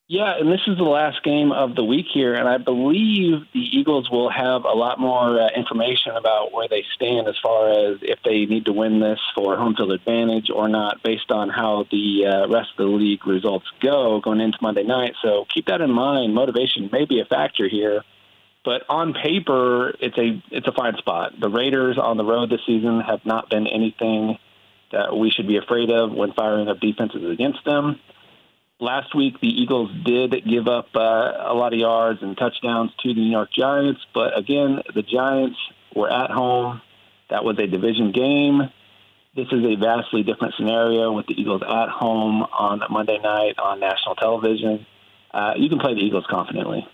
Yeah, 0.09 0.37
and 0.39 0.49
this 0.49 0.61
is 0.67 0.77
the 0.77 0.85
last 0.85 1.21
game 1.21 1.51
of 1.51 1.75
the 1.75 1.83
week 1.83 2.05
here, 2.13 2.33
and 2.33 2.47
I 2.47 2.59
believe 2.59 3.41
the 3.53 3.59
Eagles 3.59 4.09
will 4.09 4.29
have 4.29 4.63
a 4.63 4.71
lot 4.71 5.01
more 5.01 5.37
uh, 5.37 5.49
information 5.53 6.13
about 6.15 6.53
where 6.53 6.69
they 6.69 6.85
stand 6.95 7.27
as 7.27 7.35
far 7.43 7.71
as 7.71 7.97
if 8.01 8.17
they 8.23 8.45
need 8.45 8.67
to 8.67 8.71
win 8.71 9.01
this 9.01 9.19
for 9.35 9.57
home 9.57 9.75
field 9.75 9.91
advantage 9.91 10.49
or 10.49 10.69
not, 10.69 11.03
based 11.03 11.29
on 11.29 11.49
how 11.49 11.87
the 11.91 12.25
uh, 12.25 12.47
rest 12.47 12.69
of 12.77 12.85
the 12.85 12.91
league 12.95 13.27
results 13.27 13.65
go 13.81 14.21
going 14.21 14.39
into 14.39 14.57
Monday 14.61 14.83
night. 14.83 15.13
So 15.21 15.45
keep 15.53 15.65
that 15.65 15.81
in 15.81 15.91
mind. 15.91 16.33
Motivation 16.33 16.89
may 16.89 17.03
be 17.03 17.19
a 17.19 17.25
factor 17.25 17.67
here, 17.67 18.01
but 18.63 18.83
on 18.87 19.13
paper, 19.13 19.89
it's 19.99 20.17
a 20.17 20.41
it's 20.51 20.67
a 20.69 20.71
fine 20.71 20.95
spot. 20.99 21.33
The 21.37 21.49
Raiders 21.49 21.97
on 21.97 22.15
the 22.15 22.23
road 22.23 22.49
this 22.49 22.61
season 22.65 23.01
have 23.01 23.25
not 23.25 23.49
been 23.49 23.67
anything 23.67 24.37
that 24.91 25.15
we 25.15 25.29
should 25.29 25.47
be 25.47 25.57
afraid 25.57 25.89
of 25.89 26.11
when 26.11 26.33
firing 26.33 26.67
up 26.67 26.79
defenses 26.79 27.29
against 27.29 27.63
them. 27.65 27.99
Last 28.79 29.15
week, 29.15 29.41
the 29.41 29.47
Eagles 29.47 29.89
did 30.05 30.35
give 30.47 30.67
up 30.67 30.89
uh, 30.95 30.99
a 30.99 31.53
lot 31.53 31.73
of 31.73 31.79
yards 31.79 32.21
and 32.21 32.38
touchdowns 32.38 32.91
to 33.01 33.13
the 33.13 33.19
New 33.19 33.31
York 33.31 33.49
Giants, 33.51 34.01
but 34.13 34.38
again, 34.38 34.81
the 34.93 35.01
Giants 35.01 35.57
were 35.95 36.11
at 36.11 36.29
home. 36.29 36.81
That 37.29 37.43
was 37.43 37.57
a 37.57 37.65
division 37.65 38.11
game. 38.11 38.61
This 39.35 39.47
is 39.51 39.65
a 39.65 39.75
vastly 39.75 40.23
different 40.23 40.53
scenario 40.57 41.11
with 41.11 41.27
the 41.27 41.33
Eagles 41.33 41.61
at 41.61 41.89
home 41.89 42.43
on 42.43 42.81
Monday 42.89 43.17
night 43.17 43.55
on 43.57 43.79
national 43.79 44.15
television. 44.15 44.85
Uh, 45.31 45.53
you 45.57 45.69
can 45.69 45.79
play 45.79 45.93
the 45.93 46.01
Eagles 46.01 46.25
confidently. 46.29 46.88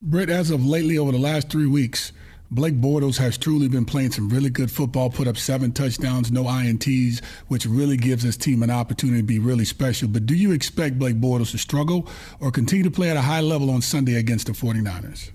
Britt, 0.00 0.30
as 0.30 0.50
of 0.50 0.64
lately, 0.64 0.96
over 0.96 1.12
the 1.12 1.18
last 1.18 1.50
three 1.50 1.66
weeks, 1.66 2.12
Blake 2.50 2.80
Bortles 2.80 3.18
has 3.18 3.36
truly 3.36 3.68
been 3.68 3.84
playing 3.84 4.12
some 4.12 4.30
really 4.30 4.48
good 4.48 4.70
football, 4.70 5.10
put 5.10 5.28
up 5.28 5.36
seven 5.36 5.70
touchdowns, 5.70 6.32
no 6.32 6.44
INTs, 6.44 7.22
which 7.48 7.66
really 7.66 7.98
gives 7.98 8.22
his 8.22 8.38
team 8.38 8.62
an 8.62 8.70
opportunity 8.70 9.20
to 9.20 9.26
be 9.26 9.38
really 9.38 9.66
special. 9.66 10.08
But 10.08 10.24
do 10.24 10.34
you 10.34 10.52
expect 10.52 10.98
Blake 10.98 11.20
Bortles 11.20 11.50
to 11.50 11.58
struggle 11.58 12.08
or 12.40 12.50
continue 12.50 12.84
to 12.84 12.90
play 12.90 13.10
at 13.10 13.18
a 13.18 13.22
high 13.22 13.42
level 13.42 13.70
on 13.70 13.82
Sunday 13.82 14.14
against 14.14 14.46
the 14.46 14.52
49ers? 14.52 15.30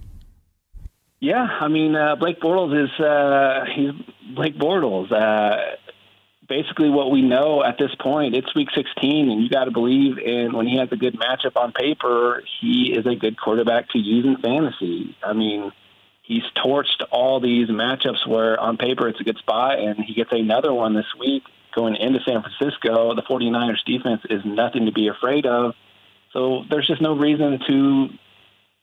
Yeah, 1.20 1.44
I 1.44 1.68
mean, 1.68 1.96
uh, 1.96 2.16
Blake 2.16 2.42
Bortles 2.42 2.84
is 2.84 3.00
uh, 3.00 3.66
he's 3.76 3.92
Blake 4.36 4.58
Bortles. 4.58 5.12
Uh, 5.12 5.56
basically, 6.50 6.90
what 6.90 7.12
we 7.12 7.22
know 7.22 7.64
at 7.64 7.78
this 7.78 7.94
point, 8.02 8.36
it's 8.36 8.54
Week 8.56 8.70
16, 8.76 9.30
and 9.30 9.44
you 9.44 9.50
got 9.50 9.66
to 9.66 9.72
believe 9.72 10.18
in 10.18 10.52
when 10.54 10.66
he 10.66 10.80
has 10.80 10.90
a 10.92 10.98
good 10.98 11.14
matchup 11.14 11.56
on 11.56 11.74
paper, 11.74 12.44
he 12.60 12.92
is 12.92 13.06
a 13.06 13.16
good 13.16 13.40
quarterback 13.40 13.90
to 13.90 14.00
use 14.00 14.26
in 14.26 14.38
fantasy. 14.38 15.16
I 15.24 15.34
mean 15.34 15.72
he's 16.24 16.44
torched 16.56 17.04
all 17.12 17.40
these 17.40 17.68
matchups 17.68 18.26
where 18.28 18.60
on 18.60 18.78
paper 18.78 19.08
it's 19.08 19.20
a 19.20 19.24
good 19.24 19.38
spot, 19.38 19.80
and 19.80 20.04
he 20.04 20.14
gets 20.16 20.32
another 20.32 20.74
one 20.74 20.96
this 20.96 21.06
week 21.20 21.44
going 21.76 21.96
into 21.96 22.20
San 22.26 22.42
Francisco. 22.42 23.14
The 23.14 23.22
49ers 23.22 23.84
defense 23.86 24.22
is 24.30 24.42
nothing 24.44 24.88
to 24.88 24.92
be 24.92 25.08
afraid 25.08 25.46
of. 25.46 25.76
So 26.32 26.64
there's 26.70 26.88
just 26.88 27.02
no 27.02 27.16
reason 27.16 27.60
to, 27.68 28.10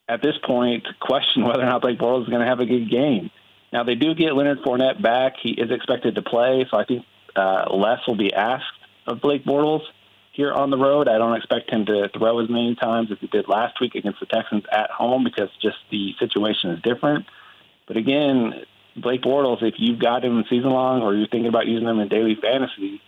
at 0.08 0.22
this 0.22 0.36
point, 0.44 0.86
question 1.00 1.44
whether 1.46 1.62
or 1.62 1.66
not 1.66 1.82
Blake 1.82 1.98
Bortles 1.98 2.22
is 2.22 2.28
going 2.28 2.42
to 2.42 2.46
have 2.46 2.60
a 2.60 2.66
good 2.66 2.88
game. 2.90 3.30
Now, 3.72 3.84
they 3.84 3.94
do 3.94 4.14
get 4.14 4.34
Leonard 4.34 4.62
Fournette 4.62 5.00
back. 5.00 5.34
He 5.40 5.50
is 5.50 5.70
expected 5.70 6.16
to 6.16 6.22
play, 6.22 6.66
so 6.70 6.76
I 6.76 6.84
think 6.84 7.04
uh, 7.36 7.66
less 7.72 8.00
will 8.06 8.16
be 8.16 8.32
asked 8.32 8.64
of 9.06 9.20
Blake 9.20 9.44
Bortles 9.44 9.82
here 10.32 10.52
on 10.52 10.70
the 10.70 10.78
road. 10.78 11.08
I 11.08 11.18
don't 11.18 11.36
expect 11.36 11.70
him 11.70 11.86
to 11.86 12.08
throw 12.16 12.40
as 12.40 12.48
many 12.48 12.74
times 12.74 13.10
as 13.10 13.18
he 13.20 13.26
did 13.26 13.48
last 13.48 13.80
week 13.80 13.94
against 13.94 14.20
the 14.20 14.26
Texans 14.26 14.64
at 14.72 14.90
home 14.90 15.24
because 15.24 15.48
just 15.60 15.78
the 15.90 16.12
situation 16.18 16.70
is 16.70 16.82
different. 16.82 17.26
But 17.86 17.96
again, 17.96 18.52
Blake 18.96 19.22
Bortles, 19.22 19.62
if 19.62 19.74
you've 19.78 19.98
got 19.98 20.24
him 20.24 20.44
season 20.48 20.70
long 20.70 21.02
or 21.02 21.14
you're 21.14 21.28
thinking 21.28 21.48
about 21.48 21.66
using 21.66 21.88
him 21.88 21.98
in 21.98 22.08
daily 22.08 22.36
fantasy, 22.40 23.00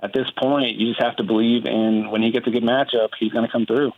at 0.00 0.12
this 0.12 0.30
point, 0.38 0.76
you 0.76 0.88
just 0.88 1.02
have 1.02 1.16
to 1.16 1.24
believe 1.24 1.64
in 1.64 2.10
when 2.10 2.22
he 2.22 2.30
gets 2.30 2.46
a 2.46 2.50
good 2.50 2.62
matchup, 2.62 3.10
he's 3.18 3.32
going 3.32 3.46
to 3.46 3.52
come 3.52 3.66
through. 3.66 3.92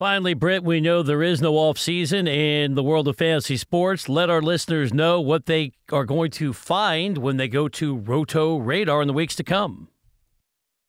Finally, 0.00 0.34
Britt, 0.34 0.64
we 0.64 0.80
know 0.80 1.02
there 1.04 1.22
is 1.22 1.40
no 1.40 1.54
off 1.54 1.78
season 1.78 2.26
in 2.26 2.74
the 2.74 2.82
world 2.82 3.06
of 3.06 3.16
fantasy 3.16 3.56
sports. 3.56 4.08
Let 4.08 4.28
our 4.28 4.42
listeners 4.42 4.92
know 4.92 5.20
what 5.20 5.46
they 5.46 5.70
are 5.92 6.04
going 6.04 6.32
to 6.32 6.52
find 6.52 7.18
when 7.18 7.36
they 7.36 7.46
go 7.46 7.68
to 7.68 7.96
Roto 7.96 8.56
Radar 8.56 9.02
in 9.02 9.06
the 9.06 9.14
weeks 9.14 9.36
to 9.36 9.44
come. 9.44 9.88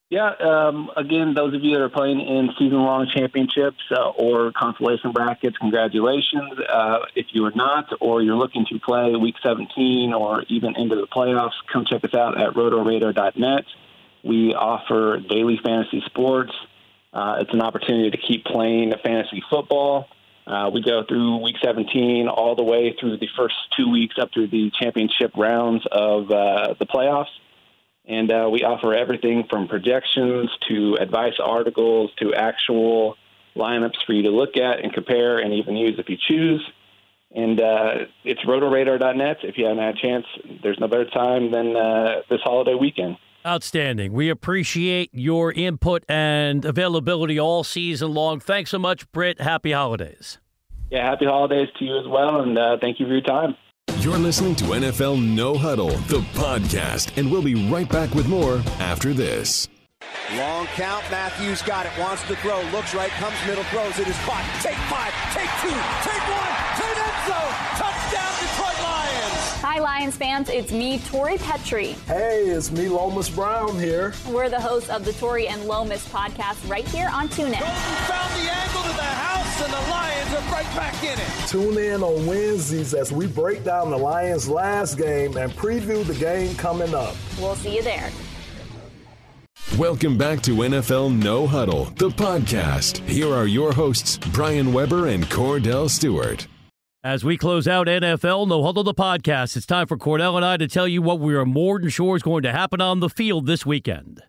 Yeah, 0.09 0.33
um, 0.39 0.91
again, 0.95 1.33
those 1.33 1.55
of 1.55 1.63
you 1.63 1.71
that 1.71 1.81
are 1.81 1.89
playing 1.89 2.19
in 2.21 2.51
season-long 2.59 3.09
championships 3.11 3.81
uh, 3.89 4.09
or 4.09 4.51
consolation 4.51 5.11
brackets, 5.11 5.57
congratulations. 5.57 6.59
Uh, 6.69 6.99
if 7.15 7.25
you 7.31 7.43
are 7.45 7.51
not, 7.55 7.89
or 7.99 8.21
you're 8.21 8.35
looking 8.35 8.67
to 8.69 8.79
play 8.79 9.15
Week 9.15 9.33
17 9.41 10.13
or 10.13 10.43
even 10.47 10.75
into 10.75 10.95
the 10.95 11.07
playoffs, 11.07 11.53
come 11.73 11.85
check 11.89 12.03
us 12.03 12.13
out 12.13 12.39
at 12.39 12.53
rotoradar.net. 12.53 13.63
We 14.23 14.53
offer 14.53 15.19
daily 15.27 15.59
fantasy 15.63 16.03
sports. 16.05 16.51
Uh, 17.11 17.37
it's 17.39 17.53
an 17.53 17.61
opportunity 17.61 18.11
to 18.11 18.17
keep 18.17 18.45
playing 18.45 18.93
fantasy 19.03 19.41
football. 19.49 20.07
Uh, 20.45 20.69
we 20.71 20.83
go 20.83 21.03
through 21.03 21.37
Week 21.37 21.55
17 21.63 22.27
all 22.27 22.55
the 22.55 22.63
way 22.63 22.95
through 22.99 23.17
the 23.17 23.27
first 23.35 23.55
two 23.75 23.89
weeks 23.89 24.15
up 24.21 24.29
through 24.31 24.47
the 24.49 24.71
championship 24.79 25.31
rounds 25.35 25.83
of 25.91 26.29
uh, 26.29 26.75
the 26.77 26.85
playoffs. 26.85 27.33
And 28.07 28.31
uh, 28.31 28.49
we 28.51 28.63
offer 28.63 28.93
everything 28.93 29.45
from 29.49 29.67
projections 29.67 30.49
to 30.69 30.97
advice 30.99 31.33
articles 31.43 32.11
to 32.19 32.33
actual 32.33 33.15
lineups 33.55 33.95
for 34.05 34.13
you 34.13 34.23
to 34.23 34.29
look 34.29 34.57
at 34.57 34.83
and 34.83 34.93
compare 34.93 35.39
and 35.39 35.53
even 35.53 35.75
use 35.75 35.97
if 35.97 36.09
you 36.09 36.17
choose. 36.17 36.61
And 37.33 37.59
uh, 37.59 38.05
it's 38.23 38.41
rotoradar.net. 38.41 39.37
If 39.43 39.57
you 39.57 39.65
haven't 39.65 39.83
had 39.83 39.95
a 39.95 40.01
chance, 40.01 40.25
there's 40.61 40.79
no 40.79 40.87
better 40.87 41.09
time 41.09 41.51
than 41.51 41.75
uh, 41.75 42.21
this 42.29 42.39
holiday 42.43 42.75
weekend. 42.75 43.17
Outstanding. 43.45 44.13
We 44.13 44.29
appreciate 44.29 45.09
your 45.13 45.51
input 45.51 46.03
and 46.09 46.65
availability 46.65 47.39
all 47.39 47.63
season 47.63 48.13
long. 48.13 48.39
Thanks 48.39 48.71
so 48.71 48.79
much, 48.79 49.11
Britt. 49.11 49.41
Happy 49.41 49.71
holidays. 49.71 50.39
Yeah, 50.89 51.07
happy 51.07 51.25
holidays 51.25 51.67
to 51.77 51.85
you 51.85 51.99
as 51.99 52.07
well, 52.07 52.41
and 52.41 52.57
uh, 52.57 52.77
thank 52.79 52.99
you 52.99 53.05
for 53.05 53.11
your 53.11 53.21
time. 53.21 53.55
You're 53.99 54.17
listening 54.19 54.55
to 54.57 54.65
NFL 54.65 55.23
No 55.35 55.55
Huddle, 55.57 55.89
the 55.89 56.19
podcast, 56.35 57.17
and 57.17 57.31
we'll 57.31 57.41
be 57.41 57.55
right 57.69 57.89
back 57.89 58.13
with 58.13 58.27
more 58.27 58.61
after 58.79 59.13
this. 59.13 59.67
Long 60.35 60.67
count. 60.67 61.03
Matthews 61.09 61.61
got 61.63 61.85
it. 61.85 61.91
Wants 61.99 62.21
to 62.27 62.35
throw. 62.37 62.61
Looks 62.71 62.93
right. 62.93 63.09
Comes 63.11 63.35
middle. 63.47 63.63
Throws. 63.65 63.97
It 63.99 64.07
is 64.07 64.17
caught. 64.19 64.43
Take 64.61 64.75
five. 64.89 65.11
Take 65.33 65.49
two. 65.61 65.69
Take 66.03 66.23
one. 66.29 66.53
To 66.77 66.85
the 66.85 67.05
end 67.05 67.21
zone. 67.25 67.53
Touchdown, 67.77 68.33
Detroit 68.41 68.83
Lions. 68.83 69.61
Hi, 69.61 69.79
Lions 69.79 70.15
fans. 70.17 70.49
It's 70.49 70.71
me, 70.71 70.99
Tori 70.99 71.37
Petry. 71.37 71.93
Hey, 72.05 72.43
it's 72.47 72.71
me, 72.71 72.87
Lomas 72.89 73.29
Brown 73.29 73.77
here. 73.79 74.13
We're 74.27 74.49
the 74.49 74.59
hosts 74.59 74.89
of 74.89 75.05
the 75.05 75.13
Tori 75.13 75.47
and 75.47 75.65
Lomas 75.65 76.07
podcast 76.09 76.67
right 76.69 76.87
here 76.89 77.09
on 77.13 77.27
TuneIn. 77.29 77.59
Golden 77.59 77.95
found 78.05 78.33
the 78.35 78.51
angle 78.51 78.81
to 78.81 78.87
the 78.97 79.03
house, 79.03 79.14
and 79.61 79.71
the 79.71 79.89
Lions 79.89 80.33
are 80.33 80.51
right 80.51 80.75
back 80.75 81.03
in 81.03 81.17
it. 81.19 81.47
Tune 81.47 81.77
in 81.77 82.03
on 82.03 82.25
Wednesdays 82.25 82.93
as 82.93 83.11
we 83.11 83.27
break 83.27 83.63
down 83.63 83.89
the 83.89 83.97
Lions' 83.97 84.49
last 84.49 84.97
game 84.97 85.37
and 85.37 85.51
preview 85.53 86.05
the 86.05 86.15
game 86.15 86.55
coming 86.55 86.93
up. 86.93 87.15
We'll 87.39 87.55
see 87.55 87.75
you 87.77 87.83
there. 87.83 88.09
Welcome 89.77 90.17
back 90.17 90.41
to 90.43 90.51
NFL 90.51 91.21
No 91.21 91.47
Huddle, 91.47 91.85
the 91.97 92.09
podcast. 92.09 92.97
Here 93.07 93.33
are 93.33 93.47
your 93.47 93.73
hosts, 93.73 94.17
Brian 94.31 94.71
Weber 94.73 95.07
and 95.07 95.25
Cordell 95.25 95.89
Stewart. 95.89 96.47
As 97.03 97.23
we 97.23 97.37
close 97.37 97.67
out 97.67 97.87
NFL 97.87 98.47
No 98.47 98.63
Huddle, 98.63 98.83
the 98.83 98.93
podcast, 98.93 99.55
it's 99.55 99.65
time 99.65 99.87
for 99.87 99.97
Cordell 99.97 100.35
and 100.35 100.45
I 100.45 100.57
to 100.57 100.67
tell 100.67 100.87
you 100.87 101.01
what 101.01 101.19
we 101.19 101.35
are 101.35 101.45
more 101.45 101.79
than 101.79 101.89
sure 101.89 102.15
is 102.15 102.23
going 102.23 102.43
to 102.43 102.51
happen 102.51 102.81
on 102.81 102.99
the 102.99 103.09
field 103.09 103.45
this 103.45 103.65
weekend. 103.65 104.23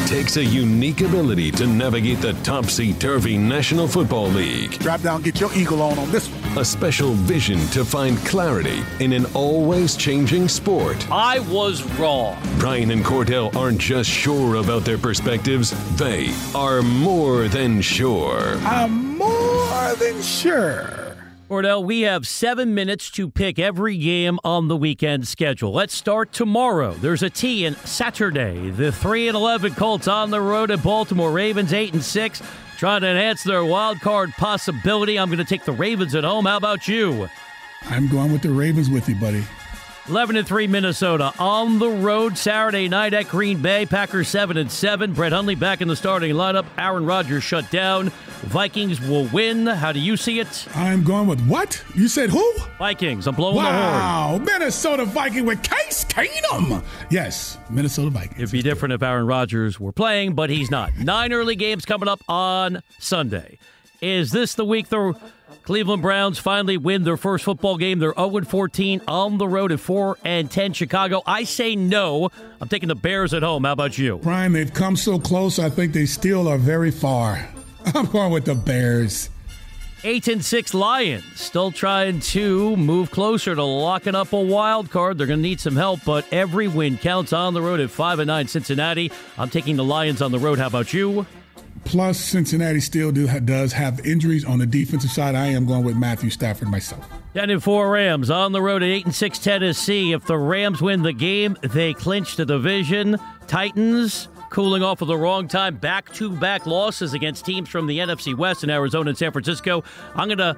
It 0.00 0.06
takes 0.08 0.38
a 0.38 0.44
unique 0.44 1.02
ability 1.02 1.50
to 1.52 1.66
navigate 1.66 2.20
the 2.20 2.32
topsy 2.42 2.94
turvy 2.94 3.36
National 3.36 3.86
Football 3.86 4.28
League. 4.28 4.78
Drop 4.78 5.02
down, 5.02 5.20
get 5.20 5.38
your 5.38 5.52
eagle 5.54 5.82
on 5.82 5.98
on 5.98 6.10
this 6.10 6.26
one. 6.26 6.58
A 6.58 6.64
special 6.64 7.12
vision 7.12 7.58
to 7.68 7.84
find 7.84 8.16
clarity 8.24 8.82
in 8.98 9.12
an 9.12 9.26
always 9.34 9.96
changing 9.96 10.48
sport. 10.48 11.08
I 11.12 11.40
was 11.40 11.84
wrong. 11.98 12.38
Brian 12.58 12.90
and 12.90 13.04
Cordell 13.04 13.54
aren't 13.54 13.78
just 13.78 14.08
sure 14.08 14.56
about 14.56 14.84
their 14.84 14.98
perspectives, 14.98 15.70
they 15.96 16.34
are 16.54 16.80
more 16.80 17.46
than 17.48 17.82
sure. 17.82 18.56
I'm 18.64 19.18
more 19.18 19.94
than 19.96 20.22
sure. 20.22 20.99
Cordell, 21.50 21.82
we 21.82 22.02
have 22.02 22.28
seven 22.28 22.76
minutes 22.76 23.10
to 23.10 23.28
pick 23.28 23.58
every 23.58 23.96
game 23.98 24.38
on 24.44 24.68
the 24.68 24.76
weekend 24.76 25.26
schedule. 25.26 25.72
Let's 25.72 25.96
start 25.96 26.32
tomorrow. 26.32 26.92
There's 26.92 27.24
a 27.24 27.28
T 27.28 27.64
in 27.64 27.74
Saturday. 27.74 28.70
The 28.70 28.92
3 28.92 29.26
and 29.26 29.36
11 29.36 29.74
Colts 29.74 30.06
on 30.06 30.30
the 30.30 30.40
road 30.40 30.70
at 30.70 30.80
Baltimore 30.80 31.32
Ravens 31.32 31.72
8 31.72 31.94
and 31.94 32.04
6, 32.04 32.42
trying 32.78 33.00
to 33.00 33.08
enhance 33.08 33.42
their 33.42 33.64
wild 33.64 33.98
card 33.98 34.30
possibility. 34.34 35.18
I'm 35.18 35.26
going 35.26 35.38
to 35.38 35.44
take 35.44 35.64
the 35.64 35.72
Ravens 35.72 36.14
at 36.14 36.22
home. 36.22 36.44
How 36.44 36.56
about 36.56 36.86
you? 36.86 37.28
I'm 37.86 38.06
going 38.06 38.30
with 38.30 38.42
the 38.42 38.50
Ravens 38.50 38.88
with 38.88 39.08
you, 39.08 39.16
buddy. 39.16 39.42
11 40.08 40.36
and 40.36 40.46
3 40.46 40.66
Minnesota 40.66 41.32
on 41.38 41.78
the 41.78 41.88
road 41.88 42.36
Saturday 42.36 42.88
night 42.88 43.14
at 43.14 43.28
Green 43.28 43.60
Bay. 43.60 43.86
Packers 43.86 44.28
7 44.28 44.56
and 44.56 44.70
7. 44.70 45.12
Brett 45.12 45.32
Hundley 45.32 45.54
back 45.54 45.80
in 45.80 45.88
the 45.88 45.94
starting 45.94 46.34
lineup. 46.34 46.66
Aaron 46.78 47.06
Rodgers 47.06 47.44
shut 47.44 47.70
down. 47.70 48.08
Vikings 48.42 49.00
will 49.00 49.26
win. 49.26 49.66
How 49.66 49.92
do 49.92 50.00
you 50.00 50.16
see 50.16 50.40
it? 50.40 50.66
I'm 50.74 51.04
going 51.04 51.28
with 51.28 51.46
what? 51.46 51.82
You 51.94 52.08
said 52.08 52.30
who? 52.30 52.54
Vikings. 52.78 53.26
I'm 53.26 53.34
blowing 53.34 53.56
wow, 53.56 53.64
the 53.64 53.78
horn. 53.78 53.92
Wow, 53.92 54.38
Minnesota 54.38 55.04
Viking 55.04 55.44
with 55.44 55.62
Case 55.62 56.04
Keenum. 56.06 56.82
Yes, 57.10 57.58
Minnesota 57.68 58.10
Vikings. 58.10 58.40
It'd 58.40 58.52
be 58.52 58.62
different 58.62 58.94
if 58.94 59.02
Aaron 59.02 59.26
Rodgers 59.26 59.78
were 59.78 59.92
playing, 59.92 60.34
but 60.34 60.50
he's 60.50 60.70
not. 60.70 60.96
Nine 60.98 61.32
early 61.32 61.56
games 61.56 61.84
coming 61.84 62.08
up 62.08 62.22
on 62.28 62.82
Sunday. 62.98 63.58
Is 64.00 64.30
this 64.30 64.54
the 64.54 64.64
week 64.64 64.88
the 64.88 65.14
Cleveland 65.62 66.02
Browns 66.02 66.38
finally 66.38 66.76
win 66.76 67.04
their 67.04 67.16
first 67.16 67.44
football 67.44 67.76
game? 67.76 67.98
They're 67.98 68.14
0 68.14 68.42
14 68.42 69.02
on 69.06 69.38
the 69.38 69.46
road 69.46 69.72
at 69.72 69.80
4 69.80 70.18
and 70.24 70.50
10 70.50 70.72
Chicago. 70.72 71.22
I 71.26 71.44
say 71.44 71.76
no. 71.76 72.30
I'm 72.60 72.68
taking 72.68 72.88
the 72.88 72.94
Bears 72.94 73.34
at 73.34 73.42
home. 73.42 73.64
How 73.64 73.72
about 73.72 73.98
you? 73.98 74.18
Brian, 74.22 74.52
they've 74.52 74.72
come 74.72 74.96
so 74.96 75.18
close. 75.18 75.58
I 75.58 75.70
think 75.70 75.92
they 75.92 76.06
still 76.06 76.48
are 76.48 76.58
very 76.58 76.90
far. 76.90 77.48
I'm 77.94 78.06
going 78.06 78.32
with 78.32 78.46
the 78.46 78.54
Bears. 78.54 79.30
Eight 80.02 80.28
and 80.28 80.42
six 80.42 80.72
Lions 80.72 81.24
still 81.38 81.70
trying 81.70 82.20
to 82.20 82.74
move 82.76 83.10
closer 83.10 83.54
to 83.54 83.62
locking 83.62 84.14
up 84.14 84.32
a 84.32 84.40
wild 84.40 84.90
card. 84.90 85.18
They're 85.18 85.26
going 85.26 85.40
to 85.40 85.42
need 85.42 85.60
some 85.60 85.76
help, 85.76 86.00
but 86.06 86.24
every 86.32 86.68
win 86.68 86.96
counts 86.96 87.34
on 87.34 87.52
the 87.52 87.60
road 87.60 87.80
at 87.80 87.90
five 87.90 88.18
and 88.18 88.28
nine 88.28 88.48
Cincinnati. 88.48 89.12
I'm 89.36 89.50
taking 89.50 89.76
the 89.76 89.84
Lions 89.84 90.22
on 90.22 90.32
the 90.32 90.38
road. 90.38 90.58
How 90.58 90.68
about 90.68 90.94
you? 90.94 91.26
Plus, 91.84 92.18
Cincinnati 92.18 92.80
still 92.80 93.10
do, 93.10 93.26
does 93.40 93.72
have 93.72 94.04
injuries 94.06 94.44
on 94.44 94.58
the 94.58 94.66
defensive 94.66 95.10
side. 95.10 95.34
I 95.34 95.46
am 95.46 95.66
going 95.66 95.84
with 95.84 95.96
Matthew 95.96 96.30
Stafford 96.30 96.68
myself. 96.68 97.04
10 97.34 97.50
and 97.50 97.62
4 97.62 97.90
Rams 97.90 98.30
on 98.30 98.52
the 98.52 98.62
road 98.62 98.82
at 98.82 98.88
8 98.88 99.06
and 99.06 99.14
6 99.14 99.38
Tennessee. 99.38 100.12
If 100.12 100.26
the 100.26 100.38
Rams 100.38 100.80
win 100.80 101.02
the 101.02 101.12
game, 101.12 101.56
they 101.62 101.94
clinch 101.94 102.36
the 102.36 102.44
division. 102.44 103.16
Titans 103.46 104.28
cooling 104.50 104.82
off 104.82 105.00
at 105.00 105.08
the 105.08 105.16
wrong 105.16 105.48
time. 105.48 105.76
Back 105.76 106.12
to 106.14 106.30
back 106.30 106.66
losses 106.66 107.14
against 107.14 107.44
teams 107.44 107.68
from 107.68 107.86
the 107.86 107.98
NFC 107.98 108.36
West 108.36 108.62
in 108.62 108.70
Arizona 108.70 109.10
and 109.10 109.18
San 109.18 109.32
Francisco. 109.32 109.82
I'm 110.14 110.28
going 110.28 110.38
to 110.38 110.56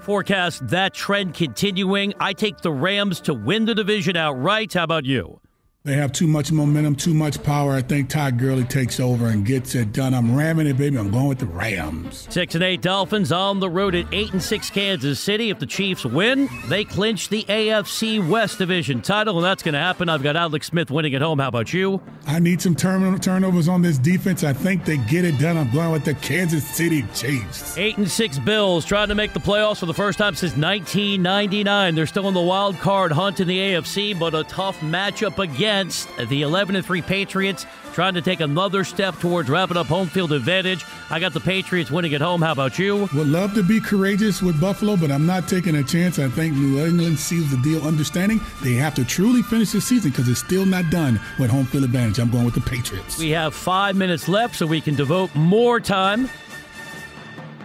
forecast 0.00 0.66
that 0.68 0.92
trend 0.92 1.34
continuing. 1.34 2.12
I 2.20 2.32
take 2.32 2.58
the 2.58 2.72
Rams 2.72 3.20
to 3.22 3.34
win 3.34 3.64
the 3.64 3.74
division 3.74 4.16
outright. 4.16 4.74
How 4.74 4.84
about 4.84 5.04
you? 5.04 5.40
They 5.84 5.94
have 5.94 6.12
too 6.12 6.28
much 6.28 6.52
momentum, 6.52 6.94
too 6.94 7.12
much 7.12 7.42
power. 7.42 7.72
I 7.72 7.82
think 7.82 8.08
Todd 8.08 8.38
Gurley 8.38 8.62
takes 8.62 9.00
over 9.00 9.26
and 9.26 9.44
gets 9.44 9.74
it 9.74 9.92
done. 9.92 10.14
I'm 10.14 10.36
ramming 10.36 10.68
it, 10.68 10.76
baby. 10.78 10.96
I'm 10.96 11.10
going 11.10 11.26
with 11.26 11.40
the 11.40 11.46
Rams. 11.46 12.28
Six 12.30 12.54
and 12.54 12.62
eight 12.62 12.82
Dolphins 12.82 13.32
on 13.32 13.58
the 13.58 13.68
road 13.68 13.96
at 13.96 14.06
eight 14.12 14.32
and 14.32 14.40
six 14.40 14.70
Kansas 14.70 15.18
City. 15.18 15.50
If 15.50 15.58
the 15.58 15.66
Chiefs 15.66 16.04
win, 16.04 16.48
they 16.68 16.84
clinch 16.84 17.30
the 17.30 17.42
AFC 17.48 18.24
West 18.28 18.58
Division 18.58 19.02
title, 19.02 19.38
and 19.38 19.44
that's 19.44 19.64
going 19.64 19.72
to 19.72 19.80
happen. 19.80 20.08
I've 20.08 20.22
got 20.22 20.36
Alex 20.36 20.68
Smith 20.68 20.88
winning 20.88 21.16
at 21.16 21.20
home. 21.22 21.40
How 21.40 21.48
about 21.48 21.72
you? 21.72 22.00
I 22.28 22.38
need 22.38 22.62
some 22.62 22.76
turn- 22.76 23.18
turnovers 23.18 23.66
on 23.66 23.82
this 23.82 23.98
defense. 23.98 24.44
I 24.44 24.52
think 24.52 24.84
they 24.84 24.98
get 24.98 25.24
it 25.24 25.36
done. 25.40 25.56
I'm 25.56 25.72
going 25.72 25.90
with 25.90 26.04
the 26.04 26.14
Kansas 26.14 26.64
City 26.64 27.02
Chiefs. 27.12 27.76
Eight 27.76 27.98
and 27.98 28.08
six 28.08 28.38
Bills 28.38 28.84
trying 28.84 29.08
to 29.08 29.16
make 29.16 29.32
the 29.32 29.40
playoffs 29.40 29.80
for 29.80 29.86
the 29.86 29.94
first 29.94 30.16
time 30.16 30.36
since 30.36 30.52
1999. 30.52 31.96
They're 31.96 32.06
still 32.06 32.28
in 32.28 32.34
the 32.34 32.40
wild 32.40 32.76
card 32.78 33.10
hunt 33.10 33.40
in 33.40 33.48
the 33.48 33.58
AFC, 33.58 34.16
but 34.16 34.32
a 34.32 34.44
tough 34.44 34.78
matchup 34.78 35.40
again 35.40 35.71
against 35.72 36.14
the 36.28 36.42
11 36.42 36.82
3 36.82 37.00
Patriots, 37.02 37.64
trying 37.94 38.12
to 38.12 38.20
take 38.20 38.40
another 38.40 38.84
step 38.84 39.18
towards 39.20 39.48
wrapping 39.48 39.78
up 39.78 39.86
home 39.86 40.06
field 40.06 40.30
advantage. 40.30 40.84
I 41.08 41.18
got 41.18 41.32
the 41.32 41.40
Patriots 41.40 41.90
winning 41.90 42.12
at 42.12 42.20
home. 42.20 42.42
How 42.42 42.52
about 42.52 42.78
you? 42.78 43.08
Would 43.14 43.28
love 43.28 43.54
to 43.54 43.62
be 43.62 43.80
courageous 43.80 44.42
with 44.42 44.60
Buffalo, 44.60 44.96
but 44.98 45.10
I'm 45.10 45.24
not 45.24 45.48
taking 45.48 45.76
a 45.76 45.82
chance. 45.82 46.18
I 46.18 46.28
think 46.28 46.54
New 46.54 46.84
England 46.84 47.18
sees 47.18 47.50
the 47.50 47.56
deal, 47.62 47.82
understanding 47.86 48.38
they 48.62 48.74
have 48.74 48.94
to 48.96 49.04
truly 49.04 49.42
finish 49.42 49.72
the 49.72 49.80
season 49.80 50.10
because 50.10 50.28
it's 50.28 50.40
still 50.40 50.66
not 50.66 50.90
done 50.90 51.18
with 51.38 51.50
home 51.50 51.64
field 51.64 51.84
advantage. 51.84 52.18
I'm 52.18 52.30
going 52.30 52.44
with 52.44 52.54
the 52.54 52.60
Patriots. 52.60 53.18
We 53.18 53.30
have 53.30 53.54
five 53.54 53.96
minutes 53.96 54.28
left, 54.28 54.56
so 54.56 54.66
we 54.66 54.82
can 54.82 54.94
devote 54.94 55.34
more 55.34 55.80
time 55.80 56.28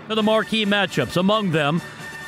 to 0.08 0.16
the 0.16 0.24
marquee 0.24 0.66
matchups. 0.66 1.18
Among 1.18 1.52
them, 1.52 1.82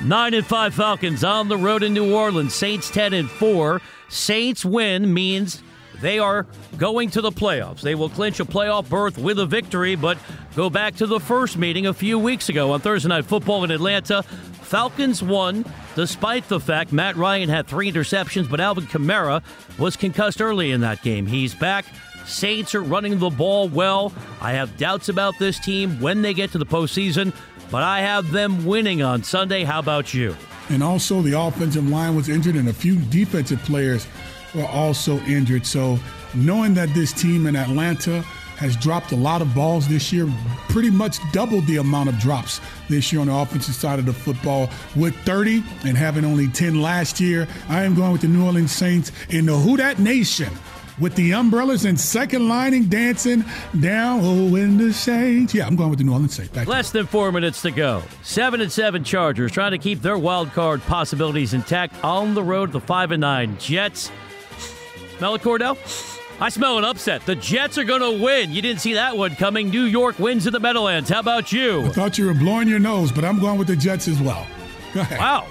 nine 0.03 0.33
and 0.33 0.45
five 0.45 0.73
Falcons 0.73 1.23
on 1.23 1.47
the 1.47 1.57
road 1.57 1.83
in 1.83 1.93
New 1.93 2.13
Orleans. 2.13 2.53
Saints 2.53 2.89
ten 2.89 3.13
and 3.13 3.31
four. 3.31 3.81
Saints 4.09 4.65
win 4.65 5.13
means 5.13 5.61
they 6.01 6.19
are 6.19 6.45
going 6.77 7.09
to 7.11 7.21
the 7.21 7.31
playoffs. 7.31 7.81
They 7.81 7.95
will 7.95 8.09
clinch 8.09 8.39
a 8.39 8.45
playoff 8.45 8.89
berth 8.89 9.17
with 9.17 9.39
a 9.39 9.45
victory, 9.45 9.95
but 9.95 10.17
go 10.55 10.69
back 10.69 10.95
to 10.95 11.07
the 11.07 11.19
first 11.19 11.57
meeting 11.57 11.87
a 11.87 11.93
few 11.93 12.17
weeks 12.17 12.49
ago 12.49 12.71
on 12.71 12.81
Thursday 12.81 13.09
Night 13.09 13.25
Football 13.25 13.63
in 13.63 13.71
Atlanta. 13.71 14.23
Falcons 14.23 15.23
won 15.23 15.65
despite 15.95 16.47
the 16.47 16.59
fact 16.59 16.91
Matt 16.91 17.15
Ryan 17.15 17.49
had 17.49 17.67
three 17.67 17.91
interceptions, 17.91 18.49
but 18.49 18.59
Alvin 18.59 18.85
Kamara 18.85 19.41
was 19.77 19.95
concussed 19.95 20.41
early 20.41 20.71
in 20.71 20.81
that 20.81 21.01
game. 21.01 21.25
He's 21.25 21.55
back. 21.55 21.85
Saints 22.25 22.75
are 22.75 22.83
running 22.83 23.17
the 23.17 23.31
ball 23.31 23.67
well. 23.67 24.13
I 24.39 24.51
have 24.51 24.77
doubts 24.77 25.09
about 25.09 25.39
this 25.39 25.59
team 25.59 25.99
when 25.99 26.21
they 26.21 26.35
get 26.35 26.51
to 26.51 26.59
the 26.59 26.65
postseason, 26.65 27.33
but 27.71 27.81
I 27.81 28.01
have 28.01 28.31
them 28.31 28.65
winning 28.65 29.01
on 29.01 29.23
Sunday. 29.23 29.63
How 29.63 29.79
about 29.79 30.13
you? 30.13 30.35
And 30.69 30.83
also, 30.83 31.23
the 31.23 31.39
offensive 31.39 31.89
line 31.89 32.15
was 32.15 32.29
injured, 32.29 32.55
and 32.55 32.69
a 32.69 32.73
few 32.73 32.95
defensive 32.97 33.59
players 33.63 34.05
were 34.55 34.65
also 34.65 35.19
injured. 35.21 35.65
So, 35.65 35.99
knowing 36.33 36.73
that 36.75 36.89
this 36.93 37.13
team 37.13 37.47
in 37.47 37.55
Atlanta 37.55 38.23
has 38.57 38.75
dropped 38.75 39.13
a 39.13 39.15
lot 39.15 39.41
of 39.41 39.55
balls 39.55 39.87
this 39.87 40.11
year, 40.11 40.27
pretty 40.67 40.89
much 40.89 41.17
doubled 41.31 41.65
the 41.65 41.77
amount 41.77 42.09
of 42.09 42.19
drops 42.19 42.59
this 42.89 43.11
year 43.11 43.21
on 43.21 43.27
the 43.27 43.33
offensive 43.33 43.73
side 43.73 43.99
of 43.99 44.05
the 44.05 44.13
football 44.13 44.69
with 44.97 45.15
30 45.21 45.63
and 45.85 45.97
having 45.97 46.25
only 46.25 46.47
10 46.49 46.81
last 46.81 47.21
year. 47.21 47.47
I 47.69 47.83
am 47.83 47.95
going 47.95 48.11
with 48.11 48.21
the 48.21 48.27
New 48.27 48.45
Orleans 48.45 48.73
Saints 48.73 49.13
in 49.29 49.45
the 49.45 49.55
Who 49.55 49.77
Dat 49.77 49.97
Nation 49.99 50.49
with 50.99 51.15
the 51.15 51.33
umbrellas 51.33 51.85
and 51.85 51.97
second 51.97 52.49
lining 52.49 52.85
dancing 52.85 53.45
down. 53.79 54.19
Oh, 54.23 54.55
in 54.55 54.77
the 54.77 54.91
Saints. 54.91 55.53
Yeah, 55.53 55.65
I'm 55.65 55.77
going 55.77 55.89
with 55.89 55.99
the 55.99 56.05
New 56.05 56.11
Orleans 56.11 56.35
Saints. 56.35 56.51
Back 56.51 56.67
Less 56.67 56.91
than 56.91 57.05
four 57.05 57.31
minutes 57.31 57.61
to 57.61 57.71
go. 57.71 58.03
Seven 58.23 58.59
and 58.59 58.71
seven 58.71 59.05
Chargers 59.05 59.53
trying 59.53 59.71
to 59.71 59.77
keep 59.77 60.01
their 60.01 60.17
wild 60.17 60.51
card 60.51 60.81
possibilities 60.81 61.53
intact 61.53 62.03
on 62.03 62.33
the 62.33 62.43
road. 62.43 62.73
The 62.73 62.81
five 62.81 63.11
and 63.11 63.21
nine 63.21 63.57
Jets. 63.57 64.11
Smell 65.19 65.35
it, 65.35 65.41
Cordell? 65.41 65.77
I 66.39 66.47
smell 66.47 66.77
an 66.77 66.85
upset. 66.85 67.25
The 67.25 67.35
Jets 67.35 67.77
are 67.77 67.83
going 67.83 67.99
to 67.99 68.23
win. 68.23 68.53
You 68.53 68.61
didn't 68.61 68.79
see 68.79 68.93
that 68.93 69.17
one 69.17 69.35
coming. 69.35 69.69
New 69.69 69.83
York 69.83 70.17
wins 70.17 70.47
in 70.47 70.53
the 70.53 70.61
Meadowlands. 70.61 71.09
How 71.09 71.19
about 71.19 71.51
you? 71.51 71.81
I 71.81 71.89
thought 71.89 72.17
you 72.17 72.25
were 72.25 72.33
blowing 72.33 72.69
your 72.69 72.79
nose, 72.79 73.11
but 73.11 73.25
I'm 73.25 73.37
going 73.37 73.59
with 73.59 73.67
the 73.67 73.75
Jets 73.75 74.07
as 74.07 74.21
well. 74.21 74.47
Go 74.93 75.01
ahead. 75.01 75.19
Wow. 75.19 75.45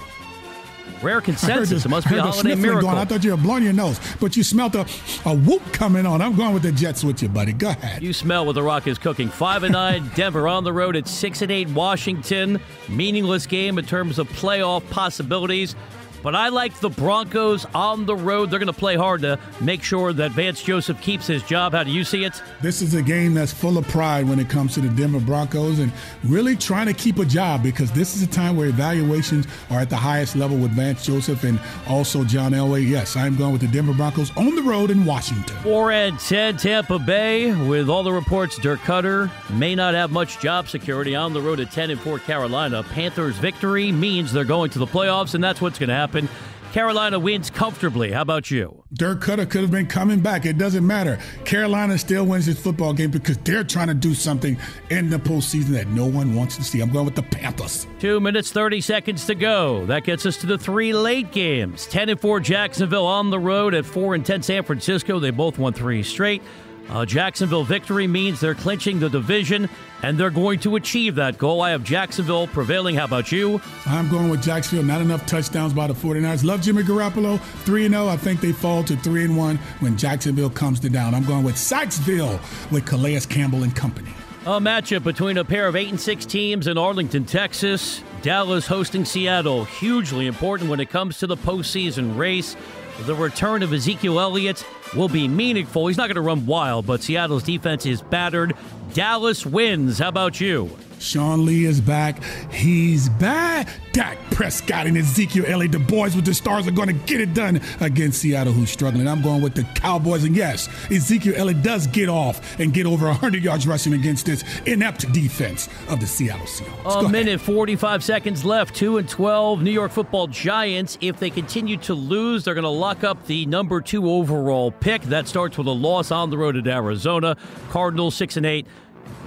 Rare 1.03 1.21
consensus. 1.21 1.85
It 1.85 1.89
must 1.89 2.09
be 2.09 2.17
a 2.17 2.23
holiday 2.23 2.55
miracle. 2.55 2.89
Going. 2.89 2.97
I 2.97 3.05
thought 3.05 3.23
you 3.23 3.29
were 3.29 3.37
blowing 3.37 3.63
your 3.63 3.73
nose, 3.73 3.99
but 4.19 4.35
you 4.35 4.41
smelled 4.41 4.75
a, 4.75 4.87
a 5.25 5.35
whoop 5.35 5.61
coming 5.71 6.07
on. 6.07 6.19
I'm 6.19 6.35
going 6.35 6.55
with 6.55 6.63
the 6.63 6.71
Jets 6.71 7.03
with 7.03 7.21
you, 7.21 7.29
buddy. 7.29 7.53
Go 7.53 7.69
ahead. 7.69 8.01
You 8.01 8.11
smell 8.11 8.47
what 8.47 8.53
the 8.53 8.63
Rock 8.63 8.87
is 8.87 8.97
cooking. 8.97 9.29
Five 9.29 9.61
and 9.61 9.73
nine, 9.73 10.09
Denver 10.15 10.47
on 10.47 10.63
the 10.63 10.73
road 10.73 10.95
at 10.95 11.07
six 11.07 11.43
and 11.43 11.51
eight, 11.51 11.69
Washington. 11.69 12.59
Meaningless 12.89 13.45
game 13.45 13.77
in 13.77 13.85
terms 13.85 14.17
of 14.17 14.27
playoff 14.29 14.89
possibilities. 14.89 15.75
But 16.21 16.35
I 16.35 16.49
like 16.49 16.77
the 16.79 16.89
Broncos 16.89 17.65
on 17.73 18.05
the 18.05 18.15
road. 18.15 18.49
They're 18.49 18.59
going 18.59 18.67
to 18.67 18.73
play 18.73 18.95
hard 18.95 19.21
to 19.21 19.39
make 19.61 19.83
sure 19.83 20.11
that 20.13 20.31
Vance 20.31 20.61
Joseph 20.61 20.99
keeps 21.01 21.27
his 21.27 21.41
job. 21.43 21.71
How 21.71 21.83
do 21.83 21.91
you 21.91 22.03
see 22.03 22.25
it? 22.25 22.41
This 22.61 22.81
is 22.81 22.93
a 22.93 23.01
game 23.01 23.33
that's 23.33 23.53
full 23.53 23.77
of 23.77 23.87
pride 23.87 24.27
when 24.27 24.39
it 24.39 24.49
comes 24.49 24.73
to 24.73 24.81
the 24.81 24.89
Denver 24.89 25.19
Broncos 25.19 25.79
and 25.79 25.93
really 26.23 26.55
trying 26.55 26.87
to 26.87 26.93
keep 26.93 27.19
a 27.19 27.25
job 27.25 27.63
because 27.63 27.91
this 27.91 28.15
is 28.15 28.21
a 28.21 28.27
time 28.27 28.57
where 28.57 28.67
evaluations 28.67 29.47
are 29.69 29.79
at 29.79 29.89
the 29.89 29.95
highest 29.95 30.35
level 30.35 30.57
with 30.57 30.71
Vance 30.71 31.05
Joseph 31.05 31.43
and 31.45 31.59
also 31.87 32.23
John 32.25 32.51
Elway. 32.51 32.87
Yes, 32.87 33.15
I'm 33.15 33.37
going 33.37 33.53
with 33.53 33.61
the 33.61 33.67
Denver 33.67 33.93
Broncos 33.93 34.35
on 34.35 34.55
the 34.55 34.61
road 34.61 34.91
in 34.91 35.05
Washington. 35.05 35.55
4 35.63 35.91
and 35.91 36.19
10 36.19 36.57
Tampa 36.57 36.99
Bay 36.99 37.53
with 37.67 37.89
all 37.89 38.03
the 38.03 38.11
reports 38.11 38.57
Dirk 38.57 38.81
Koetter 38.81 39.31
may 39.51 39.73
not 39.73 39.93
have 39.93 40.11
much 40.11 40.39
job 40.39 40.67
security 40.67 41.15
on 41.15 41.31
the 41.31 41.41
road 41.41 41.61
at 41.61 41.71
10 41.71 41.91
and 41.91 41.99
4 42.01 42.19
Carolina. 42.19 42.83
Panthers 42.83 43.37
victory 43.37 43.91
means 43.91 44.33
they're 44.33 44.43
going 44.43 44.69
to 44.71 44.79
the 44.79 44.87
playoffs 44.87 45.33
and 45.33 45.43
that's 45.43 45.61
what's 45.61 45.79
going 45.79 45.89
to 45.89 45.95
happen 45.95 46.08
happen. 46.09 46.29
Carolina 46.71 47.17
wins 47.17 47.49
comfortably. 47.49 48.11
How 48.11 48.21
about 48.21 48.51
you? 48.51 48.83
Dirk 48.93 49.21
Koetter 49.21 49.49
could 49.49 49.61
have 49.61 49.71
been 49.71 49.87
coming 49.87 50.19
back. 50.19 50.45
It 50.45 50.59
doesn't 50.59 50.85
matter. 50.85 51.17
Carolina 51.43 51.97
still 51.97 52.25
wins 52.27 52.45
this 52.45 52.61
football 52.61 52.93
game 52.93 53.09
because 53.09 53.37
they're 53.39 53.63
trying 53.63 53.87
to 53.87 53.95
do 53.95 54.13
something 54.13 54.55
in 54.91 55.09
the 55.09 55.17
postseason 55.17 55.69
that 55.69 55.87
no 55.87 56.05
one 56.05 56.35
wants 56.35 56.57
to 56.57 56.63
see. 56.63 56.79
I'm 56.81 56.91
going 56.91 57.05
with 57.05 57.15
the 57.15 57.23
Panthers. 57.23 57.87
Two 57.99 58.19
minutes, 58.19 58.51
30 58.51 58.81
seconds 58.81 59.25
to 59.25 59.35
go. 59.35 59.83
That 59.87 60.03
gets 60.03 60.27
us 60.27 60.37
to 60.37 60.45
the 60.45 60.59
three 60.59 60.93
late 60.93 61.31
games 61.31 61.87
10 61.87 62.09
and 62.09 62.21
4 62.21 62.39
Jacksonville 62.39 63.07
on 63.07 63.31
the 63.31 63.39
road 63.39 63.73
at 63.73 63.83
4 63.85 64.13
and 64.13 64.25
10 64.25 64.43
San 64.43 64.63
Francisco. 64.63 65.17
They 65.17 65.31
both 65.31 65.57
won 65.57 65.73
three 65.73 66.03
straight. 66.03 66.43
A 66.91 67.05
Jacksonville 67.05 67.63
victory 67.63 68.07
means 68.07 68.39
they're 68.39 68.55
clinching 68.55 68.99
the 68.99 69.09
division, 69.09 69.69
and 70.01 70.17
they're 70.17 70.31
going 70.31 70.57
to 70.61 70.75
achieve 70.75 71.15
that 71.15 71.37
goal. 71.37 71.61
I 71.61 71.69
have 71.69 71.83
Jacksonville 71.83 72.47
prevailing. 72.47 72.95
How 72.95 73.05
about 73.05 73.31
you? 73.31 73.61
I'm 73.85 74.09
going 74.09 74.29
with 74.29 74.41
Jacksonville. 74.41 74.85
Not 74.85 75.01
enough 75.01 75.23
touchdowns 75.27 75.71
by 75.71 75.85
the 75.85 75.93
49ers. 75.93 76.43
Love 76.43 76.61
Jimmy 76.61 76.81
Garoppolo. 76.81 77.39
3 77.39 77.89
0. 77.89 78.07
I 78.07 78.17
think 78.17 78.41
they 78.41 78.51
fall 78.51 78.83
to 78.85 78.95
3 78.97 79.25
and 79.25 79.37
1 79.37 79.57
when 79.81 79.97
Jacksonville 79.97 80.49
comes 80.49 80.79
to 80.79 80.89
down. 80.89 81.13
I'm 81.13 81.25
going 81.25 81.43
with 81.43 81.57
Sacksonville 81.57 82.39
with 82.71 82.87
Calais 82.87 83.21
Campbell 83.29 83.61
and 83.61 83.75
company. 83.75 84.09
A 84.45 84.59
matchup 84.59 85.03
between 85.03 85.37
a 85.37 85.45
pair 85.45 85.67
of 85.67 85.75
8 85.75 85.89
and 85.89 86.01
6 86.01 86.25
teams 86.25 86.65
in 86.65 86.77
Arlington, 86.77 87.25
Texas. 87.25 88.01
Dallas 88.23 88.65
hosting 88.65 89.05
Seattle. 89.05 89.65
Hugely 89.65 90.25
important 90.25 90.71
when 90.71 90.79
it 90.79 90.89
comes 90.89 91.19
to 91.19 91.27
the 91.27 91.37
postseason 91.37 92.17
race. 92.17 92.55
The 93.01 93.15
return 93.15 93.63
of 93.63 93.71
Ezekiel 93.71 94.19
Elliott 94.19 94.65
will 94.95 95.09
be 95.09 95.27
meaningful. 95.27 95.87
He's 95.87 95.97
not 95.97 96.07
going 96.07 96.15
to 96.15 96.21
run 96.21 96.45
wild, 96.45 96.85
but 96.85 97.01
Seattle's 97.01 97.43
defense 97.43 97.85
is 97.85 98.01
battered. 98.01 98.55
Dallas 98.93 99.45
wins. 99.45 99.99
How 99.99 100.09
about 100.09 100.39
you? 100.41 100.69
Sean 100.99 101.45
Lee 101.45 101.65
is 101.65 101.81
back. 101.81 102.23
He's 102.51 103.09
back. 103.09 103.67
Dak 103.91 104.17
Prescott 104.31 104.85
and 104.85 104.97
Ezekiel 104.97 105.45
Elliott, 105.47 105.71
the 105.71 105.79
boys 105.79 106.15
with 106.15 106.25
the 106.25 106.33
stars, 106.33 106.67
are 106.67 106.71
going 106.71 106.87
to 106.87 106.93
get 106.93 107.19
it 107.19 107.33
done 107.33 107.61
against 107.79 108.21
Seattle, 108.21 108.53
who's 108.53 108.69
struggling. 108.69 109.07
I'm 109.07 109.21
going 109.21 109.41
with 109.41 109.55
the 109.55 109.63
Cowboys. 109.75 110.23
And 110.23 110.35
yes, 110.35 110.69
Ezekiel 110.91 111.33
Elliott 111.35 111.63
does 111.63 111.87
get 111.87 112.09
off 112.09 112.59
and 112.59 112.73
get 112.73 112.85
over 112.85 113.07
100 113.07 113.43
yards 113.43 113.65
rushing 113.65 113.93
against 113.93 114.25
this 114.25 114.43
inept 114.65 115.11
defense 115.11 115.69
of 115.89 115.99
the 115.99 116.07
Seattle 116.07 116.45
Seahawks. 116.45 117.05
A 117.05 117.09
minute, 117.09 117.41
45 117.41 118.03
seconds 118.03 118.45
left. 118.45 118.75
2 118.75 118.97
and 118.97 119.09
12. 119.09 119.61
New 119.61 119.71
York 119.71 119.91
football 119.91 120.27
Giants. 120.27 120.97
If 121.01 121.19
they 121.19 121.29
continue 121.29 121.77
to 121.77 121.93
lose, 121.93 122.43
they're 122.43 122.53
going 122.53 122.63
to 122.63 122.69
lock 122.69 123.03
up 123.03 123.25
the 123.25 123.45
number 123.45 123.81
two 123.81 124.09
overall 124.09 124.71
pick. 124.71 125.01
That 125.03 125.27
starts 125.27 125.57
with 125.57 125.67
a 125.67 125.71
loss 125.71 126.11
on 126.11 126.29
the 126.29 126.37
road 126.37 126.55
at 126.55 126.67
Arizona. 126.67 127.35
Cardinals 127.69 128.15
6 128.15 128.37
and 128.37 128.45
8 128.45 128.67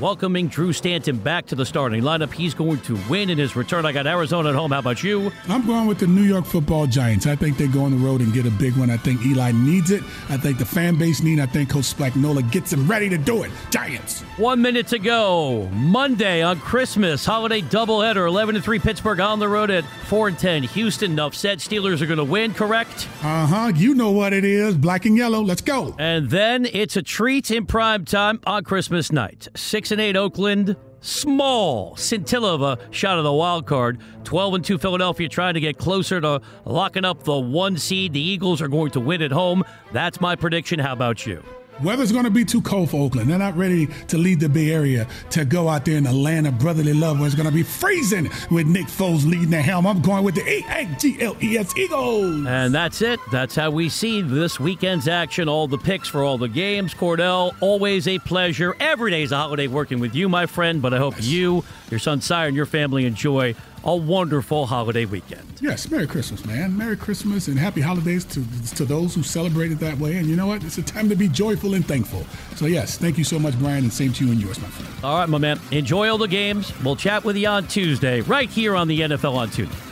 welcoming 0.00 0.48
Drew 0.48 0.72
Stanton 0.72 1.16
back 1.16 1.46
to 1.46 1.54
the 1.54 1.64
starting 1.64 2.02
lineup. 2.02 2.32
He's 2.32 2.54
going 2.54 2.80
to 2.80 2.98
win 3.08 3.30
in 3.30 3.38
his 3.38 3.54
return. 3.54 3.86
I 3.86 3.92
got 3.92 4.06
Arizona 4.06 4.48
at 4.48 4.54
home. 4.54 4.72
How 4.72 4.80
about 4.80 5.02
you? 5.02 5.30
I'm 5.48 5.66
going 5.66 5.86
with 5.86 5.98
the 5.98 6.06
New 6.06 6.22
York 6.22 6.44
football 6.44 6.86
Giants. 6.86 7.26
I 7.26 7.36
think 7.36 7.56
they 7.56 7.68
go 7.68 7.84
on 7.84 7.92
the 7.92 8.04
road 8.04 8.20
and 8.20 8.32
get 8.32 8.46
a 8.46 8.50
big 8.50 8.76
one. 8.76 8.90
I 8.90 8.96
think 8.96 9.24
Eli 9.24 9.52
needs 9.52 9.90
it. 9.90 10.02
I 10.28 10.36
think 10.36 10.58
the 10.58 10.66
fan 10.66 10.96
base 10.96 11.22
needs 11.22 11.40
it. 11.40 11.42
I 11.44 11.46
think 11.46 11.70
Coach 11.70 11.94
Spagnuolo 11.94 12.50
gets 12.50 12.72
him 12.72 12.86
ready 12.88 13.08
to 13.08 13.18
do 13.18 13.44
it. 13.44 13.50
Giants. 13.70 14.22
One 14.36 14.60
minute 14.60 14.88
to 14.88 14.98
go. 14.98 15.68
Monday 15.72 16.42
on 16.42 16.58
Christmas, 16.58 17.24
holiday 17.24 17.60
doubleheader. 17.60 18.26
11 18.26 18.60
3 18.60 18.78
Pittsburgh 18.78 19.20
on 19.20 19.38
the 19.38 19.48
road 19.48 19.70
at 19.70 19.84
4 20.06 20.28
and 20.28 20.38
10. 20.38 20.62
Houston, 20.64 21.12
enough 21.12 21.34
said. 21.34 21.58
Steelers 21.58 22.00
are 22.00 22.06
going 22.06 22.18
to 22.18 22.24
win, 22.24 22.52
correct? 22.54 23.08
Uh 23.22 23.46
huh. 23.46 23.72
You 23.74 23.94
know 23.94 24.10
what 24.10 24.32
it 24.32 24.44
is. 24.44 24.76
Black 24.76 25.04
and 25.04 25.16
yellow. 25.16 25.40
Let's 25.40 25.60
go. 25.60 25.94
And 25.98 26.30
then 26.30 26.66
it's 26.66 26.96
a 26.96 27.02
treat 27.02 27.50
in 27.50 27.66
prime 27.66 28.04
time 28.04 28.40
on 28.46 28.64
Christmas 28.64 29.12
night. 29.12 29.48
6 29.72 29.90
and 29.90 30.02
8 30.02 30.16
Oakland. 30.18 30.76
Small 31.00 31.96
scintilla 31.96 32.54
of 32.54 32.60
a 32.60 32.78
shot 32.90 33.16
of 33.16 33.24
the 33.24 33.32
wild 33.32 33.64
card. 33.64 33.98
12 34.24 34.54
and 34.56 34.62
2 34.62 34.76
Philadelphia 34.76 35.30
trying 35.30 35.54
to 35.54 35.60
get 35.60 35.78
closer 35.78 36.20
to 36.20 36.42
locking 36.66 37.06
up 37.06 37.22
the 37.22 37.38
one 37.38 37.78
seed. 37.78 38.12
The 38.12 38.20
Eagles 38.20 38.60
are 38.60 38.68
going 38.68 38.90
to 38.90 39.00
win 39.00 39.22
at 39.22 39.32
home. 39.32 39.64
That's 39.90 40.20
my 40.20 40.36
prediction. 40.36 40.78
How 40.78 40.92
about 40.92 41.24
you? 41.24 41.42
Weather's 41.80 42.12
going 42.12 42.24
to 42.24 42.30
be 42.30 42.44
too 42.44 42.60
cold 42.60 42.90
for 42.90 42.98
Oakland. 42.98 43.30
They're 43.30 43.38
not 43.38 43.56
ready 43.56 43.86
to 44.08 44.18
lead 44.18 44.40
the 44.40 44.48
Bay 44.48 44.70
Area 44.70 45.06
to 45.30 45.44
go 45.44 45.68
out 45.68 45.84
there 45.84 45.96
in 45.96 46.04
the 46.04 46.12
land 46.12 46.46
of 46.46 46.58
brotherly 46.58 46.92
love 46.92 47.18
where 47.18 47.26
it's 47.26 47.34
going 47.34 47.48
to 47.48 47.54
be 47.54 47.62
freezing 47.62 48.30
with 48.50 48.66
Nick 48.66 48.86
Foles 48.86 49.24
leading 49.24 49.50
the 49.50 49.60
helm. 49.60 49.86
I'm 49.86 50.02
going 50.02 50.22
with 50.22 50.34
the 50.34 50.42
A-A-G-L-E-S 50.46 51.76
Eagles. 51.76 52.46
And 52.46 52.74
that's 52.74 53.00
it. 53.00 53.18
That's 53.32 53.56
how 53.56 53.70
we 53.70 53.88
see 53.88 54.20
this 54.20 54.60
weekend's 54.60 55.08
action. 55.08 55.48
All 55.48 55.66
the 55.66 55.78
picks 55.78 56.08
for 56.08 56.22
all 56.22 56.36
the 56.36 56.48
games. 56.48 56.94
Cordell, 56.94 57.54
always 57.60 58.06
a 58.06 58.18
pleasure. 58.18 58.76
Every 58.78 59.10
day 59.10 59.22
is 59.22 59.32
a 59.32 59.36
holiday 59.36 59.66
working 59.66 59.98
with 59.98 60.14
you, 60.14 60.28
my 60.28 60.46
friend, 60.46 60.82
but 60.82 60.92
I 60.92 60.98
hope 60.98 61.14
you, 61.18 61.64
your 61.90 62.00
son 62.00 62.20
Sire, 62.20 62.48
and 62.48 62.56
your 62.56 62.66
family 62.66 63.06
enjoy 63.06 63.54
a 63.84 63.96
wonderful 63.96 64.66
holiday 64.66 65.04
weekend. 65.04 65.42
Yes, 65.60 65.90
Merry 65.90 66.06
Christmas, 66.06 66.44
man. 66.44 66.76
Merry 66.76 66.96
Christmas 66.96 67.48
and 67.48 67.58
happy 67.58 67.80
holidays 67.80 68.24
to, 68.26 68.44
to 68.76 68.84
those 68.84 69.14
who 69.14 69.22
celebrate 69.22 69.72
it 69.72 69.78
that 69.80 69.98
way. 69.98 70.16
And 70.16 70.26
you 70.26 70.36
know 70.36 70.46
what? 70.46 70.64
It's 70.64 70.78
a 70.78 70.82
time 70.82 71.08
to 71.08 71.16
be 71.16 71.28
joyful 71.28 71.74
and 71.74 71.86
thankful. 71.86 72.24
So, 72.56 72.66
yes, 72.66 72.98
thank 72.98 73.18
you 73.18 73.24
so 73.24 73.38
much, 73.38 73.58
Brian, 73.58 73.84
and 73.84 73.92
same 73.92 74.12
to 74.14 74.24
you 74.24 74.32
and 74.32 74.40
yours, 74.40 74.60
my 74.60 74.68
friend. 74.68 75.04
All 75.04 75.18
right, 75.18 75.28
my 75.28 75.38
man. 75.38 75.60
Enjoy 75.70 76.10
all 76.10 76.18
the 76.18 76.28
games. 76.28 76.72
We'll 76.82 76.96
chat 76.96 77.24
with 77.24 77.36
you 77.36 77.48
on 77.48 77.66
Tuesday, 77.66 78.20
right 78.22 78.48
here 78.48 78.76
on 78.76 78.88
the 78.88 79.00
NFL 79.00 79.34
on 79.34 79.50
Tuesday. 79.50 79.91